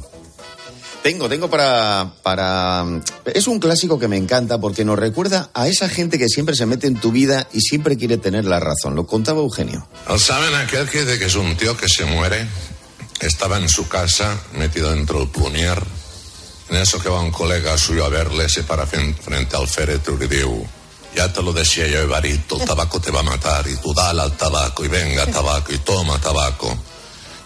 Tengo, 1.03 1.29
tengo 1.29 1.49
para, 1.49 2.11
para... 2.21 2.83
Es 3.25 3.47
un 3.47 3.59
clásico 3.59 3.97
que 3.97 4.09
me 4.09 4.17
encanta 4.17 4.59
porque 4.59 4.83
nos 4.83 4.99
recuerda 4.99 5.49
a 5.53 5.67
esa 5.69 5.87
gente 5.87 6.17
que 6.17 6.27
siempre 6.27 6.53
se 6.55 6.65
mete 6.65 6.87
en 6.87 6.95
tu 6.99 7.11
vida 7.13 7.47
y 7.53 7.61
siempre 7.61 7.95
quiere 7.97 8.17
tener 8.17 8.43
la 8.45 8.59
razón. 8.59 8.95
Lo 8.95 9.05
contaba 9.07 9.39
Eugenio. 9.39 9.87
¿Saben 10.17 10.53
aquel 10.55 10.89
que 10.89 11.05
de 11.05 11.17
que 11.17 11.25
es 11.25 11.35
un 11.35 11.55
tío 11.55 11.77
que 11.77 11.87
se 11.87 12.03
muere? 12.05 12.47
Estaba 13.21 13.57
en 13.57 13.69
su 13.69 13.87
casa, 13.87 14.37
metido 14.57 14.91
dentro 14.91 15.19
del 15.19 15.29
plunier. 15.29 15.81
En 16.69 16.75
eso 16.75 16.99
que 16.99 17.09
va 17.09 17.21
un 17.21 17.31
colega 17.31 17.77
suyo 17.77 18.05
a 18.05 18.09
verle, 18.09 18.49
se 18.49 18.63
para 18.63 18.85
frente 18.85 19.55
al 19.55 19.67
féretro 19.67 20.21
y 20.21 20.27
digo, 20.27 20.65
ya 21.15 21.31
te 21.31 21.41
lo 21.41 21.53
decía 21.53 21.87
yo, 21.87 21.99
Evarito, 21.99 22.57
el 22.57 22.65
tabaco 22.65 22.99
te 22.99 23.09
va 23.09 23.21
a 23.21 23.23
matar. 23.23 23.67
Y 23.67 23.77
tú 23.77 23.93
dale 23.93 24.21
al 24.21 24.33
tabaco 24.33 24.83
y 24.85 24.87
venga 24.87 25.25
tabaco 25.25 25.73
y 25.73 25.79
toma 25.79 26.19
tabaco. 26.19 26.77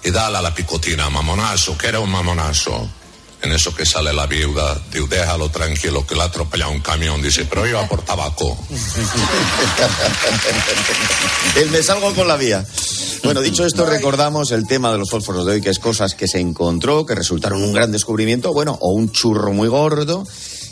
Y 0.03 0.11
dale 0.11 0.37
a 0.37 0.41
la 0.41 0.53
picotina, 0.53 1.09
mamonazo, 1.09 1.77
que 1.77 1.87
era 1.87 1.99
un 1.99 2.09
mamonazo. 2.09 2.89
En 3.43 3.51
eso 3.51 3.73
que 3.73 3.85
sale 3.85 4.13
la 4.13 4.27
viuda, 4.27 4.79
digo, 4.91 5.07
déjalo 5.07 5.49
tranquilo, 5.49 6.05
que 6.05 6.15
le 6.15 6.21
ha 6.21 6.25
atropellado 6.25 6.71
un 6.71 6.81
camión. 6.81 7.21
Dice, 7.21 7.45
pero 7.45 7.67
iba 7.67 7.87
por 7.87 8.03
tabaco. 8.03 8.57
El 11.55 11.69
me 11.71 11.81
salgo 11.81 12.13
con 12.13 12.27
la 12.27 12.37
vía. 12.37 12.65
Bueno, 13.23 13.41
dicho 13.41 13.65
esto, 13.65 13.85
recordamos 13.85 14.51
el 14.51 14.67
tema 14.67 14.91
de 14.91 14.97
los 14.97 15.09
fósforos 15.09 15.45
de 15.45 15.53
hoy, 15.53 15.61
que 15.61 15.69
es 15.69 15.79
cosas 15.79 16.15
que 16.15 16.27
se 16.27 16.39
encontró, 16.39 17.05
que 17.05 17.13
resultaron 17.13 17.63
un 17.63 17.73
gran 17.73 17.91
descubrimiento, 17.91 18.53
bueno, 18.53 18.77
o 18.81 18.93
un 18.93 19.11
churro 19.11 19.53
muy 19.53 19.67
gordo. 19.67 20.25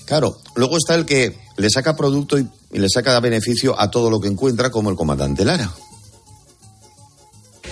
Claro, 0.06 0.40
luego 0.56 0.78
está 0.78 0.96
el 0.96 1.06
que 1.06 1.38
le 1.58 1.70
saca 1.70 1.96
producto 1.96 2.40
y, 2.40 2.48
y 2.72 2.80
le 2.80 2.90
saca 2.90 3.20
beneficio 3.20 3.80
a 3.80 3.92
todo 3.92 4.10
lo 4.10 4.20
que 4.20 4.28
encuentra, 4.28 4.72
como 4.72 4.90
el 4.90 4.96
comandante 4.96 5.46
Lara. 5.46 5.72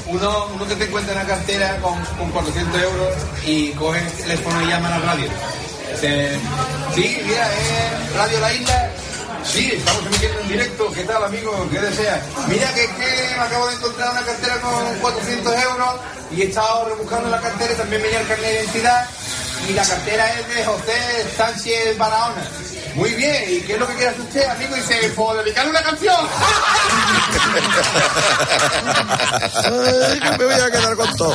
Uno, 0.09 0.47
uno 0.53 0.67
que 0.67 0.75
te 0.75 0.85
encuentra 0.85 1.13
en 1.13 1.27
la 1.27 1.35
cartera 1.35 1.77
con, 1.81 2.03
con 2.17 2.31
400 2.31 2.81
euros 2.81 3.13
y 3.45 3.71
coge 3.71 3.99
el 3.99 4.11
teléfono 4.11 4.63
y 4.63 4.67
llama 4.67 4.87
a 4.87 4.99
la 4.99 5.05
radio. 5.05 5.29
Dice, 5.91 6.39
sí, 6.95 7.21
mira, 7.25 7.49
es 7.53 8.13
Radio 8.15 8.39
La 8.39 8.53
Isla. 8.53 8.89
Sí, 9.43 9.71
estamos 9.73 10.05
emitiendo 10.05 10.39
en 10.41 10.47
directo. 10.47 10.91
¿Qué 10.93 11.03
tal, 11.03 11.23
amigo? 11.23 11.67
¿Qué 11.71 11.79
desea? 11.79 12.21
Mira 12.47 12.73
que, 12.73 12.81
que 12.81 13.35
me 13.37 13.43
acabo 13.43 13.67
de 13.67 13.75
encontrar 13.75 14.11
una 14.11 14.25
cartera 14.25 14.61
con 14.61 14.99
400 15.01 15.63
euros 15.63 15.95
y 16.31 16.41
he 16.41 16.45
estado 16.45 16.89
rebuscando 16.89 17.29
la 17.29 17.39
cartera 17.41 17.73
y 17.73 17.75
también 17.75 18.01
venía 18.01 18.21
el 18.21 18.27
carnet 18.27 18.49
de 18.49 18.59
identidad 18.63 19.07
y 19.69 19.73
la 19.73 19.85
cartera 19.85 20.39
es 20.39 20.55
de 20.55 20.65
José 20.65 20.93
Sánchez 21.35 21.97
Barahona. 21.97 22.43
Muy 22.97 23.11
bien, 23.13 23.43
¿y 23.47 23.61
qué 23.61 23.73
es 23.73 23.79
lo 23.79 23.87
que 23.87 23.93
quiere 23.93 24.09
hacer 24.09 24.21
usted, 24.21 24.45
amigo? 24.49 24.75
Y 24.75 24.79
dice, 24.79 25.11
pues 25.15 25.37
dedicarle 25.37 25.69
una 25.69 25.83
canción. 25.83 26.15
Ay, 29.63 30.19
que 30.19 30.37
me 30.37 30.45
voy 30.45 30.53
a 30.55 30.71
quedar 30.71 30.95
con 30.95 31.15
todo. 31.15 31.33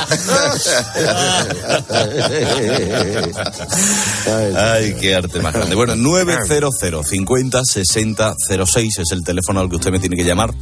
Ay, 4.57 4.95
qué 4.99 5.15
arte 5.15 5.39
más 5.39 5.53
grande. 5.53 5.75
Bueno, 5.75 5.95
900 5.95 6.73
50 7.07 7.61
60 7.63 8.35
06 8.65 8.97
es 8.99 9.11
el 9.11 9.23
teléfono 9.23 9.59
al 9.61 9.69
que 9.69 9.75
usted 9.77 9.91
me 9.91 9.99
tiene 9.99 10.17
que 10.17 10.23
llamar 10.25 10.53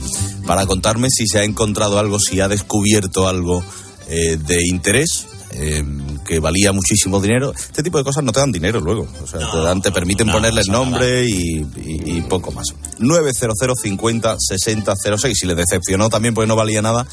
para 0.46 0.66
contarme 0.66 1.10
si 1.10 1.28
se 1.28 1.40
ha 1.40 1.44
encontrado 1.44 1.98
algo, 2.00 2.20
si 2.20 2.40
ha 2.42 2.48
descubierto 2.48 3.28
algo 3.28 3.64
eh, 4.08 4.38
de 4.38 4.58
interés. 4.68 5.26
eh, 5.52 5.84
que 6.26 6.40
valía 6.40 6.72
muchísimo 6.72 7.20
dinero. 7.20 7.52
Este 7.52 7.84
tipo 7.84 7.98
de 7.98 8.04
cosas 8.04 8.24
no 8.24 8.32
te 8.32 8.40
dan 8.40 8.52
dinero 8.52 8.80
luego. 8.80 9.08
O 9.22 9.28
sea, 9.28 9.40
te, 9.52 9.58
dan, 9.58 9.82
te 9.82 9.92
permiten 9.92 10.28
no, 10.28 10.34
ponerle 10.34 10.62
el 10.62 10.68
no 10.68 10.86
nombre 10.86 11.24
y, 11.26 11.58
y- 11.78 12.18
y 12.18 12.22
poco 12.22 12.52
más. 12.52 12.68
900 13.00 13.58
50 13.82 14.36
60 14.40 14.94
06. 15.18 15.38
Si 15.40 15.48
le 15.48 15.56
decepcionó 15.56 16.10
también 16.10 16.34
porque 16.34 16.48
no 16.48 16.56
valía 16.56 16.82
nada, 16.82 17.06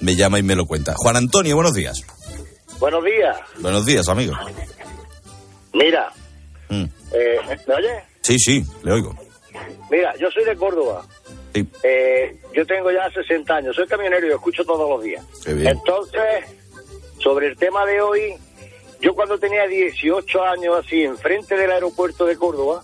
me 0.00 0.14
llama 0.16 0.38
y 0.38 0.42
me 0.42 0.54
lo 0.54 0.66
cuenta. 0.66 0.94
Juan 0.96 1.16
Antonio, 1.16 1.54
buenos 1.56 1.74
días. 1.74 2.02
Buenos 2.78 3.04
días. 3.04 3.36
Buenos 3.60 3.84
días, 3.86 4.08
amigo. 4.08 4.34
Mira, 5.74 6.12
Mm. 6.68 6.84
eh, 7.12 7.36
¿me 7.66 7.74
oye? 7.74 7.88
Sí, 8.22 8.38
sí, 8.38 8.64
le 8.82 8.92
oigo. 8.92 9.14
Mira, 9.90 10.14
yo 10.18 10.30
soy 10.30 10.44
de 10.44 10.56
Córdoba. 10.56 11.04
Sí. 11.54 11.66
Eh, 11.82 12.40
yo 12.54 12.64
tengo 12.66 12.90
ya 12.90 13.10
60 13.12 13.54
años, 13.56 13.76
soy 13.76 13.86
camionero 13.86 14.24
y 14.26 14.30
lo 14.30 14.36
escucho 14.36 14.64
todos 14.64 14.88
los 14.88 15.02
días. 15.02 15.22
Qué 15.44 15.52
bien. 15.52 15.68
Entonces, 15.68 16.20
sobre 17.18 17.48
el 17.48 17.56
tema 17.58 17.84
de 17.84 18.00
hoy, 18.00 18.34
yo 19.02 19.14
cuando 19.14 19.38
tenía 19.38 19.66
18 19.66 20.42
años 20.44 20.74
así, 20.84 21.02
enfrente 21.02 21.54
del 21.56 21.70
aeropuerto 21.72 22.24
de 22.24 22.36
Córdoba, 22.38 22.82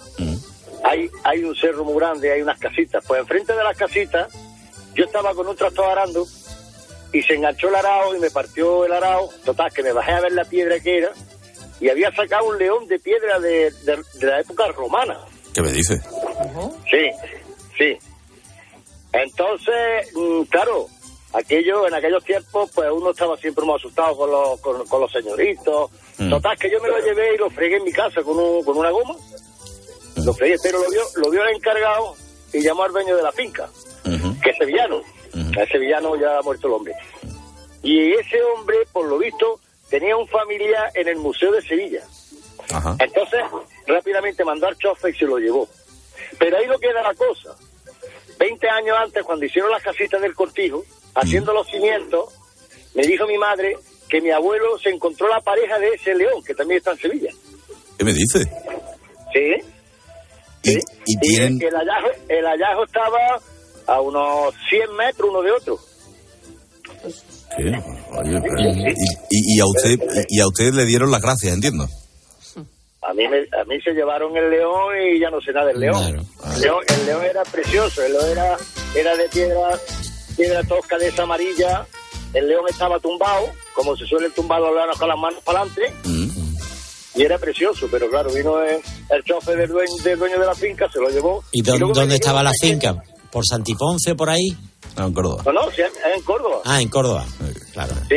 hay, 0.84 1.10
hay 1.24 1.44
un 1.44 1.54
cerro 1.56 1.84
muy 1.84 1.94
grande, 1.96 2.30
hay 2.32 2.42
unas 2.42 2.58
casitas. 2.58 3.02
Pues 3.06 3.20
enfrente 3.20 3.54
de 3.54 3.64
las 3.64 3.76
casitas, 3.76 4.28
yo 4.94 5.04
estaba 5.06 5.32
con 5.34 5.46
un 5.48 5.56
tractor 5.56 5.86
arando 5.86 6.26
y 7.12 7.22
se 7.22 7.34
enganchó 7.34 7.68
el 7.68 7.76
arao 7.76 8.14
y 8.14 8.18
me 8.18 8.30
partió 8.30 8.84
el 8.84 8.92
arao. 8.92 9.30
Total, 9.44 9.72
que 9.72 9.82
me 9.82 9.92
bajé 9.92 10.12
a 10.12 10.20
ver 10.20 10.32
la 10.32 10.44
piedra 10.44 10.78
que 10.80 10.98
era 10.98 11.12
y 11.80 11.88
había 11.88 12.10
sacado 12.14 12.48
un 12.48 12.58
león 12.58 12.86
de 12.88 12.98
piedra 12.98 13.38
de, 13.38 13.70
de- 13.84 14.02
de 14.14 14.26
la 14.26 14.40
época 14.40 14.66
romana. 14.72 15.16
¿Qué 15.54 15.62
me 15.62 15.70
dice? 15.72 16.00
Sí, 16.90 17.10
sí. 17.78 17.96
Entonces, 19.12 20.12
mm, 20.14 20.42
claro, 20.44 20.86
aquello 21.32 21.86
en 21.86 21.94
aquellos 21.94 22.24
tiempos, 22.24 22.70
pues 22.74 22.88
uno 22.92 23.10
estaba 23.10 23.36
siempre 23.36 23.64
muy 23.64 23.76
asustado 23.76 24.16
con 24.16 24.30
los, 24.30 24.60
con, 24.60 24.86
con 24.86 25.00
los 25.00 25.10
señoritos. 25.12 25.90
Mm. 26.18 26.30
Total, 26.30 26.58
que 26.58 26.70
yo 26.70 26.80
me 26.80 26.88
lo 26.88 26.98
llevé 27.00 27.34
y 27.34 27.38
lo 27.38 27.48
fregué 27.50 27.76
en 27.76 27.84
mi 27.84 27.92
casa 27.92 28.22
con, 28.22 28.38
un- 28.38 28.64
con 28.64 28.76
una 28.76 28.90
goma. 28.90 29.14
Lo 30.24 30.32
fregué, 30.34 30.56
pero 30.62 30.82
lo 30.82 30.90
vio, 30.90 31.02
lo 31.16 31.30
vio 31.30 31.42
el 31.44 31.54
encargado 31.56 32.16
y 32.52 32.60
llamó 32.60 32.82
al 32.84 32.92
dueño 32.92 33.16
de 33.16 33.22
la 33.22 33.30
finca, 33.32 33.68
que 34.42 34.50
es 34.50 34.56
sevillano. 34.58 35.00
Es 35.60 35.68
sevillano, 35.68 36.16
ya 36.16 36.38
ha 36.38 36.42
muerto 36.42 36.66
el 36.66 36.72
hombre. 36.74 36.94
Y 37.82 38.12
ese 38.14 38.42
hombre, 38.42 38.76
por 38.92 39.06
lo 39.06 39.18
visto, 39.18 39.60
tenía 39.88 40.16
un 40.16 40.26
familiar 40.26 40.90
en 40.94 41.06
el 41.08 41.16
Museo 41.16 41.52
de 41.52 41.62
Sevilla. 41.62 42.02
Entonces, 42.98 43.40
rápidamente 43.86 44.44
mandó 44.44 44.66
al 44.66 44.76
chofer 44.76 45.14
y 45.14 45.18
se 45.18 45.24
lo 45.24 45.38
llevó. 45.38 45.68
Pero 46.38 46.56
ahí 46.58 46.66
no 46.66 46.78
queda 46.78 47.02
la 47.02 47.14
cosa. 47.14 47.54
Veinte 48.38 48.68
años 48.68 48.96
antes, 48.98 49.22
cuando 49.24 49.44
hicieron 49.46 49.70
las 49.70 49.82
casitas 49.82 50.20
del 50.20 50.34
cortijo, 50.34 50.84
haciendo 51.14 51.52
los 51.52 51.66
cimientos, 51.68 52.34
me 52.94 53.02
dijo 53.06 53.26
mi 53.26 53.38
madre 53.38 53.76
que 54.08 54.20
mi 54.20 54.30
abuelo 54.30 54.78
se 54.78 54.90
encontró 54.90 55.28
la 55.28 55.40
pareja 55.40 55.78
de 55.78 55.88
ese 55.94 56.14
león, 56.14 56.42
que 56.44 56.54
también 56.54 56.78
está 56.78 56.92
en 56.92 56.98
Sevilla. 56.98 57.30
¿Qué 57.98 58.04
me 58.04 58.12
dice? 58.12 58.44
¿Sí? 59.32 59.54
Y, 60.62 60.78
y 61.06 61.16
tienen... 61.20 61.60
El 61.62 61.74
hallazgo, 61.74 62.08
el 62.28 62.44
hallazgo 62.44 62.84
estaba 62.84 63.18
a 63.86 64.00
unos 64.00 64.54
100 64.70 64.96
metros 64.96 65.30
uno 65.30 65.42
de 65.42 65.50
otro. 65.52 65.78
¿Qué? 67.56 67.62
Oye, 67.64 68.40
pero- 68.40 68.60
y, 68.60 68.94
y- 69.30 69.56
y 69.56 69.60
a 69.60 69.66
usted, 69.66 69.98
y 70.28 70.40
a 70.40 70.46
usted 70.46 70.72
le 70.74 70.84
dieron 70.84 71.10
las 71.10 71.20
gracias, 71.22 71.54
entiendo. 71.54 71.86
A 73.02 73.14
mí, 73.14 73.26
me- 73.28 73.46
a 73.58 73.64
mí 73.64 73.80
se 73.82 73.92
llevaron 73.92 74.36
el 74.36 74.50
león 74.50 74.92
y 75.00 75.20
ya 75.20 75.30
no 75.30 75.40
sé 75.40 75.52
nada 75.52 75.66
del 75.68 75.80
león. 75.80 76.26
El 76.54 76.60
león, 76.60 76.80
el 76.88 77.06
león 77.06 77.24
era 77.24 77.42
precioso, 77.44 78.02
el 78.02 78.12
león 78.12 78.30
era, 78.30 78.56
era 78.94 79.16
de 79.16 79.28
piedra, 79.28 79.78
piedra 80.36 80.62
tosca 80.64 80.98
de 80.98 81.08
esa 81.08 81.22
amarilla. 81.22 81.86
El 82.34 82.48
león 82.48 82.64
estaba 82.68 82.98
tumbado, 83.00 83.50
como 83.78 83.96
se 83.96 84.04
suelen 84.06 84.32
tumbar 84.32 84.60
los 84.60 84.74
leones 84.74 84.98
con 84.98 85.08
las 85.08 85.18
manos 85.18 85.40
para 85.44 85.60
adelante. 85.60 85.92
Y 87.14 87.22
era 87.22 87.38
precioso, 87.38 87.86
pero 87.90 88.08
claro, 88.10 88.30
vino 88.32 88.60
el, 88.62 88.80
el 89.10 89.24
chofer 89.24 89.56
del 89.56 89.68
dueño, 89.70 89.96
del 90.02 90.18
dueño 90.18 90.38
de 90.38 90.46
la 90.46 90.54
finca, 90.54 90.90
se 90.92 91.00
lo 91.00 91.08
llevó. 91.08 91.42
¿Y 91.52 91.62
dónde 91.62 92.14
estaba 92.16 92.42
la 92.42 92.50
que- 92.60 92.68
finca? 92.68 93.02
¿Por 93.30 93.44
Santiponce, 93.46 94.14
por 94.14 94.30
ahí? 94.30 94.56
No, 94.96 95.06
en 95.06 95.12
Córdoba. 95.12 95.42
No, 95.46 95.52
no, 95.52 95.70
sí, 95.70 95.82
en 95.82 96.22
Córdoba. 96.22 96.60
Ah, 96.64 96.80
en 96.80 96.88
Córdoba. 96.88 97.24
Claro. 97.72 97.94
Sí. 98.08 98.16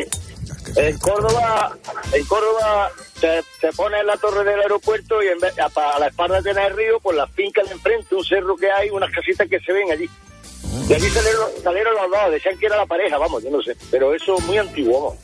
En 0.75 0.97
Córdoba, 0.99 1.75
en 2.13 2.25
Córdoba 2.25 2.89
te, 3.19 3.43
te 3.59 3.71
pones 3.73 4.01
en 4.01 4.07
la 4.07 4.17
torre 4.17 4.43
del 4.43 4.59
aeropuerto 4.61 5.21
y 5.21 5.27
en 5.27 5.39
vez, 5.39 5.53
a, 5.59 5.99
la 5.99 6.07
espalda 6.07 6.41
de 6.41 6.51
el 6.51 6.75
río, 6.75 6.99
por 7.01 7.13
la 7.13 7.27
finca 7.27 7.61
de 7.63 7.71
enfrente, 7.71 8.15
un 8.15 8.23
cerro 8.23 8.55
que 8.55 8.71
hay, 8.71 8.89
unas 8.89 9.11
casitas 9.11 9.47
que 9.49 9.59
se 9.59 9.73
ven 9.73 9.91
allí. 9.91 10.09
Y 10.87 10.93
allí 10.93 11.09
salieron, 11.09 11.49
salieron 11.63 11.93
los 11.95 12.09
dos, 12.09 12.31
decían 12.31 12.57
que 12.57 12.67
era 12.67 12.77
la 12.77 12.85
pareja, 12.85 13.17
vamos, 13.17 13.43
yo 13.43 13.49
no 13.49 13.61
sé. 13.61 13.75
Pero 13.89 14.13
eso 14.13 14.35
es 14.37 14.45
muy 14.45 14.57
antiguo, 14.57 15.01
vamos. 15.03 15.19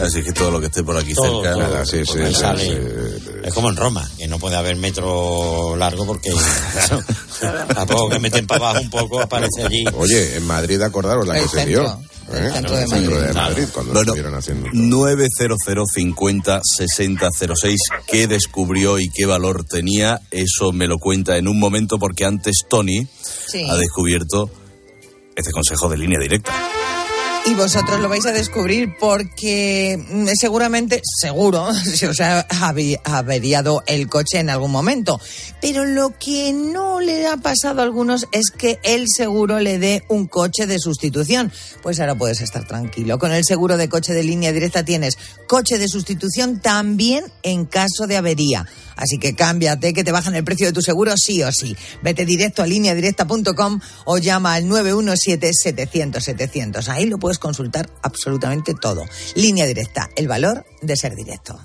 Así 0.00 0.22
que 0.22 0.32
todo 0.32 0.50
lo 0.50 0.58
que 0.60 0.66
esté 0.66 0.82
por 0.82 0.96
aquí 0.96 1.12
Todo, 1.14 1.42
cerca. 1.42 1.54
todo. 1.54 1.62
nada, 1.68 1.84
sí, 1.86 1.98
sí, 1.98 2.04
Porque 2.06 2.26
sí, 2.28 2.34
sale. 2.34 2.64
sí. 2.64 3.30
Es 3.44 3.52
como 3.54 3.68
en 3.68 3.76
Roma, 3.76 4.08
que 4.16 4.26
no 4.26 4.38
puede 4.38 4.56
haber 4.56 4.76
metro 4.76 5.76
largo 5.76 6.06
porque 6.06 6.30
a 7.76 7.86
poco 7.86 8.08
que 8.08 8.18
meten 8.18 8.46
para 8.46 8.70
abajo 8.70 8.80
un 8.82 8.90
poco 8.90 9.20
aparece 9.20 9.64
allí. 9.64 9.84
Oye, 9.96 10.36
en 10.36 10.46
Madrid, 10.46 10.80
acordaros 10.82 11.26
la 11.26 11.36
El 11.38 11.42
que 11.44 11.48
se 11.48 11.66
dio. 11.66 11.98
el 12.32 12.46
¿eh? 12.46 12.50
centro 12.52 12.76
de 12.76 12.82
El 12.84 12.88
centro 12.88 13.10
Madrid. 13.12 13.26
de. 13.28 13.32
Madrid, 13.34 13.64
cuando 13.72 13.92
Bueno, 13.92 14.12
estuvieron 14.12 14.34
haciendo. 14.34 14.68
900 14.72 15.58
50 15.94 16.60
60 16.76 17.28
06. 17.60 17.80
¿Qué 18.06 18.26
descubrió 18.26 18.98
y 18.98 19.08
qué 19.14 19.26
valor 19.26 19.64
tenía? 19.64 20.20
Eso 20.30 20.72
me 20.72 20.86
lo 20.86 20.98
cuenta 20.98 21.36
en 21.36 21.48
un 21.48 21.58
momento 21.58 21.98
porque 21.98 22.24
antes 22.24 22.62
Tony 22.68 23.06
Sí. 23.46 23.66
ha 23.68 23.76
descubierto 23.76 24.48
este 25.36 25.50
consejo 25.50 25.88
de 25.88 25.98
línea 25.98 26.18
directa. 26.20 26.52
Y 27.44 27.54
vosotros 27.54 27.98
lo 27.98 28.08
vais 28.08 28.24
a 28.24 28.30
descubrir 28.30 28.94
porque 29.00 29.98
mm, 29.98 30.28
seguramente, 30.38 31.02
seguro, 31.04 31.74
se 31.74 32.06
os 32.06 32.20
ha 32.20 32.46
averiado 33.04 33.82
el 33.86 34.08
coche 34.08 34.38
en 34.38 34.48
algún 34.48 34.70
momento. 34.70 35.20
Pero 35.60 35.84
lo 35.84 36.16
que 36.18 36.52
no 36.52 37.00
le 37.00 37.26
ha 37.26 37.36
pasado 37.38 37.80
a 37.80 37.84
algunos 37.84 38.28
es 38.30 38.52
que 38.56 38.78
el 38.84 39.06
seguro 39.08 39.58
le 39.58 39.80
dé 39.80 40.04
un 40.08 40.28
coche 40.28 40.68
de 40.68 40.78
sustitución. 40.78 41.52
Pues 41.82 41.98
ahora 41.98 42.14
puedes 42.14 42.40
estar 42.42 42.64
tranquilo. 42.64 43.18
Con 43.18 43.32
el 43.32 43.44
seguro 43.44 43.76
de 43.76 43.88
coche 43.88 44.12
de 44.12 44.22
línea 44.22 44.52
directa 44.52 44.84
tienes 44.84 45.18
coche 45.48 45.78
de 45.78 45.88
sustitución 45.88 46.60
también 46.60 47.24
en 47.42 47.64
caso 47.64 48.06
de 48.06 48.18
avería. 48.18 48.68
Así 48.96 49.18
que 49.18 49.34
cámbiate, 49.34 49.92
que 49.92 50.04
te 50.04 50.12
bajan 50.12 50.34
el 50.34 50.44
precio 50.44 50.66
de 50.66 50.72
tu 50.72 50.80
seguro 50.82 51.14
sí 51.16 51.42
o 51.42 51.50
sí. 51.52 51.76
Vete 52.02 52.24
directo 52.24 52.62
a 52.62 52.66
lineadirecta.com 52.66 53.80
o 54.04 54.18
llama 54.18 54.54
al 54.54 54.64
917-700-700. 54.64 56.88
Ahí 56.88 57.06
lo 57.06 57.18
puedes 57.18 57.38
consultar 57.38 57.90
absolutamente 58.02 58.74
todo. 58.74 59.04
Línea 59.34 59.66
directa, 59.66 60.08
el 60.16 60.28
valor 60.28 60.64
de 60.80 60.96
ser 60.96 61.14
directo. 61.14 61.60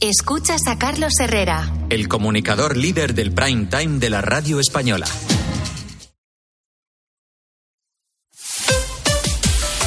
Escuchas 0.00 0.60
a 0.66 0.78
Carlos 0.78 1.14
Herrera. 1.18 1.72
El 1.88 2.06
comunicador 2.06 2.76
líder 2.76 3.14
del 3.14 3.32
prime 3.32 3.66
time 3.66 3.98
de 3.98 4.10
la 4.10 4.20
radio 4.20 4.60
española. 4.60 5.06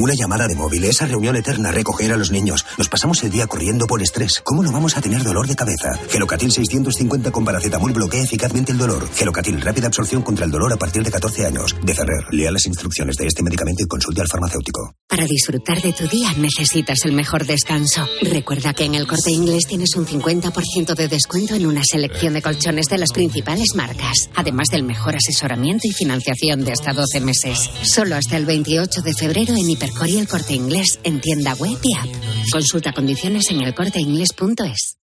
Una 0.00 0.14
llamada 0.14 0.48
de 0.48 0.54
móvil, 0.54 0.84
esa 0.84 1.04
reunión 1.04 1.36
eterna, 1.36 1.70
recoger 1.70 2.10
a 2.14 2.16
los 2.16 2.30
niños. 2.30 2.64
Nos 2.78 2.88
pasamos 2.88 3.22
el 3.22 3.30
día 3.30 3.46
corriendo 3.46 3.86
por 3.86 4.02
estrés. 4.02 4.40
¿Cómo 4.42 4.62
no 4.62 4.72
vamos 4.72 4.96
a 4.96 5.02
tener 5.02 5.22
dolor 5.22 5.46
de 5.46 5.54
cabeza? 5.54 5.90
Gelocatil 6.08 6.50
650 6.50 7.30
con 7.30 7.44
paracetamol 7.44 7.92
bloquea 7.92 8.22
eficazmente 8.22 8.72
el 8.72 8.78
dolor. 8.78 9.06
Gelocatil, 9.12 9.60
rápida 9.60 9.88
absorción 9.88 10.22
contra 10.22 10.46
el 10.46 10.50
dolor 10.50 10.72
a 10.72 10.78
partir 10.78 11.02
de 11.02 11.10
14 11.10 11.44
años. 11.44 11.76
De 11.82 11.94
Ferrer, 11.94 12.24
lea 12.30 12.50
las 12.50 12.64
instrucciones 12.64 13.14
de 13.16 13.26
este 13.26 13.42
medicamento 13.42 13.82
y 13.84 13.88
consulte 13.88 14.22
al 14.22 14.28
farmacéutico. 14.28 14.94
Para 15.06 15.26
disfrutar 15.26 15.82
de 15.82 15.92
tu 15.92 16.08
día 16.08 16.32
necesitas 16.38 17.04
el 17.04 17.12
mejor 17.12 17.44
descanso. 17.44 18.08
Recuerda 18.22 18.72
que 18.72 18.86
en 18.86 18.94
el 18.94 19.06
corte 19.06 19.32
inglés 19.32 19.66
tienes 19.66 19.96
un 19.96 20.06
50% 20.06 20.94
de 20.94 21.08
descuento 21.08 21.56
en 21.56 21.66
una 21.66 21.82
selección 21.84 22.32
de 22.32 22.40
colchones 22.40 22.86
de 22.86 22.96
las 22.96 23.12
principales 23.12 23.74
marcas, 23.74 24.30
además 24.34 24.68
del 24.68 24.84
mejor 24.84 25.16
asesoramiento 25.16 25.86
y 25.86 25.92
financiación 25.92 26.64
de 26.64 26.72
hasta 26.72 26.94
12 26.94 27.20
meses. 27.20 27.68
Solo 27.82 28.16
hasta 28.16 28.38
el 28.38 28.46
28 28.46 29.02
de 29.02 29.12
febrero 29.12 29.54
en 29.54 29.68
Hipercor 29.90 30.08
y 30.08 30.18
el 30.18 30.28
corte 30.28 30.54
inglés 30.54 31.00
en 31.02 31.20
tienda 31.20 31.54
web 31.54 31.78
y 31.82 31.94
app. 31.94 32.06
Consulta 32.52 32.92
condiciones 32.92 33.50
en 33.50 33.60
elcorteinglés.es. 33.62 34.96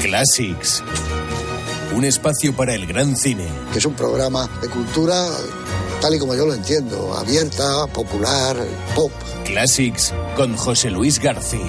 Classics. 0.00 0.82
un 1.94 2.04
espacio 2.04 2.54
para 2.54 2.74
el 2.74 2.86
gran 2.86 3.16
cine. 3.16 3.46
Que 3.72 3.78
es 3.78 3.84
un 3.84 3.94
programa 3.94 4.48
de 4.62 4.68
cultura 4.68 5.28
tal 6.00 6.14
y 6.14 6.18
como 6.18 6.34
yo 6.34 6.46
lo 6.46 6.54
entiendo, 6.54 7.14
abierta, 7.14 7.86
popular, 7.88 8.56
pop. 8.94 9.12
Classics 9.44 10.14
con 10.36 10.56
José 10.56 10.90
Luis 10.90 11.18
García. 11.18 11.60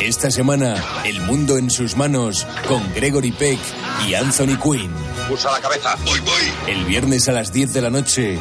Esta 0.00 0.30
semana, 0.30 0.76
El 1.04 1.20
mundo 1.22 1.58
en 1.58 1.70
sus 1.70 1.96
manos 1.96 2.46
con 2.68 2.82
Gregory 2.94 3.32
Peck 3.32 3.58
y 4.06 4.14
Anthony 4.14 4.58
Quinn. 4.62 4.92
Usa 5.30 5.52
la 5.52 5.60
cabeza. 5.60 5.96
Voy, 6.04 6.20
voy. 6.20 6.72
El 6.72 6.84
viernes 6.84 7.28
a 7.28 7.32
las 7.32 7.52
10 7.52 7.72
de 7.72 7.80
la 7.82 7.90
noche 7.90 8.38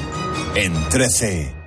en 0.56 0.90
13. 0.90 1.67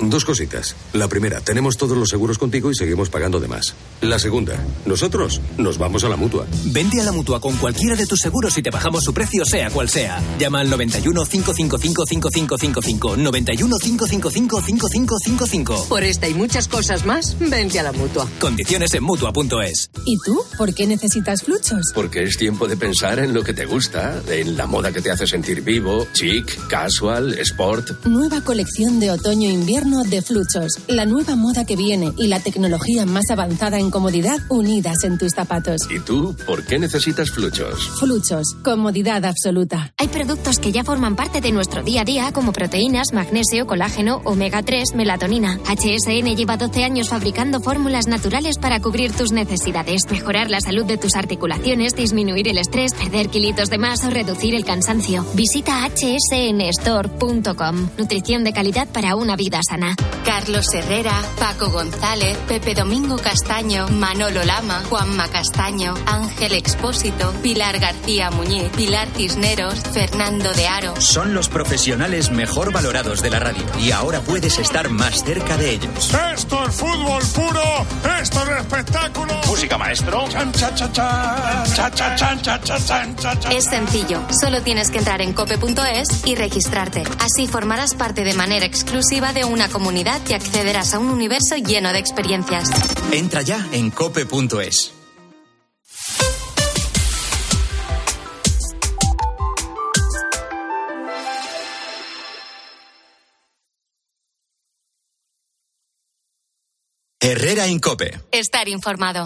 Dos 0.00 0.24
cositas. 0.24 0.74
La 0.92 1.06
primera, 1.06 1.40
tenemos 1.40 1.76
todos 1.76 1.96
los 1.96 2.08
seguros 2.08 2.36
contigo 2.36 2.68
y 2.68 2.74
seguimos 2.74 3.10
pagando 3.10 3.38
de 3.38 3.46
más. 3.46 3.74
La 4.00 4.18
segunda, 4.18 4.56
nosotros 4.86 5.40
nos 5.56 5.78
vamos 5.78 6.02
a 6.02 6.08
la 6.08 6.16
mutua. 6.16 6.46
Vende 6.66 7.00
a 7.00 7.04
la 7.04 7.12
mutua 7.12 7.40
con 7.40 7.56
cualquiera 7.56 7.94
de 7.94 8.04
tus 8.04 8.18
seguros 8.18 8.58
y 8.58 8.62
te 8.62 8.70
bajamos 8.70 9.04
su 9.04 9.14
precio, 9.14 9.44
sea 9.44 9.70
cual 9.70 9.88
sea. 9.88 10.20
Llama 10.38 10.60
al 10.60 10.70
91 10.70 11.24
555 11.24 12.06
5555. 12.06 13.16
91 13.16 13.76
555 13.78 14.60
5555. 14.60 15.86
Por 15.88 16.02
esta 16.02 16.28
y 16.28 16.34
muchas 16.34 16.66
cosas 16.66 17.06
más, 17.06 17.36
vente 17.38 17.78
a 17.78 17.84
la 17.84 17.92
mutua. 17.92 18.28
Condiciones 18.40 18.92
en 18.94 19.04
mutua.es. 19.04 19.90
¿Y 20.04 20.18
tú? 20.24 20.42
¿Por 20.58 20.74
qué 20.74 20.88
necesitas 20.88 21.44
fluchos? 21.44 21.92
Porque 21.94 22.24
es 22.24 22.36
tiempo 22.36 22.66
de 22.66 22.76
pensar 22.76 23.20
en 23.20 23.32
lo 23.32 23.44
que 23.44 23.54
te 23.54 23.64
gusta, 23.64 24.20
en 24.28 24.56
la 24.56 24.66
moda 24.66 24.90
que 24.90 25.00
te 25.00 25.12
hace 25.12 25.26
sentir 25.28 25.62
vivo, 25.62 26.08
chic, 26.12 26.66
casual, 26.66 27.34
sport. 27.38 28.04
Nueva 28.06 28.40
colección 28.40 28.98
de 28.98 29.12
otoño-invierno 29.12 29.83
de 29.84 30.22
Fluchos. 30.22 30.80
La 30.88 31.04
nueva 31.04 31.36
moda 31.36 31.66
que 31.66 31.76
viene 31.76 32.10
y 32.16 32.28
la 32.28 32.40
tecnología 32.40 33.04
más 33.04 33.24
avanzada 33.30 33.78
en 33.78 33.90
comodidad 33.90 34.38
unidas 34.48 35.04
en 35.04 35.18
tus 35.18 35.32
zapatos. 35.32 35.82
¿Y 35.90 36.00
tú 36.00 36.34
por 36.46 36.64
qué 36.64 36.78
necesitas 36.78 37.30
Fluchos? 37.30 37.90
Fluchos. 38.00 38.56
Comodidad 38.64 39.26
absoluta. 39.26 39.92
Hay 39.98 40.08
productos 40.08 40.58
que 40.58 40.72
ya 40.72 40.84
forman 40.84 41.16
parte 41.16 41.42
de 41.42 41.52
nuestro 41.52 41.82
día 41.82 42.00
a 42.00 42.04
día 42.04 42.32
como 42.32 42.52
proteínas, 42.52 43.12
magnesio, 43.12 43.66
colágeno, 43.66 44.22
omega 44.24 44.62
3, 44.62 44.94
melatonina. 44.94 45.60
HSN 45.66 46.34
lleva 46.34 46.56
12 46.56 46.82
años 46.82 47.10
fabricando 47.10 47.60
fórmulas 47.60 48.06
naturales 48.06 48.56
para 48.56 48.80
cubrir 48.80 49.12
tus 49.12 49.32
necesidades, 49.32 50.10
mejorar 50.10 50.48
la 50.48 50.62
salud 50.62 50.86
de 50.86 50.96
tus 50.96 51.14
articulaciones, 51.14 51.94
disminuir 51.94 52.48
el 52.48 52.56
estrés, 52.56 52.94
perder 52.94 53.28
kilitos 53.28 53.68
de 53.68 53.76
más 53.76 54.02
o 54.04 54.10
reducir 54.10 54.54
el 54.54 54.64
cansancio. 54.64 55.26
Visita 55.34 55.86
hsnstore.com. 55.90 57.90
Nutrición 57.98 58.44
de 58.44 58.54
calidad 58.54 58.88
para 58.88 59.14
una 59.14 59.36
vida 59.36 59.60
sana. 59.68 59.73
Carlos 60.24 60.72
Herrera, 60.72 61.20
Paco 61.38 61.68
González, 61.68 62.38
Pepe 62.46 62.74
Domingo 62.74 63.16
Castaño, 63.16 63.88
Manolo 63.88 64.44
Lama, 64.44 64.82
Juanma 64.88 65.26
Castaño, 65.28 65.94
Ángel 66.06 66.54
Expósito, 66.54 67.32
Pilar 67.42 67.80
García 67.80 68.30
Muñiz, 68.30 68.70
Pilar 68.76 69.08
Cisneros, 69.16 69.80
Fernando 69.92 70.52
de 70.54 70.68
Aro. 70.68 71.00
Son 71.00 71.34
los 71.34 71.48
profesionales 71.48 72.30
mejor 72.30 72.72
valorados 72.72 73.20
de 73.20 73.30
la 73.30 73.40
radio 73.40 73.64
y 73.80 73.90
ahora 73.90 74.20
puedes 74.20 74.58
estar 74.60 74.88
más 74.90 75.24
cerca 75.24 75.56
de 75.56 75.70
ellos. 75.70 76.14
Esto 76.32 76.68
es 76.68 76.74
fútbol 76.76 77.22
puro, 77.34 77.62
esto 78.20 78.42
es 78.44 78.60
espectáculo. 78.60 79.34
Música 79.48 79.76
maestro. 79.76 80.24
Es 83.50 83.64
sencillo, 83.64 84.22
solo 84.40 84.62
tienes 84.62 84.90
que 84.90 84.98
entrar 84.98 85.20
en 85.20 85.32
cope.es 85.32 86.26
y 86.26 86.36
registrarte. 86.36 87.02
Así 87.18 87.48
formarás 87.48 87.94
parte 87.94 88.22
de 88.22 88.34
manera 88.34 88.66
exclusiva 88.66 89.32
de 89.32 89.44
una 89.44 89.63
comunidad 89.68 90.20
y 90.28 90.34
accederás 90.34 90.94
a 90.94 90.98
un 90.98 91.08
universo 91.08 91.56
lleno 91.56 91.92
de 91.92 91.98
experiencias. 91.98 92.68
Entra 93.12 93.42
ya 93.42 93.66
en 93.72 93.90
cope.es. 93.90 94.94
Herrera 107.24 107.66
en 107.66 107.78
Cope. 107.78 108.20
Estar 108.32 108.68
informado. 108.68 109.24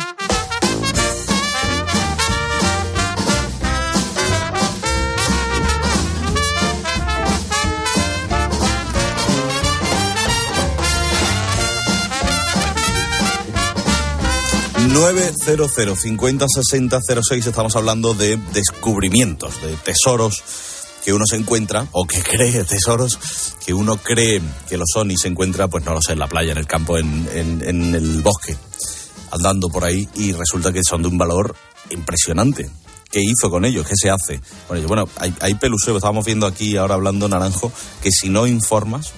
Cero 15.79 15.97
50 15.97 16.47
60 16.49 17.01
06 17.23 17.47
estamos 17.47 17.77
hablando 17.77 18.15
de 18.15 18.37
descubrimientos, 18.53 19.61
de 19.63 19.77
tesoros 19.77 20.43
que 21.05 21.13
uno 21.13 21.25
se 21.27 21.37
encuentra, 21.37 21.87
o 21.93 22.07
que 22.07 22.21
cree 22.23 22.65
tesoros, 22.65 23.19
que 23.65 23.73
uno 23.73 23.97
cree 23.97 24.43
que 24.69 24.77
lo 24.77 24.85
son 24.93 25.11
y 25.11 25.17
se 25.17 25.29
encuentra, 25.29 25.69
pues 25.69 25.85
no 25.85 25.95
lo 25.95 26.03
sé, 26.03 26.13
en 26.13 26.19
la 26.19 26.27
playa, 26.27 26.53
en 26.53 26.59
el 26.59 26.67
campo, 26.67 26.99
en, 26.99 27.29
en, 27.33 27.95
el 27.95 28.21
bosque, 28.23 28.57
andando 29.31 29.69
por 29.69 29.85
ahí 29.85 30.09
y 30.15 30.33
resulta 30.33 30.73
que 30.73 30.83
son 30.83 31.03
de 31.03 31.09
un 31.09 31.19
valor 31.19 31.55
impresionante. 31.91 32.71
¿Qué 33.11 33.21
hizo 33.23 33.51
con 33.51 33.65
ellos? 33.65 33.87
¿Qué 33.87 33.95
se 33.97 34.11
hace 34.11 34.41
con 34.67 34.77
ellos? 34.77 34.89
Bueno, 34.89 35.09
hay, 35.17 35.35
hay 35.41 35.55
peluseo, 35.55 35.97
estábamos 35.97 36.27
viendo 36.27 36.47
aquí 36.47 36.77
ahora 36.77 36.95
hablando 36.95 37.27
Naranjo, 37.27 37.73
que 38.03 38.11
si 38.11 38.29
no 38.29 38.47
informas, 38.47 39.13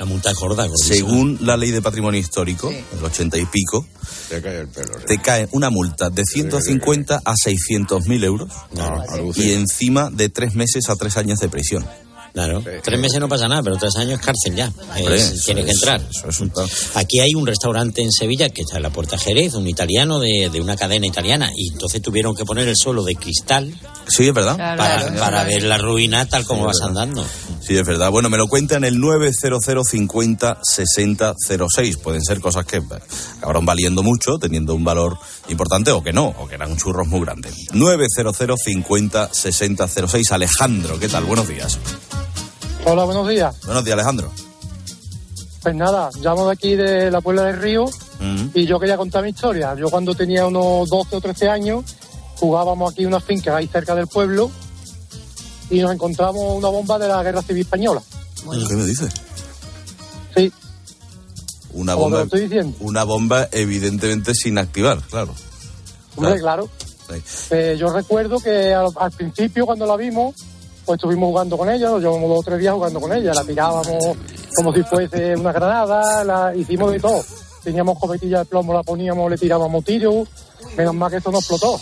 la 0.00 0.06
multa 0.06 0.30
es 0.30 0.36
gorda, 0.38 0.66
gordísima. 0.66 0.94
según 0.96 1.38
la 1.42 1.56
ley 1.58 1.70
de 1.70 1.82
patrimonio 1.82 2.18
histórico, 2.18 2.70
el 2.70 3.04
ochenta 3.04 3.36
y 3.36 3.44
pico, 3.44 3.86
Te 4.30 4.40
cae 4.40 4.60
el 4.60 4.68
pelo. 4.68 4.96
te 5.06 5.20
cae 5.20 5.46
una 5.52 5.68
multa 5.68 6.08
de 6.08 6.24
150 6.24 7.20
a 7.22 7.34
600 7.36 8.06
mil 8.06 8.24
euros 8.24 8.48
y 9.36 9.52
encima 9.52 10.08
de 10.10 10.30
tres 10.30 10.54
meses 10.54 10.88
a 10.88 10.96
tres 10.96 11.18
años 11.18 11.38
de 11.40 11.48
prisión. 11.50 11.86
Claro, 12.32 12.62
tres 12.84 13.00
meses 13.00 13.18
no 13.18 13.28
pasa 13.28 13.48
nada, 13.48 13.60
pero 13.60 13.76
tres 13.76 13.96
años 13.96 14.20
cárcel 14.20 14.54
ya. 14.54 14.72
Hombre, 14.96 15.16
Es- 15.16 15.32
eso 15.32 15.44
tiene 15.46 15.64
que 15.64 15.72
entrar. 15.72 16.00
eso 16.08 16.28
es 16.28 16.38
un- 16.40 16.52
Aquí 16.94 17.18
hay 17.18 17.34
un 17.34 17.44
restaurante 17.44 18.02
en 18.02 18.12
Sevilla 18.12 18.48
que 18.50 18.60
está 18.62 18.76
en 18.76 18.84
la 18.84 18.90
Puerta 18.90 19.18
Jerez, 19.18 19.54
un 19.54 19.66
italiano 19.66 20.20
de, 20.20 20.48
de 20.50 20.60
una 20.60 20.76
cadena 20.76 21.08
italiana, 21.08 21.50
y 21.54 21.72
entonces 21.72 22.00
tuvieron 22.00 22.36
que 22.36 22.44
poner 22.44 22.68
el 22.68 22.76
suelo 22.76 23.02
de 23.02 23.16
cristal 23.16 23.74
Sí, 24.06 24.28
es 24.28 24.32
verdad. 24.32 24.56
para, 24.56 24.76
Claro. 24.76 25.18
para 25.18 25.42
ver 25.44 25.64
la 25.64 25.76
ruina 25.78 26.24
tal 26.28 26.44
como 26.46 26.60
Sí, 26.60 26.66
vas 26.68 26.76
verdad. 26.86 27.02
andando. 27.02 27.26
Sí, 27.70 27.76
es 27.78 27.86
verdad. 27.86 28.10
Bueno, 28.10 28.28
me 28.28 28.36
lo 28.36 28.48
cuentan 28.48 28.82
el 28.82 28.98
900 28.98 29.62
50 29.88 30.58
60 30.60 31.34
06. 31.72 31.98
Pueden 31.98 32.20
ser 32.20 32.40
cosas 32.40 32.66
que 32.66 32.82
acabaron 33.38 33.64
valiendo 33.64 34.02
mucho, 34.02 34.40
teniendo 34.40 34.74
un 34.74 34.82
valor 34.82 35.16
importante, 35.48 35.92
o 35.92 36.02
que 36.02 36.12
no, 36.12 36.34
o 36.36 36.48
que 36.48 36.56
eran 36.56 36.76
churros 36.76 37.06
muy 37.06 37.20
grandes. 37.20 37.54
900 37.72 38.36
50 38.60 39.28
60 39.32 39.86
06. 39.86 40.32
Alejandro, 40.32 40.98
¿qué 40.98 41.08
tal? 41.08 41.22
Buenos 41.22 41.46
días. 41.46 41.78
Hola, 42.86 43.04
buenos 43.04 43.28
días. 43.28 43.54
Buenos 43.64 43.84
días, 43.84 43.94
Alejandro. 43.94 44.32
Pues 45.62 45.74
nada, 45.76 46.10
llamo 46.20 46.46
de 46.46 46.52
aquí 46.52 46.74
de 46.74 47.08
la 47.12 47.20
Puebla 47.20 47.44
del 47.44 47.62
Río 47.62 47.84
Mm. 48.18 48.48
y 48.52 48.66
yo 48.66 48.80
quería 48.80 48.96
contar 48.96 49.22
mi 49.22 49.30
historia. 49.30 49.76
Yo 49.76 49.88
cuando 49.90 50.12
tenía 50.16 50.44
unos 50.44 50.88
12 50.90 51.14
o 51.14 51.20
13 51.20 51.48
años 51.48 51.84
jugábamos 52.34 52.90
aquí 52.92 53.02
en 53.02 53.08
una 53.10 53.20
finca 53.20 53.56
ahí 53.56 53.68
cerca 53.68 53.94
del 53.94 54.08
pueblo 54.08 54.50
y 55.70 55.80
nos 55.80 55.92
encontramos 55.92 56.42
una 56.56 56.68
bomba 56.68 56.98
de 56.98 57.08
la 57.08 57.22
Guerra 57.22 57.42
Civil 57.42 57.62
Española. 57.62 58.02
¿Qué 58.68 58.74
me 58.74 58.84
dices? 58.84 59.12
Sí. 60.36 60.52
Una 61.72 61.92
Como 61.94 62.04
bomba, 62.04 62.18
lo 62.18 62.24
estoy 62.24 62.40
diciendo. 62.42 62.76
una 62.80 63.04
bomba 63.04 63.48
evidentemente 63.52 64.34
sin 64.34 64.58
activar, 64.58 65.00
claro. 65.02 65.34
Hombre, 66.16 66.38
claro. 66.40 66.68
Sí. 67.08 67.22
Eh, 67.50 67.76
yo 67.78 67.92
recuerdo 67.92 68.38
que 68.40 68.72
al, 68.74 68.88
al 68.96 69.10
principio 69.12 69.66
cuando 69.66 69.86
la 69.86 69.96
vimos, 69.96 70.34
pues 70.84 70.96
estuvimos 70.98 71.28
jugando 71.28 71.56
con 71.56 71.70
ella, 71.70 71.88
nos 71.90 72.00
llevamos 72.00 72.28
dos 72.28 72.38
o 72.40 72.42
tres 72.42 72.58
días 72.58 72.74
jugando 72.74 73.00
con 73.00 73.12
ella, 73.12 73.32
la 73.34 73.44
tirábamos 73.44 73.98
como 74.56 74.72
si 74.74 74.82
fuese 74.82 75.34
una 75.36 75.52
granada, 75.52 76.24
la 76.24 76.54
hicimos 76.56 76.90
de 76.92 77.00
todo. 77.00 77.24
Teníamos 77.62 77.98
copetillas 77.98 78.40
de 78.40 78.44
plomo, 78.46 78.72
la 78.72 78.82
poníamos, 78.82 79.30
le 79.30 79.36
tirábamos 79.38 79.84
tiros, 79.84 80.26
menos 80.76 80.94
mal 80.94 81.10
que 81.10 81.18
esto 81.18 81.30
no 81.30 81.38
explotó. 81.38 81.78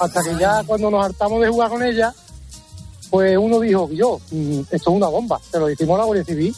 Hasta 0.00 0.22
que 0.22 0.36
ya 0.38 0.62
cuando 0.64 0.90
nos 0.90 1.04
hartamos 1.04 1.40
de 1.42 1.48
jugar 1.48 1.68
con 1.70 1.82
ella, 1.82 2.14
pues 3.10 3.36
uno 3.38 3.60
dijo, 3.60 3.88
yo, 3.92 4.20
mm, 4.30 4.60
esto 4.60 4.76
es 4.76 4.86
una 4.86 5.08
bomba, 5.08 5.40
se 5.50 5.58
lo 5.58 5.70
hicimos 5.70 5.94
a 5.96 5.98
la 5.98 6.04
Guardia 6.04 6.24
Civil, 6.24 6.54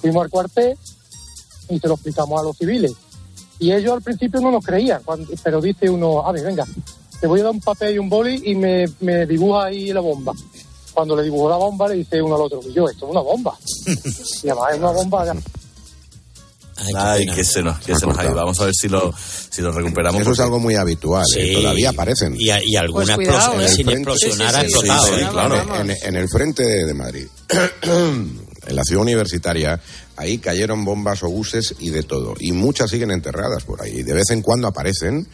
fuimos 0.00 0.24
al 0.24 0.30
cuartel 0.30 0.76
y 1.68 1.78
se 1.78 1.88
lo 1.88 1.94
explicamos 1.94 2.40
a 2.40 2.44
los 2.44 2.56
civiles. 2.56 2.92
Y 3.58 3.72
ellos 3.72 3.92
al 3.92 4.02
principio 4.02 4.40
no 4.40 4.50
nos 4.50 4.64
creían, 4.64 5.02
cuando- 5.04 5.30
pero 5.42 5.60
dice 5.60 5.90
uno, 5.90 6.26
a 6.26 6.32
ver, 6.32 6.44
venga, 6.44 6.66
te 7.20 7.26
voy 7.26 7.40
a 7.40 7.44
dar 7.44 7.52
un 7.52 7.60
papel 7.60 7.94
y 7.94 7.98
un 7.98 8.08
boli 8.08 8.40
y 8.46 8.54
me, 8.54 8.86
me 9.00 9.26
dibuja 9.26 9.64
ahí 9.64 9.92
la 9.92 10.00
bomba. 10.00 10.32
Cuando 10.94 11.14
le 11.16 11.22
dibujó 11.24 11.48
la 11.50 11.56
bomba, 11.56 11.86
le 11.88 11.96
dice 11.96 12.20
uno 12.22 12.34
al 12.36 12.42
otro, 12.42 12.60
yo, 12.72 12.88
esto 12.88 13.04
es 13.06 13.10
una 13.10 13.20
bomba. 13.20 13.56
y 14.42 14.48
además 14.48 14.72
es 14.72 14.78
una 14.78 14.90
bomba 14.92 15.34
Ay, 16.96 17.26
que 17.26 17.44
se 17.44 17.62
nos, 17.62 17.78
que 17.80 17.94
se 17.96 18.06
nos 18.06 18.16
ha 18.18 18.24
ido. 18.24 18.34
Vamos 18.34 18.58
a 18.60 18.64
ver 18.66 18.74
si 18.74 18.88
lo, 18.88 19.12
si 19.50 19.62
lo 19.62 19.72
recuperamos. 19.72 20.20
Eso 20.22 20.32
es 20.32 20.40
algo 20.40 20.58
muy 20.58 20.74
habitual, 20.76 21.24
¿eh? 21.36 21.52
Todavía 21.54 21.90
aparecen. 21.90 22.34
Y, 22.38 22.50
y 22.50 22.76
alguna 22.76 23.14
Pues 23.16 23.28
cuidado, 23.28 23.60
¿eh? 23.60 23.68
sin 23.68 23.88
En 23.88 23.98
el 23.98 24.04
frente- 24.04 24.10
explosionar 24.12 24.56
ha 24.56 24.60
Sí, 24.60 24.66
sí, 24.68 24.72
explotado. 24.74 25.06
sí, 25.06 25.12
¿eh? 25.14 25.28
claro. 25.30 25.74
En, 25.80 25.90
en 26.02 26.16
el 26.16 26.28
frente 26.28 26.62
de, 26.64 26.86
de 26.86 26.94
Madrid, 26.94 27.26
en 27.82 28.76
la 28.76 28.82
ciudad 28.84 29.02
universitaria, 29.02 29.80
ahí 30.16 30.38
cayeron 30.38 30.84
bombas, 30.84 31.22
obuses 31.22 31.74
y 31.78 31.90
de 31.90 32.02
todo. 32.02 32.34
Y 32.38 32.52
muchas 32.52 32.90
siguen 32.90 33.10
enterradas 33.10 33.64
por 33.64 33.82
ahí. 33.82 34.02
De 34.02 34.12
vez 34.12 34.30
en 34.30 34.42
cuando 34.42 34.68
aparecen 34.68 35.26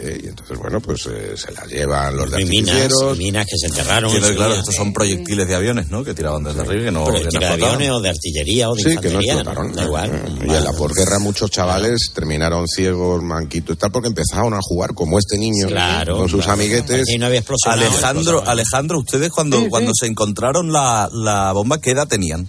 eh, 0.00 0.20
y 0.24 0.28
entonces, 0.28 0.58
bueno, 0.58 0.80
pues 0.80 1.06
eh, 1.06 1.34
se 1.36 1.50
las 1.52 1.66
llevan 1.66 2.16
los 2.16 2.30
de 2.30 2.42
Y 2.42 2.44
minas, 2.46 2.90
y 3.14 3.18
minas 3.18 3.46
que 3.46 3.56
se 3.58 3.66
enterraron. 3.66 4.10
Su 4.10 4.18
claro, 4.34 4.54
estos 4.54 4.74
son 4.74 4.92
proyectiles 4.92 5.46
de 5.48 5.54
aviones, 5.54 5.90
¿no? 5.90 6.04
Que 6.04 6.14
tiraban 6.14 6.44
desde 6.44 6.60
arriba 6.60 6.82
y 6.82 6.84
que 6.86 6.90
no, 6.90 7.04
que 7.04 7.10
no 7.10 7.16
Proyectiles 7.18 7.48
de 7.48 7.54
aviones 7.54 7.90
o 7.90 8.00
de 8.00 8.08
artillería 8.10 8.70
o 8.70 8.74
de 8.74 8.82
Sí, 8.82 8.96
que 8.98 9.10
no 9.10 9.20
explotaron. 9.20 9.72
Da 9.72 9.84
igual. 9.84 10.10
Eh, 10.14 10.46
Y 10.48 10.54
en 10.54 10.64
la 10.64 10.72
posguerra 10.72 11.18
muchos 11.18 11.50
chavales 11.50 12.10
terminaron 12.14 12.66
ciegos, 12.68 13.22
manquitos 13.22 13.76
y 13.76 13.78
tal, 13.78 13.90
porque 13.90 14.08
empezaron 14.08 14.54
a 14.54 14.58
jugar 14.62 14.94
como 14.94 15.18
este 15.18 15.36
niño 15.38 15.66
Claro, 15.66 16.16
con 16.18 16.28
sus 16.28 16.44
claro. 16.44 16.60
amiguetes. 16.60 17.02
Aquí 17.08 17.18
no 17.18 17.26
había 17.26 17.40
explosionado, 17.40 17.82
Alejandro. 17.90 18.42
Alejandro, 18.46 18.98
ustedes 19.00 19.30
cuando, 19.30 19.58
Sí, 19.58 19.64
sí. 19.64 19.70
cuando 19.70 19.92
se 19.98 20.06
encontraron 20.06 20.72
la, 20.72 21.08
la 21.12 21.52
bomba, 21.52 21.80
¿qué 21.80 21.90
edad 21.90 22.06
tenían? 22.08 22.48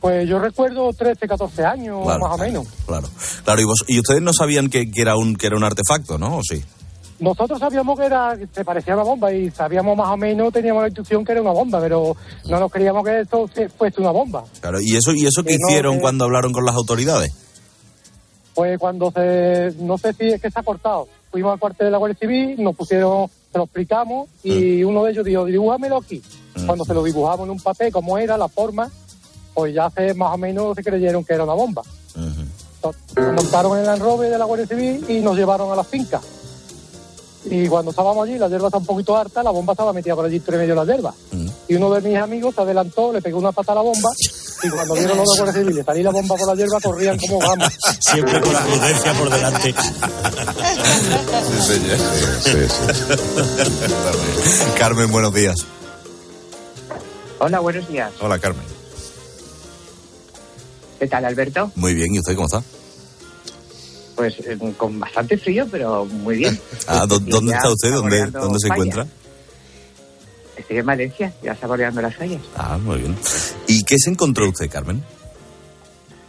Pues 0.00 0.28
yo 0.28 0.38
recuerdo 0.38 0.92
13, 0.92 1.26
14 1.26 1.64
años, 1.64 2.02
Claro, 2.04 2.20
más 2.20 2.34
o 2.34 2.38
menos. 2.38 2.66
Claro, 2.86 3.08
claro. 3.44 3.60
Y, 3.60 3.64
vos, 3.64 3.84
y 3.88 3.98
ustedes 3.98 4.22
no 4.22 4.32
sabían 4.32 4.68
que, 4.70 4.90
que 4.90 5.02
era 5.02 5.16
un 5.16 5.34
que 5.34 5.48
era 5.48 5.56
un 5.56 5.64
artefacto, 5.64 6.18
¿no? 6.18 6.36
¿O 6.38 6.40
sí? 6.42 6.62
Nosotros 7.18 7.58
sabíamos 7.58 7.98
que 7.98 8.06
era, 8.06 8.38
se 8.54 8.64
parecía 8.64 8.92
a 8.92 8.96
una 8.96 9.04
bomba 9.04 9.32
y 9.32 9.50
sabíamos 9.50 9.96
más 9.96 10.08
o 10.10 10.16
menos, 10.16 10.52
teníamos 10.52 10.82
la 10.82 10.88
intuición 10.88 11.24
que 11.24 11.32
era 11.32 11.42
una 11.42 11.50
bomba, 11.50 11.80
pero 11.80 12.16
no 12.48 12.60
nos 12.60 12.70
creíamos 12.70 13.02
que 13.04 13.22
esto 13.22 13.50
se- 13.52 13.68
fuese 13.68 14.00
una 14.00 14.12
bomba. 14.12 14.44
Claro. 14.60 14.80
¿Y 14.80 14.94
eso 14.94 15.12
y 15.12 15.26
eso 15.26 15.42
qué 15.42 15.56
no, 15.58 15.68
hicieron 15.68 15.98
cuando 15.98 16.26
hablaron 16.26 16.52
con 16.52 16.64
las 16.64 16.76
autoridades? 16.76 17.32
Pues 18.54 18.78
cuando 18.78 19.10
se, 19.12 19.72
no 19.80 19.98
sé 19.98 20.12
si 20.12 20.28
es 20.28 20.40
que 20.40 20.50
se 20.50 20.58
ha 20.58 20.62
cortado, 20.62 21.08
fuimos 21.30 21.52
al 21.52 21.58
cuartel 21.60 21.86
de 21.86 21.90
la 21.92 21.98
Guardia 21.98 22.18
Civil, 22.20 22.62
nos 22.62 22.74
pusieron, 22.76 23.28
se 23.52 23.58
lo 23.58 23.64
explicamos 23.64 24.28
y 24.42 24.82
uno 24.82 25.04
de 25.04 25.12
ellos 25.12 25.24
dijo, 25.24 25.44
dibújamelo 25.44 25.98
aquí. 25.98 26.22
Cuando 26.66 26.84
se 26.84 26.92
lo 26.94 27.04
dibujamos 27.04 27.46
en 27.46 27.50
un 27.50 27.60
papel, 27.60 27.92
como 27.92 28.18
era, 28.18 28.36
la 28.36 28.48
forma, 28.48 28.90
pues 29.58 29.74
ya 29.74 29.90
se, 29.90 30.14
más 30.14 30.34
o 30.34 30.38
menos 30.38 30.76
se 30.76 30.84
creyeron 30.84 31.24
que 31.24 31.34
era 31.34 31.42
una 31.42 31.54
bomba. 31.54 31.82
Nos 32.14 32.94
montaron 33.34 33.76
en 33.76 33.90
el 33.90 33.98
Rover 33.98 34.30
de 34.30 34.38
la 34.38 34.44
Guardia 34.44 34.68
Civil 34.68 35.04
y 35.08 35.18
nos 35.18 35.36
llevaron 35.36 35.72
a 35.72 35.74
la 35.74 35.82
finca. 35.82 36.20
Y 37.44 37.66
cuando 37.66 37.90
estábamos 37.90 38.24
allí, 38.24 38.38
la 38.38 38.46
hierba 38.46 38.68
estaba 38.68 38.82
un 38.82 38.86
poquito 38.86 39.16
harta, 39.16 39.42
la 39.42 39.50
bomba 39.50 39.72
estaba 39.72 39.92
metida 39.92 40.14
por 40.14 40.26
allí 40.26 40.36
entre 40.36 40.58
medio 40.58 40.76
de 40.76 40.86
la 40.86 40.92
hierba. 40.92 41.12
Y 41.66 41.74
uno 41.74 41.90
de 41.90 42.08
mis 42.08 42.16
amigos 42.18 42.54
se 42.54 42.60
adelantó, 42.60 43.12
le 43.12 43.20
pegó 43.20 43.36
una 43.40 43.50
pata 43.50 43.72
a 43.72 43.74
la 43.74 43.80
bomba 43.80 44.10
y 44.62 44.68
cuando 44.68 44.94
vieron 44.94 45.16
los 45.16 45.26
de 45.26 45.34
la 45.34 45.42
Guardia 45.42 45.60
Civil 45.60 45.78
y 45.80 45.84
salir 45.84 46.04
la 46.04 46.12
bomba 46.12 46.36
por 46.36 46.46
la 46.46 46.54
hierba, 46.54 46.80
corrían 46.80 47.18
como 47.18 47.38
gamas. 47.40 47.76
Siempre 47.98 48.40
con 48.40 48.52
la 48.52 48.60
prudencia 48.60 49.12
por 49.14 49.28
delante. 49.28 49.74
Sí, 51.48 51.62
señor. 51.62 51.98
Sí, 52.44 52.52
sí, 52.52 52.68
sí. 54.46 54.64
Carmen, 54.78 55.10
buenos 55.10 55.34
días. 55.34 55.66
Hola, 57.40 57.58
buenos 57.58 57.88
días. 57.88 58.12
Hola, 58.20 58.38
Carmen. 58.38 58.77
¿Qué 60.98 61.06
tal, 61.06 61.24
Alberto? 61.24 61.70
Muy 61.76 61.94
bien, 61.94 62.14
¿y 62.14 62.18
usted 62.18 62.34
cómo 62.34 62.46
está? 62.46 62.62
Pues 64.16 64.34
eh, 64.40 64.58
con 64.76 64.98
bastante 64.98 65.38
frío, 65.38 65.66
pero 65.70 66.04
muy 66.04 66.36
bien. 66.38 66.58
Ah, 66.88 67.04
¿dó- 67.06 67.20
Y 67.24 67.30
¿Dónde 67.30 67.52
está 67.52 67.70
usted? 67.70 67.92
¿Dónde, 67.92 68.18
se 68.18 68.30
fallas. 68.32 68.64
encuentra? 68.64 69.06
Estoy 70.56 70.78
en 70.78 70.86
Valencia, 70.86 71.32
ya 71.42 71.54
saboreando 71.54 72.02
las 72.02 72.16
fallas. 72.16 72.40
Ah, 72.56 72.78
muy 72.78 72.98
bien. 72.98 73.14
¿Y 73.68 73.84
qué 73.84 73.96
se 73.98 74.10
encontró 74.10 74.48
usted, 74.48 74.68
Carmen? 74.70 75.02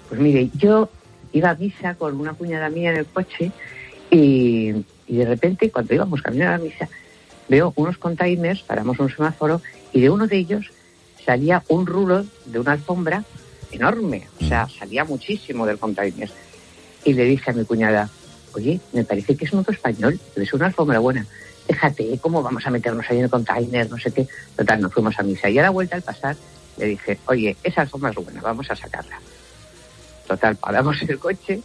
Pues 0.07 0.20
mire, 0.22 0.49
yo 0.55 0.89
iba 1.34 1.49
a 1.51 1.55
misa 1.55 1.95
con 1.95 2.20
una 2.20 2.34
cuñada 2.34 2.70
mía 2.70 2.91
en 2.91 2.97
el 2.97 3.05
coche 3.07 3.51
y, 4.11 4.70
y 5.07 5.15
de 5.17 5.26
repente, 5.26 5.72
cuando 5.72 5.93
íbamos 5.95 6.22
camino 6.22 6.47
a 6.47 6.51
la 6.51 6.57
misa, 6.59 6.88
veo 7.47 7.74
unos 7.76 7.97
containers, 7.97 8.61
paramos 8.61 8.99
un 8.99 9.09
semáforo 9.09 9.61
y 9.93 10.01
de 10.01 10.09
uno 10.11 10.28
de 10.28 10.38
ellos 10.38 10.65
salía 11.26 11.63
un 11.67 11.86
rulo 11.88 12.26
de 12.45 12.59
una 12.59 12.74
alfombra 12.74 13.24
enorme, 13.72 14.28
o 14.41 14.47
sea, 14.47 14.67
salía 14.67 15.03
muchísimo 15.03 15.65
del 15.65 15.78
container. 15.78 16.30
Y 17.05 17.13
le 17.13 17.26
dije 17.26 17.51
a 17.51 17.53
mi 17.53 17.65
cuñada, 17.65 18.09
oye, 18.53 18.80
me 18.93 19.03
parece 19.03 19.36
que 19.36 19.45
es 19.45 19.53
un 19.53 19.59
otro 19.59 19.74
español, 19.74 20.20
debe 20.36 20.45
ser 20.45 20.55
una 20.55 20.67
alfombra 20.67 20.99
buena. 20.99 21.26
Déjate, 21.67 22.17
¿cómo 22.20 22.41
vamos 22.41 22.65
a 22.65 22.72
meternos 22.72 23.05
ahí 23.09 23.17
en 23.20 23.26
el 23.26 23.30
container? 23.30 23.89
No 23.89 23.97
sé 23.99 24.11
qué. 24.11 24.28
Total, 24.57 24.82
nos 24.82 24.91
fuimos 24.91 25.17
a 25.20 25.24
misa. 25.24 25.49
Y 25.49 25.59
a 25.59 25.61
la 25.61 25.70
vuelta 25.70 25.95
al 25.95 26.01
pasar, 26.01 26.36
le 26.78 26.86
dije, 26.88 27.20
oye, 27.28 27.55
esa 27.63 27.82
alfombra 27.82 28.09
es 28.09 28.15
buena, 28.15 28.41
vamos 28.41 28.70
a 28.72 28.76
sacarla. 28.76 29.20
Total, 30.28 30.55
paramos 30.55 30.97
el 31.07 31.20
coche. 31.20 31.61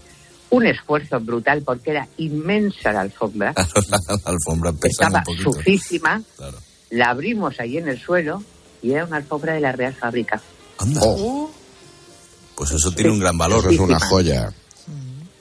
Un 0.51 0.67
esfuerzo 0.67 1.19
brutal 1.21 1.63
porque 1.63 1.91
era 1.93 2.07
inmensa 2.19 2.93
la 2.93 3.01
alfombra. 3.01 3.55
la 3.89 3.99
alfombra 4.27 4.73
Estaba 4.83 5.19
un 5.21 5.25
poquito. 5.25 5.53
sucísima. 5.53 6.23
La 6.91 7.07
abrimos 7.11 7.59
ahí 7.59 7.79
en 7.79 7.89
el 7.89 7.99
suelo 7.99 8.43
y 8.83 8.93
era 8.93 9.07
una 9.07 9.17
alfombra 9.17 9.55
de 9.55 9.61
la 9.61 9.73
Real 9.73 9.95
Fábrica. 9.95 10.41
Anda. 10.79 11.01
Pues 12.57 12.71
eso 12.73 12.91
tiene 12.93 13.11
un 13.11 13.19
gran 13.21 13.37
valor. 13.37 13.61
Eso 13.61 13.71
es 13.71 13.79
una 13.81 13.99
joya. 14.01 14.53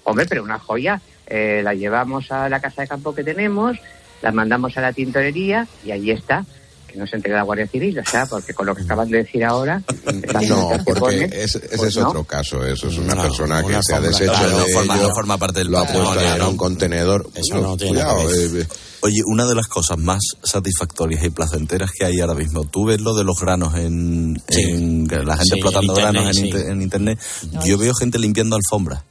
Hombre, 0.04 0.26
pero 0.28 0.44
una 0.44 0.60
joya. 0.60 1.02
Eh, 1.28 1.62
la 1.64 1.74
llevamos 1.74 2.32
a 2.32 2.50
la 2.50 2.60
casa 2.60 2.82
de 2.82 2.88
campo 2.88 3.16
que 3.16 3.24
tenemos, 3.24 3.78
la 4.22 4.32
mandamos 4.32 4.76
a 4.78 4.82
la 4.82 4.92
tintorería 4.94 5.68
y 5.86 5.92
allí 5.92 6.12
está. 6.12 6.46
Que 6.88 7.00
no 7.00 7.08
se 7.08 7.16
entregue 7.16 7.36
la 7.38 7.42
Guardia 7.44 7.66
Civil, 7.68 7.98
o 7.98 8.06
sea, 8.06 8.26
porque 8.28 8.54
con 8.54 8.68
lo 8.68 8.76
que 8.76 8.84
acaban 8.84 9.10
de 9.10 9.20
decir 9.20 9.44
ahora. 9.44 9.82
No, 10.48 10.70
porque 10.86 11.00
ponen, 11.00 11.34
ese, 11.34 11.58
ese 11.60 11.78
pues 11.78 11.90
es 11.90 11.98
no. 11.98 12.10
otro 12.10 12.24
caso. 12.24 12.64
Eso 12.66 12.88
es 12.90 12.98
una 12.98 13.16
No, 13.16 13.24
persona 13.24 13.64
que 13.64 13.82
se 13.82 13.96
ha 13.96 14.00
deshecho 14.02 14.32
claro, 14.32 14.50
de 14.50 14.58
no 14.58 14.66
forma- 14.74 14.96
ello, 14.96 15.08
no 15.08 15.16
forma 15.16 15.38
parte 15.38 15.60
del 15.60 15.70
lo 15.70 15.80
ha 15.80 15.86
puesto 15.86 16.22
en 16.22 16.38
¿no? 16.40 16.50
un 16.52 16.58
contenedor. 16.58 17.28
Eso 17.34 17.62
no 17.62 17.78
tiene 17.78 17.94
cuidado, 17.94 18.30
eh, 18.32 18.68
Oye, 19.04 19.22
una 19.26 19.46
de 19.46 19.54
las 19.54 19.68
cosas 19.68 19.98
más 19.98 20.20
satisfactorias 20.44 21.24
y 21.26 21.30
placenteras 21.30 21.92
que 21.92 22.06
hay 22.06 22.20
ahora 22.22 22.34
mismo, 22.36 22.64
tú 22.64 22.86
ves 22.86 23.02
lo 23.02 23.14
de 23.14 23.24
los 23.26 23.38
granos 23.40 23.76
en, 23.76 24.42
en- 24.48 25.08
la 25.08 25.36
gente 25.38 25.44
Sí, 25.56 25.60
explotando 25.60 25.94
granos 25.94 26.26
en, 26.28 26.34
sí. 26.34 26.46
inter- 26.48 26.70
en 26.70 26.82
internet, 26.82 27.20
yo 27.66 27.78
veo 27.78 27.94
gente 27.94 28.18
limpiando 28.18 28.56
alfombras. 28.56 29.04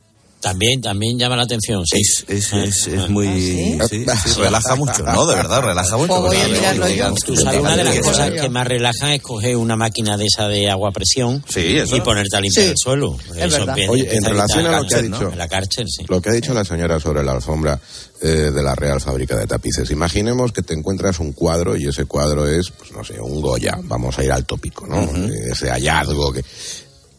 También, 0.42 0.80
también 0.80 1.18
llama 1.18 1.36
la 1.36 1.44
atención, 1.44 1.84
sí. 1.86 2.00
Es, 2.00 2.24
es, 2.28 2.52
es, 2.52 2.86
es 2.88 3.08
muy... 3.08 3.78
¿Ah, 3.80 3.86
sí, 3.88 4.04
sí, 4.26 4.40
relaja 4.40 4.74
mucho, 4.74 5.02
¿no? 5.04 5.24
De 5.24 5.36
verdad, 5.36 5.62
relaja 5.62 5.96
mucho. 5.96 6.08
Pues 6.08 6.20
voy 6.20 6.36
a 6.36 6.48
mirarlo 6.48 6.86
digan, 6.86 7.14
Tú 7.14 7.36
sabes, 7.36 7.60
una 7.60 7.76
de 7.76 7.84
las 7.84 7.94
que- 7.94 8.00
cosas 8.00 8.30
que 8.32 8.48
más 8.48 8.66
relajan 8.66 9.10
es 9.12 9.22
coger 9.22 9.56
una 9.56 9.76
máquina 9.76 10.16
de 10.16 10.26
esa 10.26 10.48
de 10.48 10.68
agua 10.68 10.88
a 10.88 10.92
presión 10.92 11.44
Sí, 11.48 11.78
eso. 11.78 11.96
y 11.96 12.00
ponerte 12.00 12.36
a 12.36 12.40
limpiar 12.40 12.64
Sí, 12.66 12.70
el 12.72 12.76
suelo. 12.76 13.16
es 13.30 13.36
Eso 13.36 13.58
verdad. 13.58 13.68
empieza- 13.68 13.92
Oye, 13.92 14.16
en 14.16 14.24
relación 14.24 14.66
a 14.66 14.80
lo 14.80 14.86
que 14.88 14.94
ha 14.96 15.02
dicho- 15.02 15.32
la 15.36 15.46
cárcel, 15.48 15.86
sí. 15.88 16.04
Lo 16.08 16.20
que 16.20 16.30
ha 16.30 16.32
dicho 16.32 16.52
la 16.52 16.64
señora 16.64 16.98
sobre 16.98 17.22
la 17.22 17.32
alfombra 17.32 17.80
eh, 18.20 18.26
de 18.52 18.62
la 18.62 18.74
Real 18.74 19.00
Fábrica 19.00 19.36
de 19.36 19.46
Tapices. 19.46 19.90
Imaginemos 19.90 20.52
que 20.52 20.62
te 20.62 20.74
encuentras 20.74 21.18
un 21.20 21.32
cuadro 21.32 21.76
y 21.76 21.86
ese 21.88 22.04
cuadro 22.04 22.48
es, 22.48 22.70
pues 22.70 22.92
no 22.92 23.02
sé, 23.04 23.20
un 23.20 23.40
Goya. 23.40 23.76
Vamos 23.82 24.16
a 24.18 24.24
ir 24.24 24.30
al 24.32 24.44
tópico, 24.44 24.86
¿no? 24.86 25.02
Ese 25.50 25.70
hallazgo 25.70 26.32
que... 26.32 26.44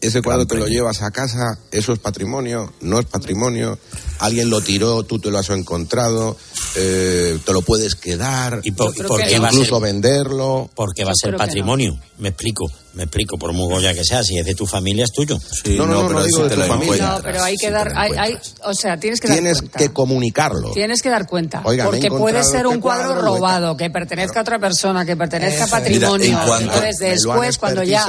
Ese 0.04 0.20
cuadro 0.20 0.46
te 0.46 0.56
lo 0.56 0.66
llevas 0.66 1.00
a 1.00 1.10
casa, 1.10 1.58
eso 1.70 1.94
es 1.94 1.98
patrimonio, 1.98 2.70
no 2.82 3.00
es 3.00 3.06
patrimonio, 3.06 3.78
alguien 4.18 4.50
lo 4.50 4.60
tiró, 4.60 5.02
tú 5.04 5.18
te 5.18 5.30
lo 5.30 5.38
has 5.38 5.48
encontrado, 5.48 6.36
eh, 6.76 7.38
te 7.42 7.52
lo 7.54 7.62
puedes 7.62 7.94
quedar, 7.94 8.60
¿Y 8.64 8.72
por, 8.72 8.94
y 8.94 9.00
por 9.00 9.24
qué 9.24 9.38
va 9.38 9.48
a 9.48 9.50
incluso 9.50 9.76
ser, 9.76 9.82
venderlo. 9.82 10.70
porque 10.74 11.04
va 11.04 11.12
a 11.12 11.14
ser 11.14 11.36
patrimonio? 11.36 11.98
Me 12.18 12.28
explico, 12.28 12.70
me 12.94 13.02
explico, 13.04 13.36
por 13.38 13.52
muy 13.52 13.66
goya 13.72 13.92
que 13.94 14.04
sea, 14.04 14.22
si 14.22 14.38
es 14.38 14.46
de 14.46 14.54
tu 14.54 14.66
familia 14.66 15.04
es 15.04 15.12
tuyo. 15.12 15.38
No, 15.66 15.86
no, 15.86 16.02
no, 16.04 16.08
no 16.10 16.22
digo 16.24 16.48
de 16.48 16.54
tu 16.56 16.62
familia. 16.62 17.06
No, 17.08 17.20
pero 17.22 17.42
hay 17.42 17.56
que 17.56 17.70
dar, 17.70 17.92
hay, 17.96 18.12
hay- 18.16 18.38
o 18.64 18.72
sea, 18.74 18.98
tienes 18.98 19.20
que 19.20 19.28
dar 19.28 19.36
Tienes 19.36 19.58
cuenta. 19.58 19.78
que 19.78 19.92
comunicarlo. 19.92 20.70
Tienes 20.72 21.02
que 21.02 21.08
dar 21.10 21.26
cuenta. 21.26 21.60
Oiga, 21.64 21.84
porque 21.86 22.08
puede 22.08 22.42
ser 22.44 22.66
un 22.66 22.74
este 22.74 22.82
cuadro, 22.82 23.08
cuadro, 23.14 23.22
robado, 23.34 23.76
que 23.76 23.90
pertenezca 23.90 24.38
a 24.38 24.42
otra 24.42 24.58
persona, 24.58 25.04
que 25.04 25.16
pertenezca 25.16 25.62
a 25.62 25.66
Eso 25.66 25.70
patrimonio. 25.76 26.26
Mira, 26.28 26.44
cuanto- 26.46 26.72
Entonces, 26.74 26.96
después, 26.98 27.58
cuando 27.58 27.82
ya. 27.82 28.06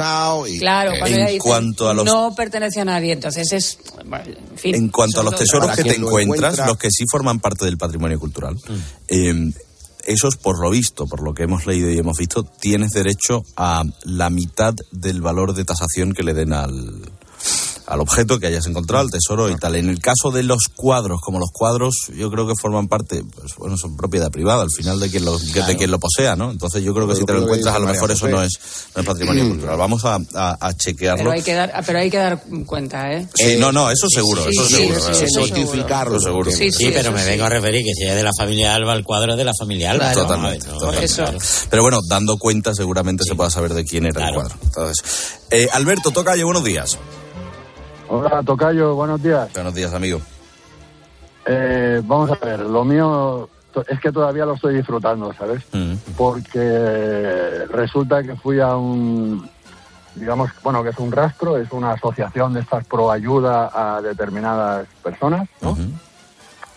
y- 0.47 0.59
Claro, 0.59 0.91
Eh, 0.93 0.99
cuando 0.99 1.17
en 1.17 1.23
ya 1.25 1.31
dicen, 1.31 1.39
cuanto 1.41 1.89
a 1.89 1.93
los- 1.93 2.05
no 2.05 2.35
pertenece 2.35 2.81
a 2.81 2.85
nadie. 2.85 3.13
Entonces 3.13 3.51
es. 3.53 3.77
bueno, 4.05 4.23
En, 4.51 4.57
fin, 4.57 4.75
En 4.75 4.89
cuanto 4.89 5.19
a 5.19 5.23
los 5.23 5.33
eso 5.33 5.43
es 5.43 5.49
tesoros 5.51 5.75
que 5.75 5.83
te 5.83 5.95
encuentras, 5.95 6.53
encuentra- 6.53 6.67
los 6.67 6.77
que 6.77 6.89
sí 6.91 7.03
forman 7.11 7.39
parte 7.39 7.65
del 7.65 7.77
patrimonio 7.77 8.19
cultural, 8.19 8.55
eh, 9.07 9.51
esos, 10.05 10.37
por 10.37 10.59
lo 10.59 10.69
visto, 10.69 11.07
por 11.07 11.23
lo 11.23 11.33
que 11.33 11.43
hemos 11.43 11.65
leído 11.65 11.91
y 11.91 11.97
hemos 11.97 12.17
visto, 12.17 12.43
tienes 12.43 12.91
derecho 12.91 13.43
a 13.55 13.83
la 14.03 14.29
mitad 14.29 14.73
del 14.91 15.21
valor 15.21 15.53
de 15.53 15.65
tasación 15.65 16.13
que 16.13 16.23
le 16.23 16.33
den 16.33 16.53
al, 16.53 17.01
al 17.87 17.99
objeto 18.01 18.39
que 18.39 18.47
hayas 18.47 18.65
encontrado, 18.65 19.03
al 19.05 19.11
tesoro 19.11 19.49
y 19.49 19.55
tal. 19.57 19.75
En 19.75 19.89
el 19.89 19.99
caso 19.99 20.31
de 20.31 20.43
los 20.43 20.63
cuadros, 20.75 21.19
como 21.21 21.39
los 21.39 21.49
cuadros, 21.51 21.93
yo 22.15 22.31
creo 22.31 22.47
que 22.47 22.53
forman 22.59 22.87
parte, 22.87 23.23
pues 23.35 23.55
bueno, 23.57 23.77
son 23.77 23.95
propiedad 23.95 24.31
privada, 24.31 24.63
al 24.63 24.71
final 24.75 24.99
de 24.99 25.09
quien 25.09 25.23
lo, 25.25 25.37
de 25.37 25.77
quien 25.77 25.91
lo 25.91 25.99
posea, 25.99 26.35
¿no? 26.35 26.51
Entonces 26.51 26.83
yo 26.83 26.93
creo 26.93 27.05
que 27.07 27.13
Pero 27.13 27.19
si 27.19 27.25
te 27.25 27.33
lo 27.33 27.43
encuentras, 27.43 27.75
a 27.75 27.79
lo 27.79 27.85
mejor 27.87 28.11
eso 28.11 28.27
no 28.27 28.41
es, 28.41 28.51
no 28.95 29.01
es 29.01 29.07
patrimonio 29.07 29.47
cultural. 29.47 29.77
Vamos 29.77 30.03
a, 30.05 30.15
a- 30.33 30.57
a 30.59 30.73
chequearlo. 30.73 31.23
Pero 31.25 31.31
hay 31.31 31.41
que 31.43 31.53
dar, 31.53 31.83
pero 31.85 31.99
hay 31.99 32.09
que 32.09 32.17
dar 32.17 32.43
cuenta, 32.65 33.11
¿eh? 33.13 33.27
Sí, 33.35 33.55
no, 33.59 33.71
no, 33.71 33.91
eso 33.91 34.07
seguro, 34.09 34.43
sí, 34.43 34.49
eso 34.51 34.65
sí, 34.67 34.75
seguro. 34.75 34.99
sí, 34.99 35.11
eso 35.11 35.27
seguro. 35.27 35.47
notificarlo. 35.61 36.15
Eso 36.17 36.25
seguro. 36.25 36.51
Sí, 36.51 36.57
Sí, 36.57 36.71
sí, 36.71 36.91
pero 36.93 37.11
me 37.11 37.19
sí. 37.21 37.29
vengo 37.29 37.45
a 37.45 37.49
referir 37.49 37.83
que 37.83 37.93
si 37.93 38.03
es 38.05 38.15
de 38.15 38.23
la 38.23 38.31
familia 38.37 38.73
Alba, 38.75 38.93
el 38.93 39.03
cuadro 39.03 39.33
es 39.33 39.37
de 39.37 39.43
la 39.45 39.53
familia 39.57 39.91
Alba. 39.91 40.11
Claro. 40.11 40.21
Totalmente, 40.27 40.65
No, 40.67 40.73
no, 40.73 40.79
totalmente. 40.79 41.05
eso. 41.05 41.23
claro. 41.23 41.37
Pero 41.69 41.81
bueno, 41.83 41.99
dando 42.09 42.37
cuenta 42.37 42.73
seguramente 42.73 43.23
se 43.27 43.35
pueda 43.35 43.49
saber 43.51 43.73
de 43.73 43.83
quién 43.85 44.05
era 44.07 44.27
el 44.29 44.33
cuadro. 44.33 44.55
Entonces, 44.63 45.03
eh, 45.51 45.67
Alberto 45.71 46.11
Tocayo, 46.11 46.45
buenos 46.45 46.63
días. 46.63 46.97
Hola, 48.07 48.43
Tocayo, 48.43 48.95
buenos 48.95 49.21
días. 49.21 49.51
Buenos 49.53 49.73
días, 49.73 49.93
amigo. 49.93 50.21
Eh, 51.45 52.01
vamos 52.03 52.31
a 52.31 52.45
ver, 52.45 52.59
lo 52.61 52.83
mío 52.83 53.49
es 53.87 53.99
que 53.99 54.11
todavía 54.11 54.45
lo 54.45 54.53
estoy 54.53 54.75
disfrutando, 54.75 55.33
¿sabes? 55.33 55.63
Mm. 55.71 55.95
Porque 56.15 57.65
resulta 57.69 58.23
que 58.23 58.35
fui 58.35 58.59
a 58.59 58.75
un, 58.75 59.49
digamos, 60.15 60.51
bueno, 60.63 60.83
que 60.83 60.89
es 60.89 60.97
un 60.99 61.11
rastro, 61.11 61.57
es 61.57 61.71
una 61.71 61.91
asociación 61.91 62.53
de 62.53 62.61
estas 62.61 62.85
pro 62.85 63.11
ayuda 63.11 63.71
a 63.73 64.01
determinadas 64.01 64.87
personas, 65.03 65.47
¿no? 65.61 65.77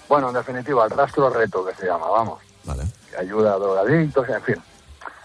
Bueno, 0.09 0.29
en 0.29 0.35
definitiva, 0.35 0.87
el 0.87 0.91
rastro 0.91 1.31
reto 1.31 1.65
que 1.65 1.75
se 1.75 1.87
llama, 1.87 2.09
vamos. 2.09 2.41
Vale. 2.65 2.85
Que 3.11 3.19
ayuda 3.19 3.55
a 3.55 3.59
drogadictos, 3.59 4.29
en 4.29 4.43
fin. 4.43 4.57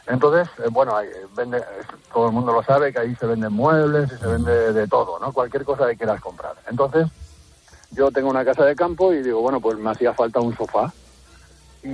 Entonces, 0.07 0.47
eh, 0.59 0.67
bueno, 0.69 0.95
ahí, 0.95 1.07
eh, 1.07 1.25
vende, 1.35 1.63
todo 2.13 2.27
el 2.27 2.33
mundo 2.33 2.51
lo 2.51 2.61
sabe 2.63 2.91
que 2.91 2.99
ahí 2.99 3.15
se 3.15 3.25
venden 3.25 3.53
muebles 3.53 4.11
y 4.11 4.17
se 4.17 4.27
vende 4.27 4.73
de 4.73 4.87
todo, 4.87 5.17
¿no? 5.19 5.31
Cualquier 5.31 5.63
cosa 5.63 5.87
que 5.87 5.95
quieras 5.97 6.19
comprar. 6.21 6.55
Entonces, 6.69 7.07
yo 7.91 8.11
tengo 8.11 8.29
una 8.29 8.43
casa 8.43 8.65
de 8.65 8.75
campo 8.75 9.13
y 9.13 9.21
digo, 9.23 9.41
bueno, 9.41 9.61
pues 9.61 9.77
me 9.77 9.91
hacía 9.91 10.13
falta 10.13 10.39
un 10.41 10.55
sofá. 10.57 10.91
Y 11.83 11.87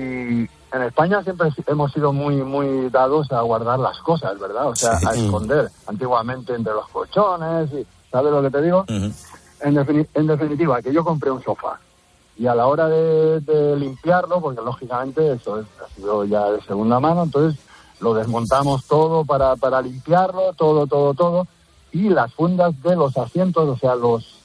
en 0.72 0.82
España 0.84 1.24
siempre 1.24 1.50
hemos 1.68 1.92
sido 1.92 2.14
muy, 2.14 2.36
muy 2.38 2.90
dados 2.90 3.32
a 3.32 3.42
guardar 3.42 3.80
las 3.80 4.00
cosas, 4.00 4.40
¿verdad? 4.40 4.68
O 4.70 4.76
sea, 4.76 4.92
a 5.08 5.14
esconder 5.14 5.70
antiguamente 5.88 6.54
entre 6.56 6.74
los 6.74 6.88
colchones 6.90 7.72
y, 7.74 7.86
¿sabes 8.12 8.32
lo 8.32 8.42
que 8.42 8.50
te 8.52 8.62
digo? 8.62 8.86
en, 9.62 9.76
defini- 9.76 10.08
en 10.14 10.28
definitiva, 10.28 10.82
que 10.82 10.94
yo 10.94 11.04
compré 11.04 11.32
un 11.32 11.44
sofá. 11.44 11.80
Y 12.38 12.48
a 12.48 12.56
la 12.56 12.68
hora 12.68 12.88
de, 12.88 13.42
de 13.42 13.76
limpiarlo, 13.76 14.40
porque 14.40 14.62
lógicamente 14.62 15.34
eso 15.34 15.60
es, 15.60 15.68
ha 15.84 15.94
sido 15.96 16.24
ya 16.24 16.50
de 16.52 16.62
segunda 16.62 17.00
mano, 17.00 17.24
entonces 17.24 17.60
lo 18.00 18.14
desmontamos 18.14 18.86
todo 18.86 19.26
para, 19.26 19.56
para 19.56 19.82
limpiarlo, 19.82 20.54
todo, 20.54 20.88
todo, 20.88 21.14
todo. 21.14 21.48
Y 21.92 22.10
las 22.10 22.34
fundas 22.34 22.80
de 22.84 22.96
los 22.96 23.18
asientos, 23.18 23.68
o 23.68 23.78
sea, 23.78 23.96
los, 23.96 24.36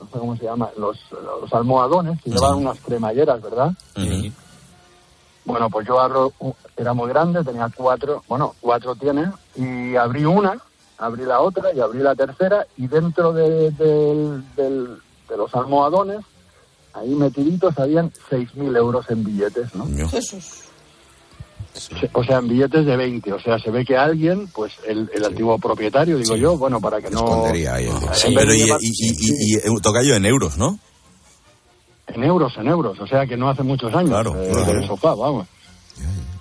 no 0.00 0.06
sé 0.12 0.18
cómo 0.18 0.36
se 0.36 0.44
llama, 0.44 0.68
los, 0.76 0.98
los 1.40 1.52
almohadones, 1.52 2.20
que 2.22 2.30
llevan 2.30 2.54
unas 2.58 2.80
cremalleras, 2.80 3.40
¿verdad? 3.42 3.72
Bueno, 5.44 5.68
pues 5.70 5.86
yo 5.86 6.00
abro, 6.00 6.32
era 6.76 6.94
muy 6.94 7.08
grande, 7.08 7.44
tenía 7.44 7.70
cuatro, 7.74 8.22
bueno, 8.28 8.54
cuatro 8.60 8.94
tiene, 8.94 9.30
y 9.56 9.94
abrí 9.96 10.24
una, 10.24 10.58
abrí 10.98 11.24
la 11.24 11.40
otra 11.40 11.72
y 11.74 11.80
abrí 11.80 11.98
la 11.98 12.14
tercera, 12.14 12.66
y 12.78 12.86
dentro 12.86 13.32
de, 13.32 13.70
del- 13.72 14.44
del- 14.56 14.98
de 15.28 15.36
los 15.36 15.54
almohadones, 15.54 16.20
ahí 16.94 17.14
metiditos, 17.14 17.78
habían 17.78 18.10
6.000 18.30 18.76
euros 18.76 19.04
en 19.10 19.24
billetes, 19.24 19.74
¿no? 19.74 19.84
Se- 20.08 20.22
O 22.12 22.22
sea, 22.22 22.38
en 22.38 22.48
billetes 22.48 22.86
de 22.86 22.96
20, 22.96 23.32
o 23.32 23.40
sea, 23.40 23.58
se 23.58 23.70
ve 23.70 23.84
que 23.84 23.96
alguien, 23.96 24.46
pues 24.54 24.72
el, 24.86 25.10
el 25.12 25.24
antiguo 25.24 25.58
propietario, 25.58 26.16
digo 26.18 26.36
yo, 26.36 26.56
bueno, 26.56 26.80
para 26.80 27.00
que 27.00 27.10
no... 27.10 27.18
Escondería 27.20 27.74
ahí 27.74 27.86
el 27.86 27.94
vez 27.94 28.22
de 28.22 28.34
Pero 28.34 28.54
y, 28.54 28.58
llevar- 28.62 28.78
y, 28.80 28.86
y, 28.86 29.10
y- 29.10 29.52
y, 29.52 29.56
eh, 29.56 29.62
tocayo 29.82 30.14
en 30.14 30.24
euros, 30.26 30.56
¿no? 30.56 30.78
En 32.06 32.22
euros, 32.22 32.52
en 32.58 32.68
euros, 32.68 32.98
o 33.00 33.06
sea 33.06 33.26
que 33.26 33.36
no 33.36 33.48
hace 33.48 33.62
muchos 33.62 33.92
años 33.94 34.24
eh, 34.36 34.64
del 34.66 34.86
sofá, 34.86 35.14
vamos. 35.14 35.48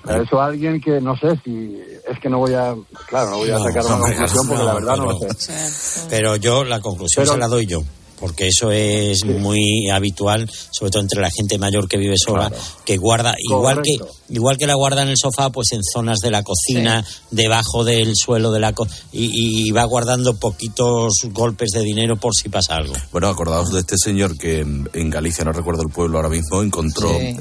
A 0.06 0.18
Eso 0.18 0.42
alguien 0.42 0.82
que 0.82 1.00
no 1.00 1.16
sé 1.16 1.40
si 1.46 1.80
es 2.10 2.20
que 2.20 2.30
no 2.30 2.40
voy 2.40 2.54
a, 2.54 2.76
claro, 3.08 3.30
no 3.32 3.38
voy 3.38 3.50
a 3.50 3.54
No, 3.58 3.64
sacar 3.64 3.86
una 3.86 3.96
hombre, 3.96 4.12
conclusión 4.16 4.48
porque 4.48 4.62
no, 4.64 4.68
la 4.68 4.74
verdad 4.74 4.98
no 4.98 5.06
lo 5.06 5.20
sé. 5.38 6.08
Pero 6.10 6.36
yo 6.36 6.64
la 6.66 6.82
conclusión 6.82 7.24
Pero- 7.24 7.34
se 7.36 7.40
la 7.40 7.48
doy 7.48 7.66
yo. 7.66 7.82
Porque 8.24 8.48
eso 8.48 8.72
es 8.72 9.26
muy 9.26 9.90
habitual, 9.90 10.50
sobre 10.72 10.92
todo 10.92 11.02
entre 11.02 11.20
la 11.20 11.30
gente 11.30 11.58
mayor 11.58 11.90
que 11.90 11.98
vive 11.98 12.16
sola, 12.18 12.50
que 12.86 12.96
guarda, 12.96 13.36
igual 13.38 13.82
que, 13.84 13.98
igual 14.30 14.56
que 14.58 14.66
la 14.66 14.76
guarda 14.76 15.02
en 15.02 15.10
el 15.10 15.18
sofá, 15.18 15.50
pues 15.50 15.74
en 15.74 15.82
zonas 15.84 16.20
de 16.20 16.32
la 16.32 16.42
cocina, 16.42 17.06
debajo 17.32 17.84
del 17.84 18.14
suelo 18.16 18.54
de 18.54 18.62
la 18.62 18.72
co 18.72 18.88
y, 19.12 19.68
y 19.68 19.72
va 19.72 19.84
guardando 19.84 20.36
poquitos 20.38 21.16
golpes 21.34 21.72
de 21.72 21.82
dinero 21.82 22.16
por 22.16 22.34
si 22.34 22.48
pasa 22.48 22.78
algo. 22.78 22.94
Bueno, 23.12 23.28
acordaos 23.28 23.74
de 23.74 23.82
este 23.82 23.98
señor 23.98 24.38
que 24.38 24.62
en, 24.62 25.10
Galicia, 25.10 25.44
no 25.44 25.52
recuerdo 25.52 25.82
el 25.82 25.90
pueblo 25.94 26.16
ahora 26.18 26.30
mismo, 26.30 26.62
encontró 26.64 27.10
Sí. 27.20 27.36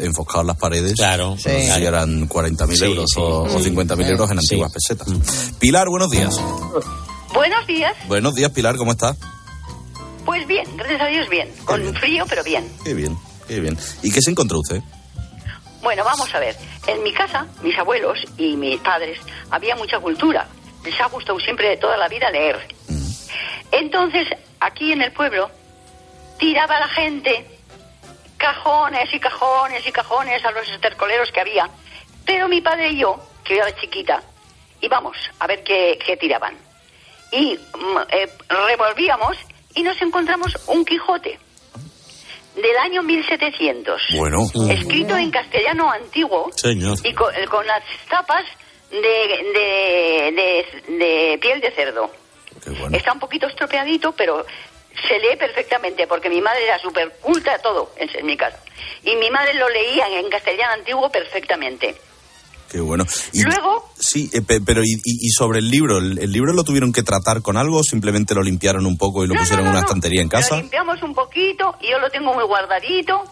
las 0.44 0.56
paredes. 0.56 0.94
Claro. 0.94 1.36
sé 1.38 1.62
si 1.72 1.84
eran 1.84 2.28
40.000 2.28 2.76
Sí, 2.76 2.84
euros 2.86 3.10
sí. 3.14 3.20
o, 3.20 3.42
o 3.44 3.58
Mm. 3.60 3.62
50.000 3.62 4.10
euros 4.10 4.30
en 4.32 4.40
Sí. 4.40 4.46
antiguas 4.56 4.72
pesetas. 4.72 5.06
Pilar, 5.60 5.88
buenos 5.88 6.10
días. 6.10 6.34
Buenos 7.32 7.66
días. 7.68 7.92
Buenos 8.08 8.34
días, 8.34 8.50
Pilar, 8.50 8.76
¿cómo 8.76 8.90
está? 8.90 9.16
Pues 10.24 10.46
bien, 10.46 10.64
gracias 10.76 11.00
a 11.00 11.06
Dios 11.06 11.28
bien. 11.28 11.52
Con 11.64 11.94
frío, 11.94 12.24
pero 12.28 12.44
bien. 12.44 12.70
Qué 12.84 12.94
bien, 12.94 13.16
qué 13.48 13.60
bien. 13.60 13.76
¿Y 14.02 14.12
qué 14.12 14.20
se 14.20 14.30
encontró 14.30 14.60
usted? 14.60 14.80
Bueno, 15.82 16.04
vamos 16.04 16.32
a 16.34 16.38
ver. 16.38 16.56
En 16.86 17.02
mi 17.02 17.12
casa, 17.12 17.46
mis 17.62 17.76
abuelos 17.76 18.18
y 18.38 18.56
mis 18.56 18.80
padres, 18.80 19.18
había 19.50 19.74
mucha 19.76 19.98
cultura. 19.98 20.46
Les 20.84 21.00
ha 21.00 21.06
gustado 21.06 21.38
siempre 21.40 21.68
de 21.68 21.76
toda 21.76 21.96
la 21.96 22.08
vida 22.08 22.30
leer. 22.30 22.58
Entonces, 23.72 24.28
aquí 24.60 24.92
en 24.92 25.02
el 25.02 25.12
pueblo, 25.12 25.50
tiraba 26.38 26.78
la 26.78 26.88
gente 26.88 27.46
cajones 28.36 29.12
y 29.14 29.20
cajones 29.20 29.86
y 29.86 29.92
cajones 29.92 30.44
a 30.44 30.50
los 30.50 30.68
estercoleros 30.68 31.30
que 31.30 31.40
había. 31.40 31.68
Pero 32.24 32.48
mi 32.48 32.60
padre 32.60 32.90
y 32.90 32.98
yo, 32.98 33.20
que 33.44 33.56
yo 33.56 33.62
era 33.62 33.74
chiquita, 33.80 34.22
íbamos 34.80 35.16
a 35.38 35.46
ver 35.46 35.62
qué, 35.62 35.98
qué 36.04 36.16
tiraban. 36.16 36.56
Y 37.30 37.56
mm, 37.56 37.98
eh, 38.10 38.28
revolvíamos 38.48 39.36
y 39.74 39.82
nos 39.82 40.00
encontramos 40.02 40.56
un 40.66 40.84
Quijote 40.84 41.38
del 42.56 42.76
año 42.78 43.02
1700 43.02 44.02
Bueno. 44.18 44.40
escrito 44.70 45.16
en 45.16 45.30
castellano 45.30 45.90
antiguo 45.90 46.50
Señor. 46.54 46.98
y 47.02 47.12
con, 47.14 47.32
con 47.50 47.66
las 47.66 47.82
tapas 48.10 48.44
de, 48.90 48.98
de, 48.98 50.32
de- 50.32 50.94
de 50.98 51.38
piel 51.38 51.60
de 51.60 51.70
cerdo. 51.70 52.10
Está 52.92 53.12
un 53.14 53.18
poquito 53.18 53.46
estropeadito, 53.46 54.12
pero 54.12 54.44
se 55.08 55.18
lee 55.18 55.36
perfectamente, 55.38 56.06
porque 56.06 56.28
mi 56.28 56.40
madre 56.42 56.64
era 56.64 56.78
súper 56.78 57.10
culta 57.20 57.58
todo 57.58 57.90
en 57.96 58.26
mi 58.26 58.36
casa. 58.36 58.60
Y 59.02 59.16
mi 59.16 59.30
madre 59.30 59.54
lo 59.54 59.68
leía 59.70 60.06
en 60.18 60.28
castellano 60.28 60.74
antiguo 60.74 61.10
perfectamente. 61.10 61.96
Qué 62.72 62.80
bueno. 62.80 63.04
Y- 63.32 63.42
Luego, 63.42 63.90
Sí, 63.98 64.28
eh, 64.32 64.40
pe- 64.42 64.60
pero 64.60 64.82
y, 64.82 64.94
y- 65.04 65.28
sobre 65.30 65.58
el 65.60 65.70
libro? 65.70 65.98
¿El, 65.98 66.18
el 66.18 66.32
libro 66.32 66.52
lo 66.54 66.64
tuvieron 66.64 66.90
que 66.92 67.02
tratar 67.04 67.40
con 67.42 67.56
algo 67.56 67.78
o 67.78 67.84
simplemente 67.84 68.34
lo 68.34 68.42
limpiaron 68.42 68.84
un 68.86 68.96
poco 68.96 69.22
y 69.24 69.28
lo 69.28 69.34
pusieron 69.34 69.66
en 69.66 69.70
una 69.72 69.80
estantería 69.80 70.22
en 70.22 70.26
lo 70.28 70.30
casa? 70.32 70.56
limpiamos 70.56 71.00
un 71.02 71.14
poquito 71.14 71.76
y 71.80 71.90
yo 71.90 71.98
lo 72.00 72.10
tengo 72.10 72.32
muy 72.34 72.42
guardadito 72.44 73.22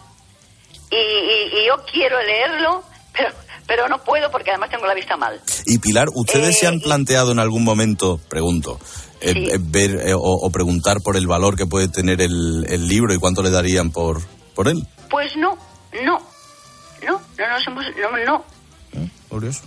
y, 0.91 0.95
y- 0.95 1.59
y 1.61 1.67
yo 1.67 1.83
quiero 1.91 2.21
leerlo, 2.21 2.83
pero, 3.11 3.29
pero 3.67 3.89
no 3.89 4.01
puedo 4.03 4.29
porque 4.31 4.51
además 4.51 4.69
tengo 4.69 4.85
la 4.85 4.93
vista 4.93 5.17
mal. 5.17 5.41
Y 5.65 5.79
Pilar, 5.79 6.07
¿ustedes 6.13 6.55
Eh, 6.55 6.59
se 6.61 6.67
han 6.67 6.79
planteado 6.79 7.31
en 7.33 7.39
algún 7.39 7.63
momento, 7.63 8.19
pregunto, 8.29 8.79
eh, 9.21 9.33
eh, 9.35 9.57
ver 9.59 10.07
eh, 10.07 10.13
o, 10.13 10.19
o 10.21 10.49
preguntar 10.51 10.97
por 11.03 11.17
el 11.17 11.27
valor 11.27 11.57
que 11.57 11.65
puede 11.65 11.87
tener 11.89 12.21
el, 12.21 12.65
el 12.69 12.87
libro 12.87 13.13
y 13.13 13.17
cuánto 13.17 13.41
le 13.43 13.49
darían 13.49 13.91
por, 13.91 14.21
por 14.55 14.67
él? 14.69 14.87
Pues 15.09 15.35
no, 15.35 15.57
no, 16.05 16.17
no, 17.05 17.21
no 17.37 17.47
nos 17.49 17.67
hemos, 17.67 17.83
no, 17.97 18.25
no. 18.25 18.45
Curioso. 19.31 19.63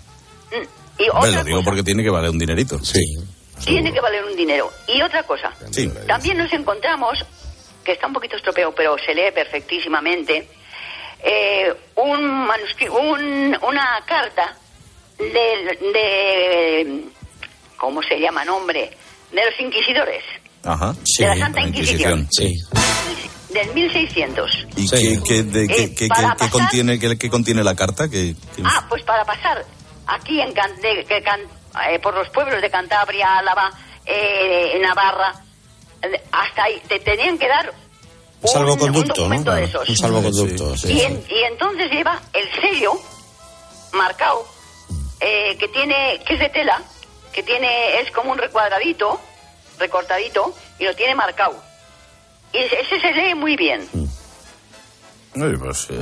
Mm, 0.53 1.03
Y 1.03 1.09
otra 1.09 1.31
lo 1.31 1.45
digo 1.45 1.65
porque 1.65 1.83
tiene 1.83 2.05
que 2.05 2.11
valer 2.11 2.31
un 2.31 2.39
dinerito. 2.39 2.79
Sí. 2.85 3.01
tiene 3.65 3.93
que 3.93 4.01
valer 4.01 4.25
un 4.25 4.37
dinero. 4.37 4.71
Y 4.87 5.01
otra 5.03 5.23
cosa, 5.25 5.53
Sí. 5.71 5.91
también 6.07 6.37
nos 6.39 6.53
encontramos, 6.53 7.19
que 7.85 7.93
está 7.93 8.07
un 8.07 8.13
poquito 8.13 8.37
estropeado, 8.37 8.73
pero 8.75 8.97
se 9.05 9.15
lee 9.15 9.31
perfectísimamente, 9.35 10.49
eh, 11.23 11.75
un 11.97 12.47
manuscrito, 12.47 12.93
un, 12.95 13.57
una 13.63 14.03
carta 14.07 14.57
de, 15.19 15.79
de, 15.93 17.05
¿cómo 17.79 18.03
se 18.03 18.19
llama 18.21 18.45
nombre? 18.45 18.91
De 19.33 19.45
los 19.45 19.59
inquisidores, 19.61 20.23
Ajá. 20.65 20.95
De 21.19 21.27
la 21.27 21.37
Santa 21.37 21.61
Inquisición. 21.63 22.29
Sí. 22.31 22.55
del 23.51 23.73
1600. 23.73 24.67
¿Y 24.77 24.89
qué, 24.89 25.21
qué- 25.25 25.43
de- 25.45 25.69
qué- 25.69 25.83
Eh, 25.85 25.95
qué- 25.95 26.09
para 26.09 26.21
qué- 26.23 26.27
qué 26.27 26.37
pasar- 26.39 26.51
contiene, 26.51 26.99
qué, 26.99 27.17
qué 27.17 27.31
contiene 27.31 27.63
la 27.63 27.77
carta? 27.77 28.09
¿Qué, 28.09 28.35
qué- 28.57 28.63
Ah, 28.65 28.85
pues 28.89 29.03
para 29.05 29.25
pasar 29.25 29.65
aquí 30.09 30.41
en 30.41 30.53
Can- 30.53 30.75
de- 30.81 31.05
que 31.05 31.23
Can- 31.23 31.41
eh, 31.89 32.01
por 32.01 32.15
los 32.15 32.29
pueblos 32.31 32.61
de 32.61 32.69
Cantabria, 32.69 33.39
Álava, 33.39 33.71
eh, 34.07 34.77
Navarra, 34.83 35.35
eh, 36.03 36.21
hasta 36.33 36.65
ahí, 36.65 36.83
te 36.89 36.99
tenían 36.99 37.39
que 37.39 37.47
dar 37.47 37.73
Un 38.43 38.49
salvoconducto, 38.49 39.25
un 39.27 39.45
¿no? 39.45 39.55
de 39.55 39.65
esos. 39.65 39.89
Un 39.89 39.97
salvoconducto, 39.97 40.77
sí. 40.77 40.93
y, 40.93 41.01
en- 41.03 41.25
y 41.29 41.43
entonces 41.45 41.91
lleva 41.93 42.21
el 42.33 42.49
sello 42.61 42.95
marcado 43.93 44.47
eh, 45.21 45.57
que 45.59 45.69
tiene 45.69 46.21
que 46.27 46.35
es 46.35 46.41
de 46.41 46.49
tela, 46.51 46.83
que 47.33 47.43
tiene 47.45 48.01
es 48.01 48.11
como 48.11 48.33
un 48.33 48.39
recuadradito, 48.39 49.21
recortadito 49.79 50.55
y 50.79 50.85
lo 50.85 50.95
tiene 50.95 51.15
marcado. 51.15 51.63
Y 52.53 52.59
ese 52.59 53.01
se 53.01 53.13
lee 53.13 53.35
muy 53.35 53.57
bien. 53.57 53.89
Ay, 55.37 55.57
pues, 55.59 55.89
eh, 55.91 56.01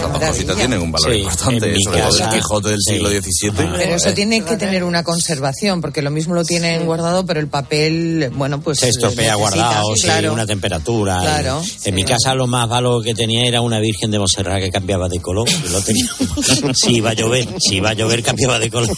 dos 0.00 0.20
cositas 0.20 0.56
tienen 0.56 0.80
un 0.80 0.92
valor 0.92 1.12
Sí, 1.12 1.18
importante, 1.20 1.66
en 1.66 1.72
mi 1.74 1.82
sobre 1.82 2.00
todo 2.00 2.08
el 2.16 2.18
casa- 2.20 2.30
Quijote 2.36 2.68
del 2.70 2.80
siglo 2.82 3.08
XVII. 3.10 3.50
Pero 3.76 3.96
eso 3.96 4.12
tiene 4.14 4.42
que 4.44 4.56
tener 4.56 4.84
una 4.84 5.02
conservación, 5.02 5.80
porque 5.80 6.02
lo 6.02 6.10
mismo 6.10 6.34
lo 6.34 6.44
tienen 6.44 6.84
guardado, 6.86 7.24
pero 7.26 7.40
el 7.40 7.48
papel, 7.48 8.30
bueno, 8.34 8.60
pues... 8.60 8.78
se 8.80 8.88
estropea 8.88 9.34
necesita, 9.36 9.36
guardado, 9.36 9.94
claro. 10.02 10.32
una 10.32 10.46
temperatura. 10.46 11.18
Claro, 11.20 11.62
en 11.84 11.94
mi 11.94 12.04
casa 12.04 12.34
lo 12.34 12.46
más 12.46 12.68
valor 12.68 13.02
que 13.04 13.14
tenía 13.14 13.46
era 13.46 13.60
una 13.60 13.78
virgen 13.80 14.10
de 14.10 14.18
Montserrat 14.18 14.60
que 14.60 14.70
cambiaba 14.70 15.08
de 15.08 15.20
color. 15.20 15.48
y 15.48 15.68
lo 15.70 15.80
tenía. 15.80 16.06
si 16.74 16.96
iba 16.96 17.10
a 17.10 17.14
llover, 17.14 17.46
si 17.60 17.76
iba 17.76 17.90
a 17.90 17.94
llover 17.94 18.22
cambiaba 18.22 18.58
de 18.58 18.70
color. 18.70 18.96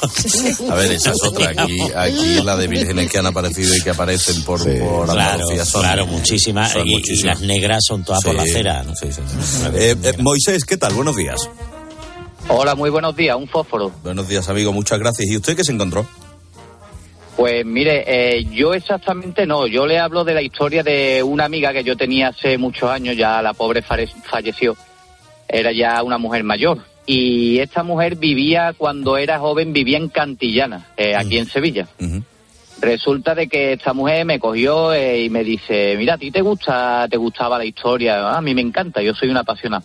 A 0.71 0.75
ver, 0.75 0.93
esa 0.93 1.13
es 1.13 1.23
otra. 1.23 1.51
Aquí, 1.57 1.79
aquí 1.95 2.41
la 2.45 2.57
de 2.57 2.67
vírgenes 2.67 3.11
que 3.11 3.19
han 3.19 3.27
aparecido 3.27 3.75
y 3.75 3.81
que 3.83 3.91
aparecen 3.91 4.43
por, 4.43 4.59
por 4.79 5.11
Claro, 5.11 5.45
son, 5.65 5.81
claro, 5.83 6.07
muchísimas. 6.07 6.73
son 6.73 6.87
Y, 6.87 7.03
las 7.23 7.41
negras 7.41 7.83
son 7.87 8.05
todas 8.05 8.23
por 8.23 8.35
la 8.35 8.45
Sí, 8.45 8.51
acera. 8.51 8.83
¿no? 8.85 8.95
sí, 8.95 9.09
sí. 9.13 9.21
Eh, 9.75 9.97
eh, 10.03 10.13
Moisés, 10.19 10.65
¿qué 10.65 10.77
tal? 10.77 10.88
Buenos 10.95 11.17
días. 11.17 11.49
Hola, 12.49 12.75
muy 12.75 12.91
buenos 12.91 13.15
días, 13.15 13.37
un 13.37 13.47
fósforo. 13.47 13.93
Buenos 14.03 14.29
días, 14.29 14.49
amigo, 14.49 14.73
muchas 14.73 14.99
gracias. 14.99 15.29
¿Y 15.31 15.37
usted 15.37 15.57
qué 15.57 15.65
se 15.65 15.73
encontró? 15.73 16.07
Pues 17.37 17.65
mire, 17.65 18.05
eh, 18.07 18.45
yo 18.51 18.75
exactamente 18.75 19.47
no, 19.47 19.67
yo 19.67 19.87
le 19.87 19.99
hablo 19.99 20.25
de 20.25 20.35
la 20.35 20.43
historia 20.43 20.83
de 20.83 21.23
una 21.23 21.45
amiga 21.45 21.73
que 21.73 21.85
yo 21.85 21.97
tenía 21.97 22.29
hace 22.29 22.59
muchos 22.59 22.91
años, 22.91 23.17
ya 23.17 23.41
la 23.43 23.53
pobre 23.55 23.83
falleció, 23.83 24.77
era 25.47 25.71
ya 25.73 26.03
una 26.03 26.19
mujer 26.19 26.43
mayor. 26.43 26.79
Y 27.07 27.59
esta 27.61 27.83
mujer 27.85 28.17
vivía, 28.17 28.75
cuando 28.77 29.17
era 29.17 29.39
joven, 29.39 29.73
vivía 29.73 29.99
en 29.99 30.09
Cantillana, 30.09 30.89
eh, 30.97 31.15
aquí 31.17 31.39
en 31.39 31.47
Sevilla. 31.47 31.87
Resulta 32.81 33.35
de 33.35 33.49
que 33.49 33.73
esta 33.75 33.93
mujer 33.93 34.25
me 34.25 34.39
cogió 34.39 34.93
eh, 34.93 35.23
y 35.25 35.31
me 35.31 35.43
dice, 35.45 35.95
mira, 35.97 36.15
¿a 36.15 36.19
ti 36.19 36.31
te 36.31 36.43
gusta, 36.43 37.07
te 37.11 37.17
gustaba 37.17 37.59
la 37.59 37.65
historia? 37.65 38.31
"Ah, 38.31 38.39
a 38.39 38.41
mí 38.41 38.55
me 38.55 38.61
encanta, 38.63 39.01
yo 39.03 39.15
soy 39.15 39.29
una 39.31 39.41
apasionada. 39.41 39.85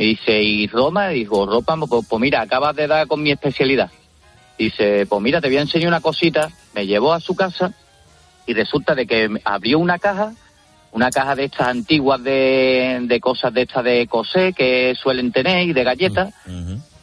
Y 0.00 0.16
dice, 0.16 0.42
¿y 0.42 0.66
Roma? 0.66 1.12
Y 1.12 1.16
digo, 1.16 1.44
Roma, 1.44 1.86
pues, 1.86 2.06
pues 2.08 2.20
mira, 2.22 2.40
acabas 2.40 2.74
de 2.74 2.86
dar 2.86 3.06
con 3.06 3.22
mi 3.22 3.32
especialidad. 3.32 3.90
Dice, 4.58 5.04
pues 5.04 5.20
mira, 5.20 5.42
te 5.42 5.48
voy 5.48 5.58
a 5.58 5.60
enseñar 5.60 5.88
una 5.88 6.00
cosita. 6.00 6.48
Me 6.74 6.86
llevó 6.86 7.12
a 7.12 7.20
su 7.20 7.36
casa 7.36 7.74
y 8.46 8.54
resulta 8.54 8.94
de 8.94 9.06
que 9.06 9.28
abrió 9.44 9.78
una 9.78 9.98
caja, 9.98 10.32
una 10.92 11.10
caja 11.10 11.36
de 11.36 11.44
estas 11.44 11.68
antiguas 11.68 12.24
de, 12.24 13.00
de 13.02 13.20
cosas 13.20 13.52
de 13.52 13.60
estas 13.60 13.84
de 13.84 14.06
coser 14.06 14.54
que 14.54 14.94
suelen 14.94 15.32
tener 15.32 15.68
y 15.68 15.74
de 15.74 15.84
galletas. 15.84 16.32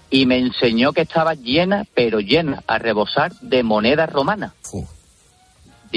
Y 0.09 0.25
me 0.25 0.39
enseñó 0.39 0.91
que 0.91 1.01
estaba 1.01 1.35
llena, 1.35 1.85
pero 1.93 2.19
llena, 2.19 2.63
a 2.65 2.79
rebosar 2.79 3.31
de 3.41 3.61
monedas 3.61 4.11
romanas. 4.11 4.53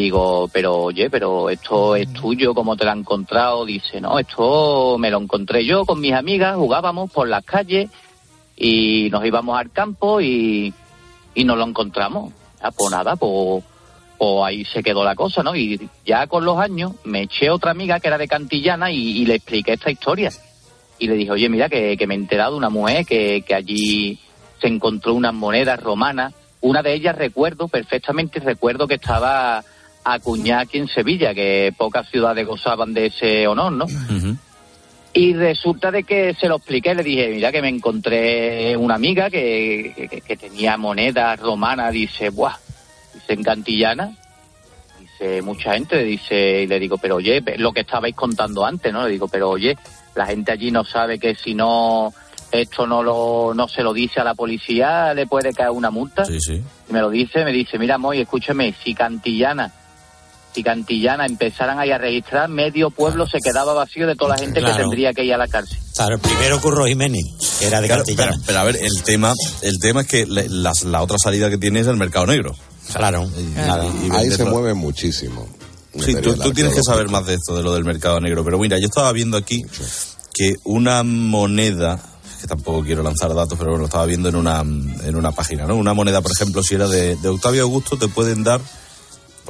Digo, 0.01 0.49
pero 0.51 0.77
oye, 0.77 1.11
pero 1.11 1.51
esto 1.51 1.95
es 1.95 2.11
tuyo, 2.15 2.55
¿cómo 2.55 2.75
te 2.75 2.87
lo 2.87 2.93
has 2.93 2.97
encontrado? 2.97 3.67
Dice, 3.67 4.01
no, 4.01 4.19
esto 4.19 4.97
me 4.99 5.11
lo 5.11 5.19
encontré 5.19 5.63
yo 5.67 5.85
con 5.85 6.01
mis 6.01 6.15
amigas, 6.15 6.57
jugábamos 6.57 7.13
por 7.13 7.29
las 7.29 7.45
calles 7.45 7.91
y 8.57 9.11
nos 9.11 9.23
íbamos 9.27 9.59
al 9.59 9.71
campo 9.71 10.23
y, 10.23 10.73
y 11.35 11.45
nos 11.45 11.59
lo 11.59 11.67
encontramos. 11.67 12.33
Ah, 12.63 12.71
pues 12.71 12.91
nada, 12.91 13.17
pues, 13.17 13.63
pues 14.17 14.43
ahí 14.43 14.65
se 14.65 14.83
quedó 14.83 15.05
la 15.05 15.15
cosa, 15.15 15.43
¿no? 15.43 15.55
Y 15.55 15.79
ya 16.07 16.27
con 16.27 16.47
los 16.47 16.57
años 16.57 16.93
me 17.05 17.25
eché 17.25 17.51
otra 17.51 17.73
amiga 17.73 18.01
que 18.01 18.09
era 18.09 18.17
de 18.17 18.27
Cantillana 18.27 18.91
y, 18.91 19.19
y 19.19 19.27
le 19.27 19.35
expliqué 19.35 19.75
esta 19.75 19.91
historia. 19.91 20.33
Y 20.99 21.09
le 21.09 21.15
dije, 21.15 21.31
oye, 21.31 21.51
mira, 21.51 21.69
que, 21.69 21.99
que 21.99 22.07
me 22.07 22.15
he 22.15 22.17
enterado 22.17 22.53
de 22.53 22.57
una 22.57 22.71
mujer 22.71 23.05
que, 23.05 23.43
que 23.43 23.55
allí 23.55 24.19
se 24.63 24.67
encontró 24.67 25.13
unas 25.13 25.35
monedas 25.35 25.79
romanas. 25.79 26.33
Una 26.63 26.83
de 26.83 26.95
ellas 26.95 27.19
recuerdo 27.19 27.69
perfectamente, 27.69 28.41
recuerdo 28.41 28.89
que 28.89 28.95
estaba 28.95 29.63
acuñada 30.05 30.63
aquí 30.63 30.79
en 30.79 30.89
Sevilla, 30.89 31.35
que 31.35 31.73
pocas 31.77 32.09
ciudades 32.09 32.47
gozaban 32.47 32.95
de 32.95 33.07
ese 33.07 33.47
honor, 33.47 33.73
¿no? 33.73 33.87
Y 35.13 35.35
resulta 35.35 35.91
de 35.91 36.05
que 36.05 36.35
se 36.35 36.49
lo 36.49 36.57
expliqué, 36.57 36.95
le 36.95 37.03
dije, 37.03 37.29
mira 37.31 37.51
que 37.51 37.61
me 37.61 37.69
encontré 37.69 38.77
una 38.77 38.95
amiga 38.95 39.29
que, 39.29 40.09
que, 40.09 40.21
que 40.21 40.37
tenía 40.37 40.77
monedas 40.77 41.41
romanas, 41.41 41.93
dice, 41.93 42.31
buah, 42.31 42.57
dice 43.15 43.33
en 43.33 43.43
Cantillana, 43.43 44.17
dice 45.01 45.43
mucha 45.43 45.73
gente, 45.75 46.05
dice, 46.05 46.63
y 46.63 46.67
le 46.69 46.79
digo, 46.79 46.97
pero 46.97 47.17
oye, 47.17 47.43
lo 47.57 47.73
que 47.73 47.81
estabais 47.81 48.15
contando 48.15 48.65
antes, 48.65 48.93
¿no? 48.93 49.05
Le 49.05 49.11
digo, 49.11 49.27
pero 49.27 49.51
oye, 49.51 49.77
la 50.15 50.27
gente 50.27 50.53
allí 50.53 50.71
no 50.71 50.85
sabe 50.85 51.19
que 51.19 51.35
si 51.35 51.55
no 51.55 52.13
esto 52.53 52.87
no 52.87 53.03
lo 53.03 53.53
no 53.55 53.69
se 53.69 53.83
lo 53.83 53.93
dice 53.93 54.21
a 54.21 54.25
la 54.25 54.35
policía, 54.35 55.15
le 55.15 55.27
puede 55.27 55.53
caer 55.53 55.71
una 55.71 55.91
multa. 55.91 56.25
Sí, 56.25 56.41
sí. 56.41 56.63
Y 56.89 56.93
me 56.93 57.01
lo 57.01 57.11
dice, 57.11 57.45
me 57.45 57.53
dice, 57.53 57.79
mira, 57.79 57.99
Moy, 57.99 58.21
escúcheme, 58.21 58.75
si 58.83 58.95
Cantillana, 58.95 59.73
si 60.55 60.63
Cantillana 60.63 61.27
empezaran 61.27 61.79
ahí 61.79 61.91
a 61.91 61.99
registrar, 61.99 62.49
medio 62.49 62.91
pueblo 62.91 63.27
se 63.27 63.39
quedaba 63.39 63.73
vacío 63.73 64.07
de 64.07 64.17
toda 64.17 64.37
la 64.37 64.39
gente 64.39 64.61
Claro. 64.61 64.77
que 64.77 64.83
tendría 64.83 65.13
que 65.13 65.25
ir 65.25 65.33
a 65.35 65.39
la 65.39 65.47
cárcel. 65.49 65.79
Claro, 65.95 66.15
el 66.17 66.21
primero 66.21 66.61
Curro 66.61 66.87
Jiménez, 66.87 67.25
que 67.59 67.67
era 67.67 67.81
de 67.81 67.87
Claro, 67.87 68.03
Cantillana. 68.05 68.31
pero, 68.33 68.43
pero 68.47 68.59
a 68.59 68.65
ver, 68.65 68.77
el 68.77 69.03
tema, 69.05 69.33
el 69.63 69.79
tema 69.79 70.01
es 70.03 70.07
que 70.07 70.27
le- 70.27 70.49
las- 70.49 70.83
la 70.85 71.03
otra 71.03 71.19
salida 71.19 71.49
que 71.51 71.59
tiene 71.59 71.81
es 71.81 71.87
el 71.87 71.97
mercado 71.97 72.27
negro. 72.27 72.55
Claro, 72.93 73.29
Ahí 74.13 74.31
se 74.31 74.45
mueve 74.45 74.75
muchísimo. 74.75 75.47
Sí, 75.99 76.15
tú, 76.23 76.35
tú 76.37 76.53
tienes 76.53 76.75
que 76.75 76.83
saber 76.83 77.09
más 77.09 77.27
de 77.27 77.35
esto, 77.35 77.57
de 77.57 77.63
lo 77.63 77.73
del 77.75 77.85
mercado 77.85 78.21
negro. 78.21 78.45
Pero 78.45 78.59
mira, 78.59 78.79
yo 78.79 78.87
estaba 78.87 79.13
viendo 79.13 79.37
aquí 79.37 79.63
que 80.33 80.55
una 80.65 81.03
moneda, 81.03 82.01
que 82.41 82.47
tampoco 82.47 82.83
quiero 82.83 83.03
lanzar 83.03 83.35
datos, 83.35 83.59
pero 83.59 83.71
bueno, 83.71 83.81
lo 83.83 83.87
estaba 83.87 84.07
viendo 84.07 84.29
en 84.29 84.37
una, 84.37 84.61
en 84.61 85.17
una 85.17 85.33
página, 85.33 85.67
¿no? 85.67 85.75
Una 85.77 85.93
moneda, 85.95 86.21
por 86.23 86.33
ejemplo, 86.33 86.63
si 86.63 86.75
era 86.77 86.89
de, 86.89 87.17
de 87.17 87.29
Octavio 87.29 87.63
Augusto, 87.63 87.97
te 87.99 88.09
pueden 88.09 88.43
dar, 88.45 88.61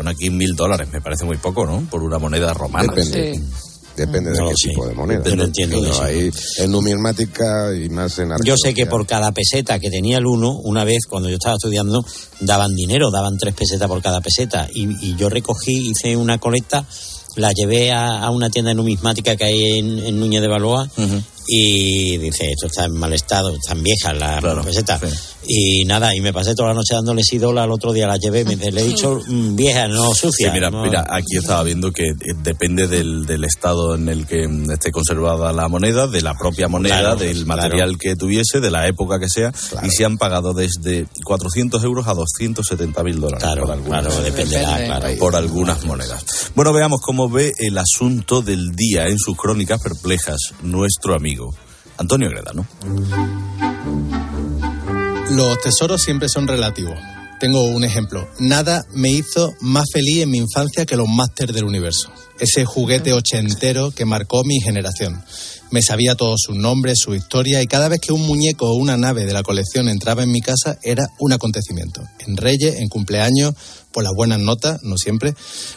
pone 0.01 0.12
aquí 0.12 0.30
mil 0.30 0.57
dólares, 0.57 0.88
me 0.90 1.03
parece 1.03 1.26
muy 1.26 1.36
poco, 1.36 1.66
¿no? 1.66 1.82
Por 1.90 2.03
una 2.03 2.18
moneda 2.18 2.55
romana. 2.55 2.90
Depende. 2.94 3.38
Depende 3.94 4.30
de 4.30 4.38
No 4.38 4.48
qué 4.48 4.55
tipo 4.55 4.86
de 4.86 4.94
moneda. 4.94 5.22
Yo 5.26 5.36
no 5.36 5.44
entiendo 5.44 5.78
Pero 5.78 6.03
ahí, 6.03 6.30
en 6.57 6.70
numismática 6.70 7.74
y 7.74 7.90
más 7.90 8.18
en 8.18 8.30
Yo 8.42 8.55
sé 8.57 8.72
que 8.72 8.86
por 8.86 9.07
cada 9.07 9.30
peseta 9.32 9.78
que 9.78 9.90
tenía 9.90 10.16
el 10.16 10.24
uno, 10.24 10.53
una 10.53 10.84
vez 10.84 11.01
cuando 11.07 11.28
yo 11.28 11.34
estaba 11.34 11.57
estudiando, 11.57 12.03
daban 12.40 12.74
dinero, 12.74 13.11
daban 13.11 13.36
tres 13.36 13.55
pesetas 13.55 13.88
por 13.88 14.01
cada 14.01 14.22
peseta. 14.22 14.68
Y, 14.72 14.88
y 15.07 15.16
yo 15.16 15.28
recogí, 15.28 15.90
hice 15.90 16.16
una 16.16 16.38
colecta, 16.38 16.86
la 17.36 17.53
llevé 17.53 17.92
a, 17.92 18.22
a 18.22 18.30
una 18.30 18.48
tienda 18.48 18.70
de 18.70 18.76
numismática 18.76 19.36
que 19.36 19.44
hay 19.44 19.78
en, 19.78 19.98
en 19.98 20.18
Núñez 20.18 20.40
de 20.40 20.48
Balboa 20.48 20.88
y 21.53 22.16
dice, 22.18 22.53
esto 22.53 22.66
está 22.66 22.84
en 22.84 22.92
mal 22.92 23.12
estado, 23.12 23.51
están 23.57 23.82
viejas 23.82 24.16
las 24.16 24.40
pesetas. 24.64 25.01
Y 25.48 25.84
nada, 25.84 26.14
y 26.14 26.20
me 26.20 26.32
pasé 26.32 26.55
toda 26.55 26.68
la 26.68 26.74
noche 26.74 26.94
dándole 26.94 27.24
sídola, 27.24 27.64
al 27.64 27.72
otro 27.72 27.92
día 27.92 28.07
la 28.07 28.18
llevé, 28.18 28.44
me 28.44 28.55
dice, 28.55 28.70
le 28.70 28.82
he 28.82 28.86
dicho 28.86 29.20
mm, 29.26 29.57
vieja, 29.57 29.88
no 29.88 30.14
Sí, 30.14 30.20
sucia. 30.20 30.53
mira, 30.53 30.70
no- 30.70 30.84
mira, 30.84 31.05
aquí 31.09 31.36
estaba 31.38 31.64
viendo 31.64 31.90
que 31.90 32.05
eh, 32.11 32.14
depende 32.40 32.86
del, 32.86 33.26
del 33.26 33.42
estado 33.44 33.96
en 33.96 34.09
el 34.09 34.26
que 34.26 34.46
mm, 34.46 34.70
esté 34.70 34.92
conservada 34.92 35.53
la 35.53 35.66
moneda, 35.66 36.07
de 36.07 36.22
la 36.22 36.34
propia 36.34 36.68
moneda, 36.68 37.01
Claro, 37.01 37.16
del 37.16 37.44
claro. 37.44 37.62
material 37.62 37.98
que 37.98 38.14
tuviese, 38.14 38.61
de 38.61 38.70
la 38.70 38.86
época 38.86 39.18
que 39.18 39.28
sea, 39.28 39.53
y 39.82 39.90
se 39.90 40.05
han 40.05 40.18
pagado 40.18 40.53
desde 40.53 41.07
400 41.24 41.82
euros 41.82 42.07
a 42.07 42.14
270 42.14 43.03
mil 43.03 43.18
dólares 43.20 43.48
por 43.59 43.72
algunas, 43.72 44.07
claro, 44.07 44.22
dependerá, 44.22 44.68
Depende. 44.76 44.86
claro. 44.86 45.18
por 45.18 45.34
algunas 45.34 45.84
monedas. 45.84 46.24
Bueno, 46.55 46.72
veamos 46.72 47.01
cómo 47.03 47.28
ve 47.28 47.55
el 47.59 47.76
asunto 47.76 48.40
del 48.40 48.70
día 48.76 49.07
en 49.09 49.18
sus 49.18 49.36
crónicas 49.36 49.80
perplejas 49.82 50.38
nuestro 50.62 51.16
amigo 51.16 51.39
Antonio 51.99 52.30
Greda, 52.30 52.53
¿no? 52.55 52.66
Los 55.30 55.61
tesoros 55.61 56.03
siempre 56.03 56.28
son 56.28 56.49
relativos. 56.49 56.99
Tengo 57.41 57.62
un 57.62 57.84
ejemplo. 57.84 58.28
Nada 58.38 58.84
me 58.93 59.11
hizo 59.11 59.55
más 59.61 59.86
feliz 59.93 60.22
en 60.22 60.30
mi 60.30 60.38
infancia 60.38 60.84
que 60.84 60.97
los 60.97 61.09
Masters 61.09 61.55
del 61.55 61.64
Universo. 61.64 62.11
Ese 62.38 62.64
juguete 62.64 63.14
ochentero 63.14 63.93
que 63.93 64.05
marcó 64.05 64.45
mi 64.45 64.61
generación. 64.61 65.22
Me 65.70 65.80
sabía 65.80 66.16
todos 66.16 66.41
sus 66.45 66.57
nombres, 66.57 66.99
su 66.99 67.14
historia 67.14 67.62
y 67.62 67.66
cada 67.66 67.88
vez 67.88 68.01
que 68.01 68.12
un 68.12 68.26
muñeco 68.26 68.68
o 68.68 68.74
una 68.74 68.97
nave 68.97 69.24
de 69.24 69.32
la 69.32 69.43
colección 69.43 69.88
entraba 69.88 70.22
en 70.22 70.32
mi 70.32 70.41
casa 70.41 70.78
era 70.82 71.07
un 71.18 71.32
acontecimiento. 71.32 72.03
En 72.26 72.36
Reyes, 72.36 72.76
en 72.76 72.88
cumpleaños, 72.88 73.55
por 73.93 74.05
las 74.05 74.12
buenas 74.14 74.38
notas, 74.38 74.82
no 74.82 74.97
siempre. 74.97 75.34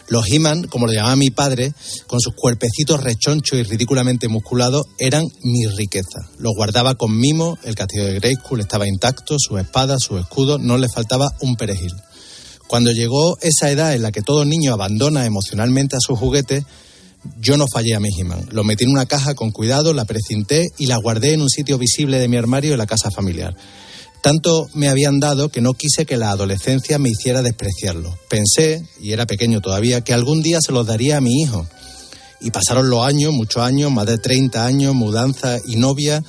Los 0.08 0.26
He-Man, 0.30 0.64
como 0.64 0.86
lo 0.86 0.92
llamaba 0.92 1.16
mi 1.16 1.30
padre, 1.30 1.72
con 2.06 2.20
sus 2.20 2.34
cuerpecitos 2.34 3.02
rechonchos 3.02 3.58
y 3.58 3.62
ridículamente 3.62 4.28
musculados, 4.28 4.86
eran 4.98 5.24
mi 5.42 5.66
riqueza. 5.66 6.28
Los 6.38 6.52
guardaba 6.56 6.94
con 6.94 7.18
mimo, 7.18 7.58
el 7.64 7.74
castillo 7.74 8.06
de 8.06 8.14
Grayskull 8.14 8.60
estaba 8.60 8.88
intacto, 8.88 9.36
sus 9.38 9.58
espadas, 9.60 10.02
sus 10.02 10.20
escudos, 10.20 10.60
no 10.60 10.78
le 10.78 10.88
faltaba 10.88 11.30
un 11.40 11.56
perejil. 11.56 11.92
Cuando 12.66 12.92
llegó 12.92 13.36
esa 13.40 13.70
edad 13.70 13.94
en 13.94 14.02
la 14.02 14.12
que 14.12 14.22
todo 14.22 14.44
niño 14.44 14.72
abandona 14.72 15.26
emocionalmente 15.26 15.96
a 15.96 16.00
sus 16.00 16.18
juguetes, 16.18 16.64
yo 17.40 17.56
no 17.56 17.66
fallé 17.72 17.94
a 17.94 18.00
mi 18.00 18.08
He-Man. 18.16 18.48
Lo 18.52 18.64
metí 18.64 18.84
en 18.84 18.90
una 18.90 19.06
caja 19.06 19.34
con 19.34 19.50
cuidado, 19.50 19.92
la 19.92 20.04
precinté 20.04 20.66
y 20.78 20.86
la 20.86 20.96
guardé 20.96 21.32
en 21.34 21.42
un 21.42 21.48
sitio 21.48 21.78
visible 21.78 22.18
de 22.18 22.28
mi 22.28 22.36
armario 22.36 22.72
en 22.72 22.78
la 22.78 22.86
casa 22.86 23.10
familiar. 23.10 23.56
Tanto 24.24 24.70
me 24.72 24.88
habían 24.88 25.20
dado 25.20 25.50
que 25.50 25.60
no 25.60 25.74
quise 25.74 26.06
que 26.06 26.16
la 26.16 26.30
adolescencia 26.30 26.98
me 26.98 27.10
hiciera 27.10 27.42
despreciarlo. 27.42 28.18
Pensé, 28.30 28.88
y 28.98 29.12
era 29.12 29.26
pequeño 29.26 29.60
todavía, 29.60 30.00
que 30.00 30.14
algún 30.14 30.40
día 30.40 30.60
se 30.62 30.72
los 30.72 30.86
daría 30.86 31.18
a 31.18 31.20
mi 31.20 31.42
hijo. 31.42 31.66
Y 32.40 32.50
pasaron 32.50 32.88
los 32.88 33.04
años, 33.04 33.34
muchos 33.34 33.62
años, 33.62 33.92
más 33.92 34.06
de 34.06 34.16
30 34.16 34.64
años, 34.64 34.94
mudanza 34.94 35.58
y 35.66 35.76
novia, 35.76 36.24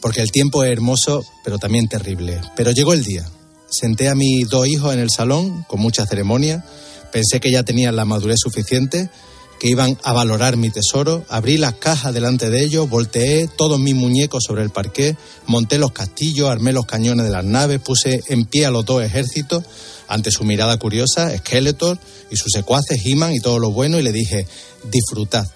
porque 0.00 0.20
el 0.20 0.32
tiempo 0.32 0.64
es 0.64 0.72
hermoso, 0.72 1.24
pero 1.44 1.58
también 1.58 1.86
terrible. 1.86 2.40
Pero 2.56 2.72
llegó 2.72 2.92
el 2.92 3.04
día. 3.04 3.24
Senté 3.70 4.08
a 4.08 4.16
mis 4.16 4.48
dos 4.48 4.66
hijos 4.66 4.92
en 4.92 4.98
el 4.98 5.10
salón, 5.10 5.64
con 5.68 5.78
mucha 5.78 6.06
ceremonia. 6.06 6.64
Pensé 7.12 7.38
que 7.38 7.52
ya 7.52 7.62
tenían 7.62 7.94
la 7.94 8.04
madurez 8.04 8.40
suficiente, 8.42 9.10
que 9.58 9.68
iban 9.68 9.98
a 10.04 10.12
valorar 10.12 10.56
mi 10.56 10.70
tesoro. 10.70 11.24
Abrí 11.28 11.56
las 11.56 11.74
cajas 11.74 12.14
delante 12.14 12.50
de 12.50 12.62
ellos, 12.62 12.88
volteé 12.88 13.48
todos 13.48 13.78
mis 13.78 13.94
muñecos 13.94 14.44
sobre 14.46 14.62
el 14.62 14.70
parqué, 14.70 15.16
monté 15.46 15.78
los 15.78 15.92
castillos, 15.92 16.50
armé 16.50 16.72
los 16.72 16.86
cañones 16.86 17.26
de 17.26 17.32
las 17.32 17.44
naves, 17.44 17.80
puse 17.80 18.22
en 18.28 18.44
pie 18.44 18.66
a 18.66 18.70
los 18.70 18.84
dos 18.84 19.02
ejércitos. 19.02 19.64
Ante 20.08 20.30
su 20.30 20.44
mirada 20.44 20.78
curiosa, 20.78 21.36
Skeletor 21.36 21.98
y 22.30 22.36
sus 22.36 22.52
secuaces, 22.52 23.00
He-Man 23.04 23.34
y 23.34 23.40
todo 23.40 23.58
lo 23.58 23.70
bueno, 23.70 23.98
y 23.98 24.02
le 24.02 24.12
dije, 24.12 24.46
disfrutad 24.90 25.46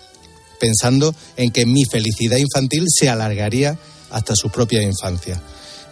pensando 0.62 1.12
en 1.36 1.50
que 1.50 1.66
mi 1.66 1.84
felicidad 1.84 2.36
infantil 2.36 2.86
se 2.88 3.10
alargaría 3.10 3.76
hasta 4.12 4.36
su 4.36 4.48
propia 4.48 4.80
infancia. 4.80 5.42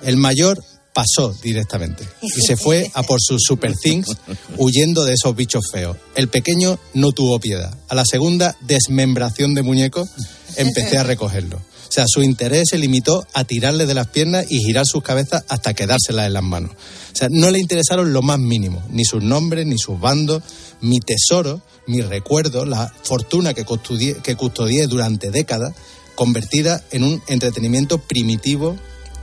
El 0.05 0.17
mayor 0.17 0.63
pasó 0.93 1.35
directamente 1.43 2.05
y 2.23 2.41
se 2.41 2.57
fue 2.57 2.91
a 2.95 3.03
por 3.03 3.21
sus 3.21 3.43
super 3.43 3.75
things 3.75 4.09
huyendo 4.57 5.05
de 5.05 5.15
esos 5.15 5.35
bichos 5.35 5.65
feos. 5.73 5.97
El 6.15 6.29
pequeño 6.29 6.79
no 6.95 7.13
tuvo 7.13 7.39
piedad. 7.41 7.77
A 7.89 7.95
la 7.95 8.05
segunda 8.05 8.57
desmembración 8.61 9.55
de 9.55 9.63
muñecos 9.63 10.09
empecé 10.57 10.99
a 10.99 11.03
recogerlo. 11.03 11.57
O 11.91 11.93
sea, 11.93 12.05
su 12.07 12.23
interés 12.23 12.69
se 12.71 12.79
limitó 12.79 13.27
a 13.33 13.43
tirarle 13.43 13.85
de 13.85 13.95
las 13.95 14.07
piernas 14.07 14.47
y 14.49 14.61
girar 14.61 14.87
sus 14.87 15.03
cabezas 15.03 15.45
hasta 15.49 15.75
quedárselas 15.75 16.29
en 16.29 16.35
las 16.35 16.43
manos. 16.45 16.71
O 16.71 17.17
sea, 17.17 17.27
no 17.29 17.51
le 17.51 17.59
interesaron 17.59 18.13
lo 18.13 18.23
más 18.23 18.39
mínimo, 18.39 18.81
ni 18.91 19.05
sus 19.05 19.25
nombres, 19.25 19.67
ni 19.67 19.77
sus 19.77 19.99
bandos, 19.99 20.45
mi 20.81 21.01
tesoro, 21.01 21.61
mi 21.89 22.01
recuerdo, 22.01 22.65
la 22.65 22.93
fortuna 23.03 23.55
que 23.55 23.65
custodié, 23.65 24.15
que 24.23 24.37
custodié 24.37 24.87
durante 24.87 25.33
décadas, 25.33 25.75
convertida 26.15 26.81
en 26.93 27.03
un 27.03 27.21
entretenimiento 27.27 27.99
primitivo 27.99 28.77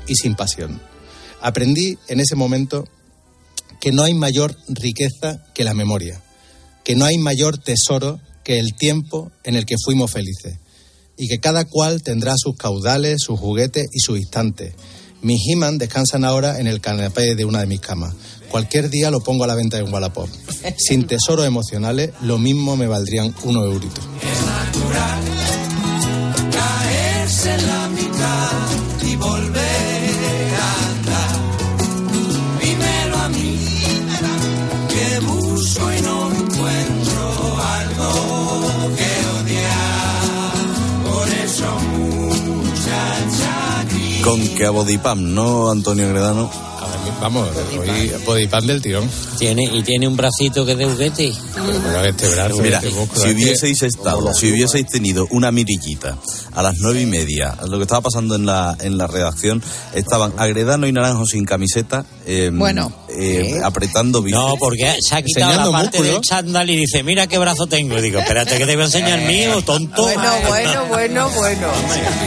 y 0.06 0.16
sin 0.16 0.36
pasión. 0.36 0.82
Aprendí 1.42 1.98
en 2.08 2.20
ese 2.20 2.36
momento 2.36 2.88
que 3.80 3.92
no 3.92 4.04
hay 4.04 4.14
mayor 4.14 4.56
riqueza 4.68 5.44
que 5.54 5.64
la 5.64 5.74
memoria, 5.74 6.22
que 6.84 6.96
no 6.96 7.06
hay 7.06 7.18
mayor 7.18 7.58
tesoro 7.58 8.20
que 8.44 8.60
el 8.60 8.74
tiempo 8.76 9.32
en 9.44 9.56
el 9.56 9.66
que 9.66 9.76
fuimos 9.84 10.12
felices, 10.12 10.58
y 11.18 11.28
que 11.28 11.40
cada 11.40 11.66
cual 11.66 12.02
tendrá 12.02 12.36
sus 12.38 12.56
caudales, 12.56 13.22
sus 13.22 13.40
juguetes 13.40 13.88
y 13.92 14.00
sus 14.00 14.18
instantes. 14.18 14.74
Mis 15.22 15.42
He-Man 15.48 15.78
descansan 15.80 16.24
ahora 16.24 16.60
en 16.60 16.68
el 16.68 16.80
canapé 16.80 17.36
de 17.36 17.44
una 17.44 17.60
de 17.60 17.66
mis 17.66 17.82
camas. 17.82 18.14
Cualquier 18.50 18.90
día 18.90 19.12
lo 19.12 19.20
pongo 19.20 19.44
a 19.44 19.48
la 19.48 19.56
venta 19.56 19.78
en 19.80 19.92
Wallapop. 19.92 20.30
Sin 20.78 21.08
tesoros 21.08 21.46
emocionales, 21.46 22.12
lo 22.22 22.38
mismo 22.38 22.78
me 22.78 22.88
valdrían 22.88 23.34
unos 23.44 23.66
euritos. 23.66 24.06
caerse 26.52 27.54
en 27.54 27.68
la 27.68 27.90
mitad 27.90 29.06
y 29.06 29.16
volver 29.16 29.67
Con 44.28 44.46
que 44.46 44.66
a 44.66 44.72
Bodipam, 44.72 45.34
¿no, 45.34 45.72
Antonio 45.72 46.10
Gredano? 46.10 46.50
Vamos, 47.20 47.50
hoy 47.80 48.12
Bodipam 48.26 48.66
del 48.68 48.82
tirón. 48.82 49.10
Tiene, 49.40 49.64
y 49.64 49.82
tiene 49.82 50.08
un 50.08 50.16
bracito 50.16 50.66
que 50.66 50.74
es 50.74 50.78
de 50.78 50.86
juguete. 50.86 51.34
Mira, 52.62 52.80
si 52.82 53.30
hubieseis 53.34 53.82
estado, 53.82 54.34
si 54.36 54.52
hubieseis 54.52 54.86
tenido 54.88 55.28
una 55.32 55.52
mirillita 55.52 56.16
a 56.54 56.62
las 56.62 56.76
nueve 56.80 57.02
y 57.02 57.06
media, 57.08 57.58
lo 57.68 57.78
que 57.78 57.84
estaba 57.84 58.02
pasando 58.02 58.36
en 58.36 58.46
la, 58.46 58.78
en 58.82 58.98
la 58.98 59.08
redacción, 59.08 59.64
estaban 59.96 60.34
Agredano 60.38 60.88
y 60.88 60.92
Naranjo 60.92 61.26
sin 61.26 61.44
camiseta, 61.44 62.06
eh, 62.26 62.52
Bueno. 62.54 62.92
eh, 63.10 63.60
apretando 63.64 64.22
bíceps. 64.22 64.44
No, 64.44 64.54
porque 64.58 64.96
se 65.02 65.16
ha 65.16 65.22
quitado 65.24 65.72
la 65.72 65.72
parte 65.72 66.02
del 66.02 66.22
chándal 66.22 66.70
y 66.70 66.78
dice, 66.78 67.02
mira 67.04 67.26
qué 67.28 67.40
brazo 67.40 67.66
tengo. 67.68 67.98
Y 67.98 68.02
digo, 68.02 68.20
espérate 68.20 68.58
que 68.60 68.66
te 68.66 68.74
voy 68.76 68.84
a 68.84 68.86
enseñar 68.86 69.20
el 69.20 69.28
mío, 69.28 69.62
tonto. 69.64 70.04
Bueno, 70.04 70.22
bueno, 70.48 70.86
bueno, 70.88 71.30
bueno. 71.32 71.68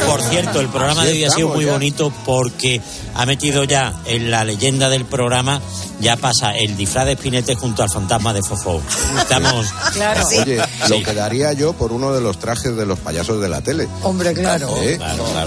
Por 0.06 0.20
cierto, 0.22 0.60
el 0.60 0.68
programa 0.68 1.04
de 1.04 1.12
hoy 1.12 1.24
ha 1.24 1.30
sido 1.30 1.48
muy 1.48 1.64
bonito 1.64 2.12
porque 2.26 2.80
ha 3.20 3.26
metido 3.26 3.64
ya 3.64 3.92
en 4.06 4.30
la 4.30 4.44
leyenda 4.44 4.88
del 4.88 5.04
programa, 5.04 5.60
ya 6.00 6.16
pasa 6.16 6.56
el 6.56 6.74
disfraz 6.74 7.04
de 7.04 7.16
Spinete 7.16 7.54
junto 7.54 7.82
al 7.82 7.90
fantasma 7.90 8.32
de 8.32 8.42
Fofo. 8.42 8.80
Estamos... 9.18 9.66
Oye, 10.40 10.58
lo 10.88 11.02
que 11.02 11.12
daría 11.12 11.52
yo 11.52 11.74
por 11.74 11.92
uno 11.92 12.14
de 12.14 12.22
los 12.22 12.38
trajes 12.38 12.74
de 12.74 12.86
los 12.86 12.98
payasos 12.98 13.42
de 13.42 13.50
la 13.50 13.60
tele. 13.60 13.86
Hombre, 14.04 14.32
claro. 14.32 14.74
¿Eh? 14.78 14.98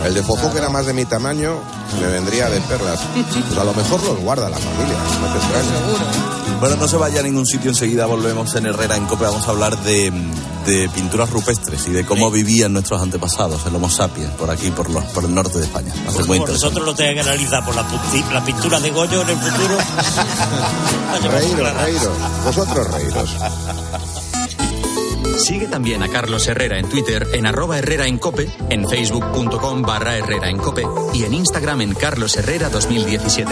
El 0.06 0.14
de 0.14 0.22
Fofo, 0.22 0.52
que 0.52 0.60
era 0.60 0.70
más 0.70 0.86
de 0.86 0.94
mi 0.94 1.06
tamaño, 1.06 1.58
me 2.00 2.08
vendría 2.10 2.48
de 2.48 2.62
perlas. 2.62 3.00
Pues 3.34 3.58
a 3.58 3.64
lo 3.64 3.74
mejor 3.74 4.04
los 4.04 4.20
guarda 4.20 4.50
la 4.50 4.58
familia, 4.58 4.98
no 5.22 5.32
te 5.32 5.38
extrañes. 5.40 6.33
Bueno, 6.60 6.78
no 6.78 6.88
se 6.88 6.96
vaya 6.98 7.20
a 7.20 7.24
ningún 7.24 7.46
sitio, 7.46 7.70
enseguida 7.72 8.06
volvemos 8.06 8.56
en 8.56 8.66
Herrera 8.66 8.96
en 8.96 9.06
Cope, 9.06 9.26
vamos 9.26 9.46
a 9.48 9.52
hablar 9.52 9.78
de, 9.84 10.12
de 10.66 10.90
pinturas 10.90 11.30
rupestres 11.30 11.86
y 11.88 11.92
de 11.92 12.06
cómo 12.06 12.32
vivían 12.32 12.72
nuestros 12.72 13.02
antepasados, 13.02 13.66
el 13.66 13.76
Homo 13.76 13.90
sapiens, 13.90 14.32
por 14.32 14.50
aquí, 14.50 14.72
por, 14.72 14.90
los, 14.90 15.04
por 15.06 15.26
el 15.26 15.34
norte 15.36 15.58
de 15.58 15.66
España. 15.66 15.94
Va 16.06 16.10
a 16.10 16.14
ser 16.14 16.26
muy 16.26 16.38
Por 16.40 16.48
interesante. 16.50 16.54
nosotros 16.80 16.86
lo 16.86 16.96
tengan 16.96 17.16
que 17.16 17.22
analizar 17.22 17.66
por 17.66 17.76
la, 17.76 17.86
la 18.34 18.46
pintura 18.46 18.80
de 18.80 18.92
Goyo 18.92 19.22
en 19.24 19.30
el 19.30 19.38
futuro. 19.38 19.78
Reíros, 21.32 21.74
reíros. 21.82 22.10
Vosotros 22.46 22.92
reíros. 22.92 23.30
Sigue 25.38 25.68
también 25.68 26.04
a 26.04 26.10
Carlos 26.10 26.48
Herrera 26.48 26.78
en 26.80 26.88
Twitter 26.90 27.28
en 27.34 27.46
arroba 27.46 27.78
Herrera 27.80 28.08
en 28.08 28.18
Cope, 28.20 28.50
en 28.70 28.88
facebook.com 28.88 29.82
barra 29.82 30.16
Herrera 30.18 30.50
en 30.50 30.58
Cope 30.58 30.84
y 31.14 31.24
en 31.24 31.34
Instagram 31.34 31.82
en 31.82 31.94
Carlos 31.96 32.38
Herrera 32.38 32.70
2017. 32.70 33.52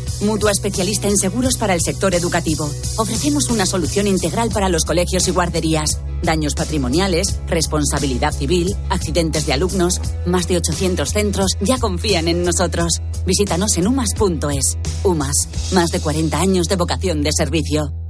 mutua 0.21 0.51
especialista 0.51 1.07
en 1.07 1.17
seguros 1.17 1.57
para 1.57 1.73
el 1.73 1.81
sector 1.81 2.15
educativo. 2.15 2.69
Ofrecemos 2.97 3.49
una 3.49 3.65
solución 3.65 4.07
integral 4.07 4.49
para 4.49 4.69
los 4.69 4.85
colegios 4.85 5.27
y 5.27 5.31
guarderías. 5.31 5.99
Daños 6.23 6.55
patrimoniales, 6.55 7.39
responsabilidad 7.47 8.33
civil, 8.33 8.75
accidentes 8.89 9.45
de 9.45 9.53
alumnos. 9.53 9.99
Más 10.25 10.47
de 10.47 10.57
800 10.57 11.09
centros 11.09 11.57
ya 11.61 11.77
confían 11.77 12.27
en 12.27 12.43
nosotros. 12.43 13.01
Visítanos 13.25 13.77
en 13.77 13.87
umas.es. 13.87 14.77
UMAS, 15.03 15.47
más 15.73 15.89
de 15.91 15.99
40 15.99 16.39
años 16.39 16.67
de 16.67 16.75
vocación 16.75 17.21
de 17.21 17.31
servicio. 17.31 18.00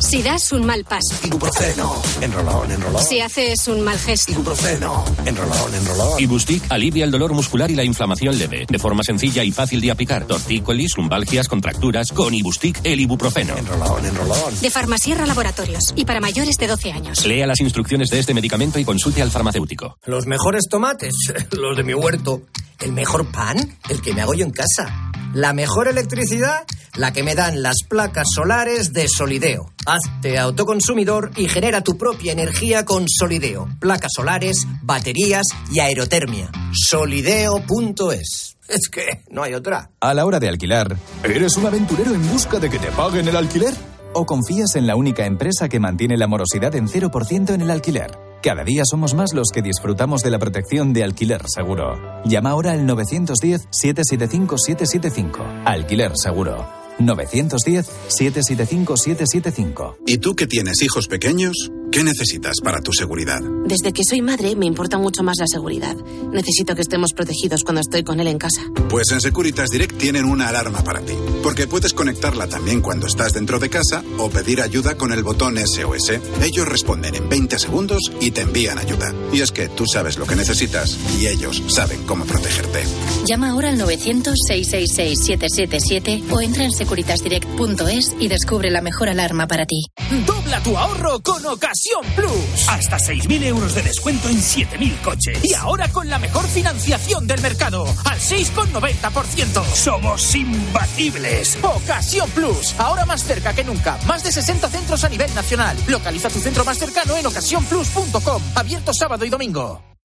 Si 0.00 0.22
das 0.22 0.52
un 0.52 0.64
mal 0.64 0.84
paso, 0.84 1.14
Ibuprofeno. 1.26 2.00
Enrolón, 2.20 2.70
enrolón. 2.70 3.02
si 3.02 3.20
haces 3.20 3.66
un 3.66 3.80
mal 3.82 3.98
gesto, 3.98 4.30
Ibuprofeno. 4.30 5.04
Enrolón, 5.26 5.74
enrolón. 5.74 6.20
Ibustic 6.20 6.62
alivia 6.70 7.04
el 7.04 7.10
dolor 7.10 7.32
muscular 7.34 7.68
y 7.68 7.74
la 7.74 7.82
inflamación 7.82 8.38
leve, 8.38 8.64
de 8.68 8.78
forma 8.78 9.02
sencilla 9.02 9.42
y 9.42 9.50
fácil 9.50 9.80
de 9.80 9.90
aplicar. 9.90 10.24
Tortícolis, 10.26 10.96
lumbalgias, 10.96 11.48
contracturas, 11.48 12.12
con 12.12 12.32
Ibustic 12.32 12.80
el 12.84 13.00
ibuprofeno. 13.00 13.56
Enrolón, 13.56 14.06
enrolón. 14.06 14.60
de 14.60 14.70
Farmasierra 14.70 15.26
Laboratorios 15.26 15.92
y 15.96 16.04
para 16.04 16.20
mayores 16.20 16.56
de 16.58 16.68
12 16.68 16.92
años. 16.92 17.26
Lea 17.26 17.48
las 17.48 17.60
instrucciones 17.60 18.08
de 18.08 18.20
este 18.20 18.34
medicamento 18.34 18.78
y 18.78 18.84
consulte 18.84 19.20
al 19.20 19.32
farmacéutico. 19.32 19.98
Los 20.06 20.26
mejores 20.26 20.68
tomates, 20.70 21.12
los 21.50 21.76
de 21.76 21.82
mi 21.82 21.94
huerto. 21.94 22.42
El 22.78 22.92
mejor 22.92 23.26
pan, 23.32 23.76
el 23.88 24.00
que 24.00 24.14
me 24.14 24.20
hago 24.22 24.34
yo 24.34 24.44
en 24.44 24.52
casa. 24.52 25.10
La 25.34 25.52
mejor 25.52 25.88
electricidad, 25.88 26.64
la 26.96 27.12
que 27.12 27.22
me 27.22 27.34
dan 27.34 27.62
las 27.62 27.82
placas 27.88 28.26
solares 28.34 28.92
de 28.92 29.08
Solideo. 29.08 29.72
Hazte 29.86 30.38
autoconsumidor 30.38 31.32
y 31.36 31.48
genera 31.48 31.82
tu 31.82 31.98
propia 31.98 32.32
energía 32.32 32.84
con 32.84 33.06
Solideo. 33.08 33.68
Placas 33.78 34.12
solares, 34.14 34.66
baterías 34.82 35.44
y 35.70 35.80
aerotermia. 35.80 36.50
Solideo.es. 36.72 38.56
Es 38.68 38.88
que 38.90 39.22
no 39.30 39.42
hay 39.42 39.54
otra. 39.54 39.90
A 40.00 40.14
la 40.14 40.26
hora 40.26 40.40
de 40.40 40.48
alquilar, 40.48 40.96
¿eres 41.24 41.56
un 41.56 41.66
aventurero 41.66 42.14
en 42.14 42.30
busca 42.30 42.58
de 42.58 42.70
que 42.70 42.78
te 42.78 42.90
paguen 42.90 43.28
el 43.28 43.36
alquiler? 43.36 43.74
¿O 44.14 44.26
confías 44.26 44.76
en 44.76 44.86
la 44.86 44.96
única 44.96 45.26
empresa 45.26 45.68
que 45.68 45.80
mantiene 45.80 46.16
la 46.16 46.26
morosidad 46.26 46.74
en 46.74 46.88
0% 46.88 47.54
en 47.54 47.60
el 47.60 47.70
alquiler? 47.70 48.27
Cada 48.42 48.62
día 48.62 48.82
somos 48.84 49.14
más 49.14 49.32
los 49.34 49.48
que 49.52 49.62
disfrutamos 49.62 50.22
de 50.22 50.30
la 50.30 50.38
protección 50.38 50.92
de 50.92 51.02
alquiler 51.02 51.42
seguro. 51.48 51.98
Llama 52.24 52.50
ahora 52.50 52.70
al 52.72 52.86
910-775-775. 52.86 55.64
Alquiler 55.64 56.12
seguro. 56.14 56.87
910-775-775. 56.98 59.96
¿Y 60.06 60.18
tú 60.18 60.34
que 60.34 60.46
tienes 60.46 60.82
hijos 60.82 61.08
pequeños? 61.08 61.70
¿Qué 61.90 62.04
necesitas 62.04 62.56
para 62.62 62.82
tu 62.82 62.92
seguridad? 62.92 63.40
Desde 63.64 63.94
que 63.94 64.04
soy 64.04 64.20
madre 64.20 64.54
me 64.56 64.66
importa 64.66 64.98
mucho 64.98 65.22
más 65.22 65.38
la 65.38 65.46
seguridad. 65.46 65.96
Necesito 66.32 66.74
que 66.74 66.82
estemos 66.82 67.14
protegidos 67.14 67.64
cuando 67.64 67.80
estoy 67.80 68.04
con 68.04 68.20
él 68.20 68.26
en 68.26 68.36
casa. 68.36 68.60
Pues 68.90 69.10
en 69.10 69.22
Securitas 69.22 69.70
Direct 69.70 69.96
tienen 69.96 70.26
una 70.26 70.48
alarma 70.48 70.84
para 70.84 71.00
ti, 71.00 71.14
porque 71.42 71.66
puedes 71.66 71.94
conectarla 71.94 72.46
también 72.46 72.82
cuando 72.82 73.06
estás 73.06 73.32
dentro 73.32 73.58
de 73.58 73.70
casa 73.70 74.04
o 74.18 74.28
pedir 74.28 74.60
ayuda 74.60 74.98
con 74.98 75.12
el 75.12 75.22
botón 75.22 75.56
SOS. 75.56 76.10
Ellos 76.42 76.68
responden 76.68 77.14
en 77.14 77.26
20 77.28 77.58
segundos 77.58 78.12
y 78.20 78.32
te 78.32 78.42
envían 78.42 78.76
ayuda. 78.76 79.14
Y 79.32 79.40
es 79.40 79.50
que 79.50 79.68
tú 79.68 79.86
sabes 79.86 80.18
lo 80.18 80.26
que 80.26 80.36
necesitas 80.36 80.98
y 81.18 81.26
ellos 81.26 81.62
saben 81.68 82.04
cómo 82.04 82.26
protegerte. 82.26 82.82
Llama 83.26 83.48
ahora 83.50 83.70
al 83.70 83.80
900-666-777 83.80 86.24
o 86.30 86.42
entra 86.42 86.64
en 86.64 86.72
securitasdirect.es 86.88 88.16
y 88.18 88.28
descubre 88.28 88.70
la 88.70 88.80
mejor 88.80 89.08
alarma 89.08 89.46
para 89.46 89.66
ti. 89.66 89.84
Dobla 90.26 90.62
tu 90.62 90.76
ahorro 90.76 91.20
con 91.20 91.44
Ocasión 91.44 92.04
Plus. 92.16 92.68
Hasta 92.68 92.96
6.000 92.96 93.42
euros 93.44 93.74
de 93.74 93.82
descuento 93.82 94.28
en 94.28 94.38
7.000 94.38 95.02
coches. 95.02 95.40
Y 95.44 95.54
ahora 95.54 95.88
con 95.88 96.08
la 96.08 96.18
mejor 96.18 96.46
financiación 96.46 97.26
del 97.26 97.40
mercado, 97.42 97.84
al 98.04 98.18
6,90%. 98.18 99.64
Somos 99.74 100.34
imbatibles. 100.34 101.58
Ocasión 101.62 102.30
Plus. 102.30 102.74
Ahora 102.78 103.04
más 103.04 103.22
cerca 103.22 103.52
que 103.52 103.64
nunca. 103.64 103.98
Más 104.06 104.24
de 104.24 104.32
60 104.32 104.68
centros 104.68 105.04
a 105.04 105.08
nivel 105.08 105.32
nacional. 105.34 105.76
Localiza 105.86 106.30
tu 106.30 106.38
centro 106.38 106.64
más 106.64 106.78
cercano 106.78 107.16
en 107.16 107.26
ocasiónplus.com. 107.26 108.42
Abierto 108.54 108.94
sábado 108.94 109.24
y 109.24 109.28
domingo. 109.28 109.97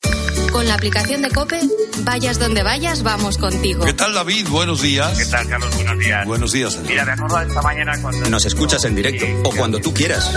Con 0.53 0.67
la 0.67 0.75
aplicación 0.75 1.23
de 1.23 1.31
Cope, 1.31 1.59
vayas 2.03 2.37
donde 2.37 2.61
vayas, 2.61 3.01
vamos 3.01 3.39
contigo. 3.39 3.83
¿Qué 3.85 3.93
tal, 3.93 4.13
David? 4.13 4.47
Buenos 4.49 4.83
días. 4.83 5.17
¿Qué 5.17 5.25
tal, 5.25 5.49
Carlos? 5.49 5.73
Buenos 5.73 5.97
días. 5.97 6.25
Buenos 6.27 6.51
días. 6.51 6.79
Mira, 6.87 7.05
me 7.05 7.13
acuerdo 7.13 7.41
esta 7.41 7.61
mañana 7.63 7.99
cuando... 7.99 8.29
Nos 8.29 8.45
escuchas 8.45 8.85
en 8.85 8.93
directo 8.93 9.25
o 9.45 9.55
cuando 9.55 9.79
tú 9.79 9.95
quieras, 9.95 10.29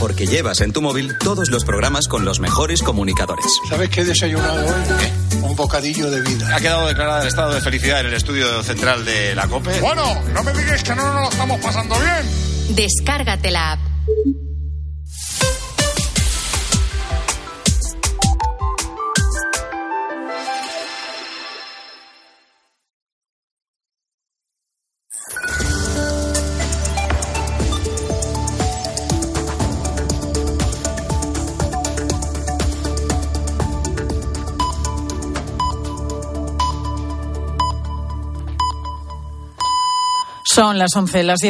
porque 0.00 0.26
llevas 0.26 0.60
en 0.60 0.72
tu 0.72 0.82
móvil 0.82 1.16
todos 1.18 1.50
los 1.50 1.64
programas 1.64 2.08
con 2.08 2.24
los 2.24 2.40
mejores 2.40 2.82
comunicadores. 2.82 3.46
¿Sabes 3.68 3.90
qué 3.90 4.00
he 4.00 4.04
desayunado 4.04 4.66
hoy? 4.66 5.40
Un 5.40 5.54
bocadillo 5.54 6.10
de 6.10 6.20
vida. 6.22 6.56
Ha 6.56 6.58
quedado 6.58 6.88
declarada 6.88 7.22
el 7.22 7.28
estado 7.28 7.54
de 7.54 7.60
felicidad 7.60 8.00
en 8.00 8.06
el 8.06 8.14
estudio 8.14 8.64
central 8.64 9.04
de 9.04 9.36
la 9.36 9.46
COPE. 9.46 9.80
Bueno, 9.80 10.20
no 10.34 10.42
me 10.42 10.52
digáis 10.52 10.82
que 10.82 10.96
no 10.96 11.04
nos 11.04 11.22
lo 11.22 11.30
estamos 11.30 11.60
pasando 11.60 11.94
bien. 11.94 12.74
Descárgate 12.74 13.52
la 13.52 13.72
app. 13.74 13.80
Son 40.60 40.76
las 40.76 40.94
11, 40.94 41.22
las 41.22 41.38
10. 41.38 41.38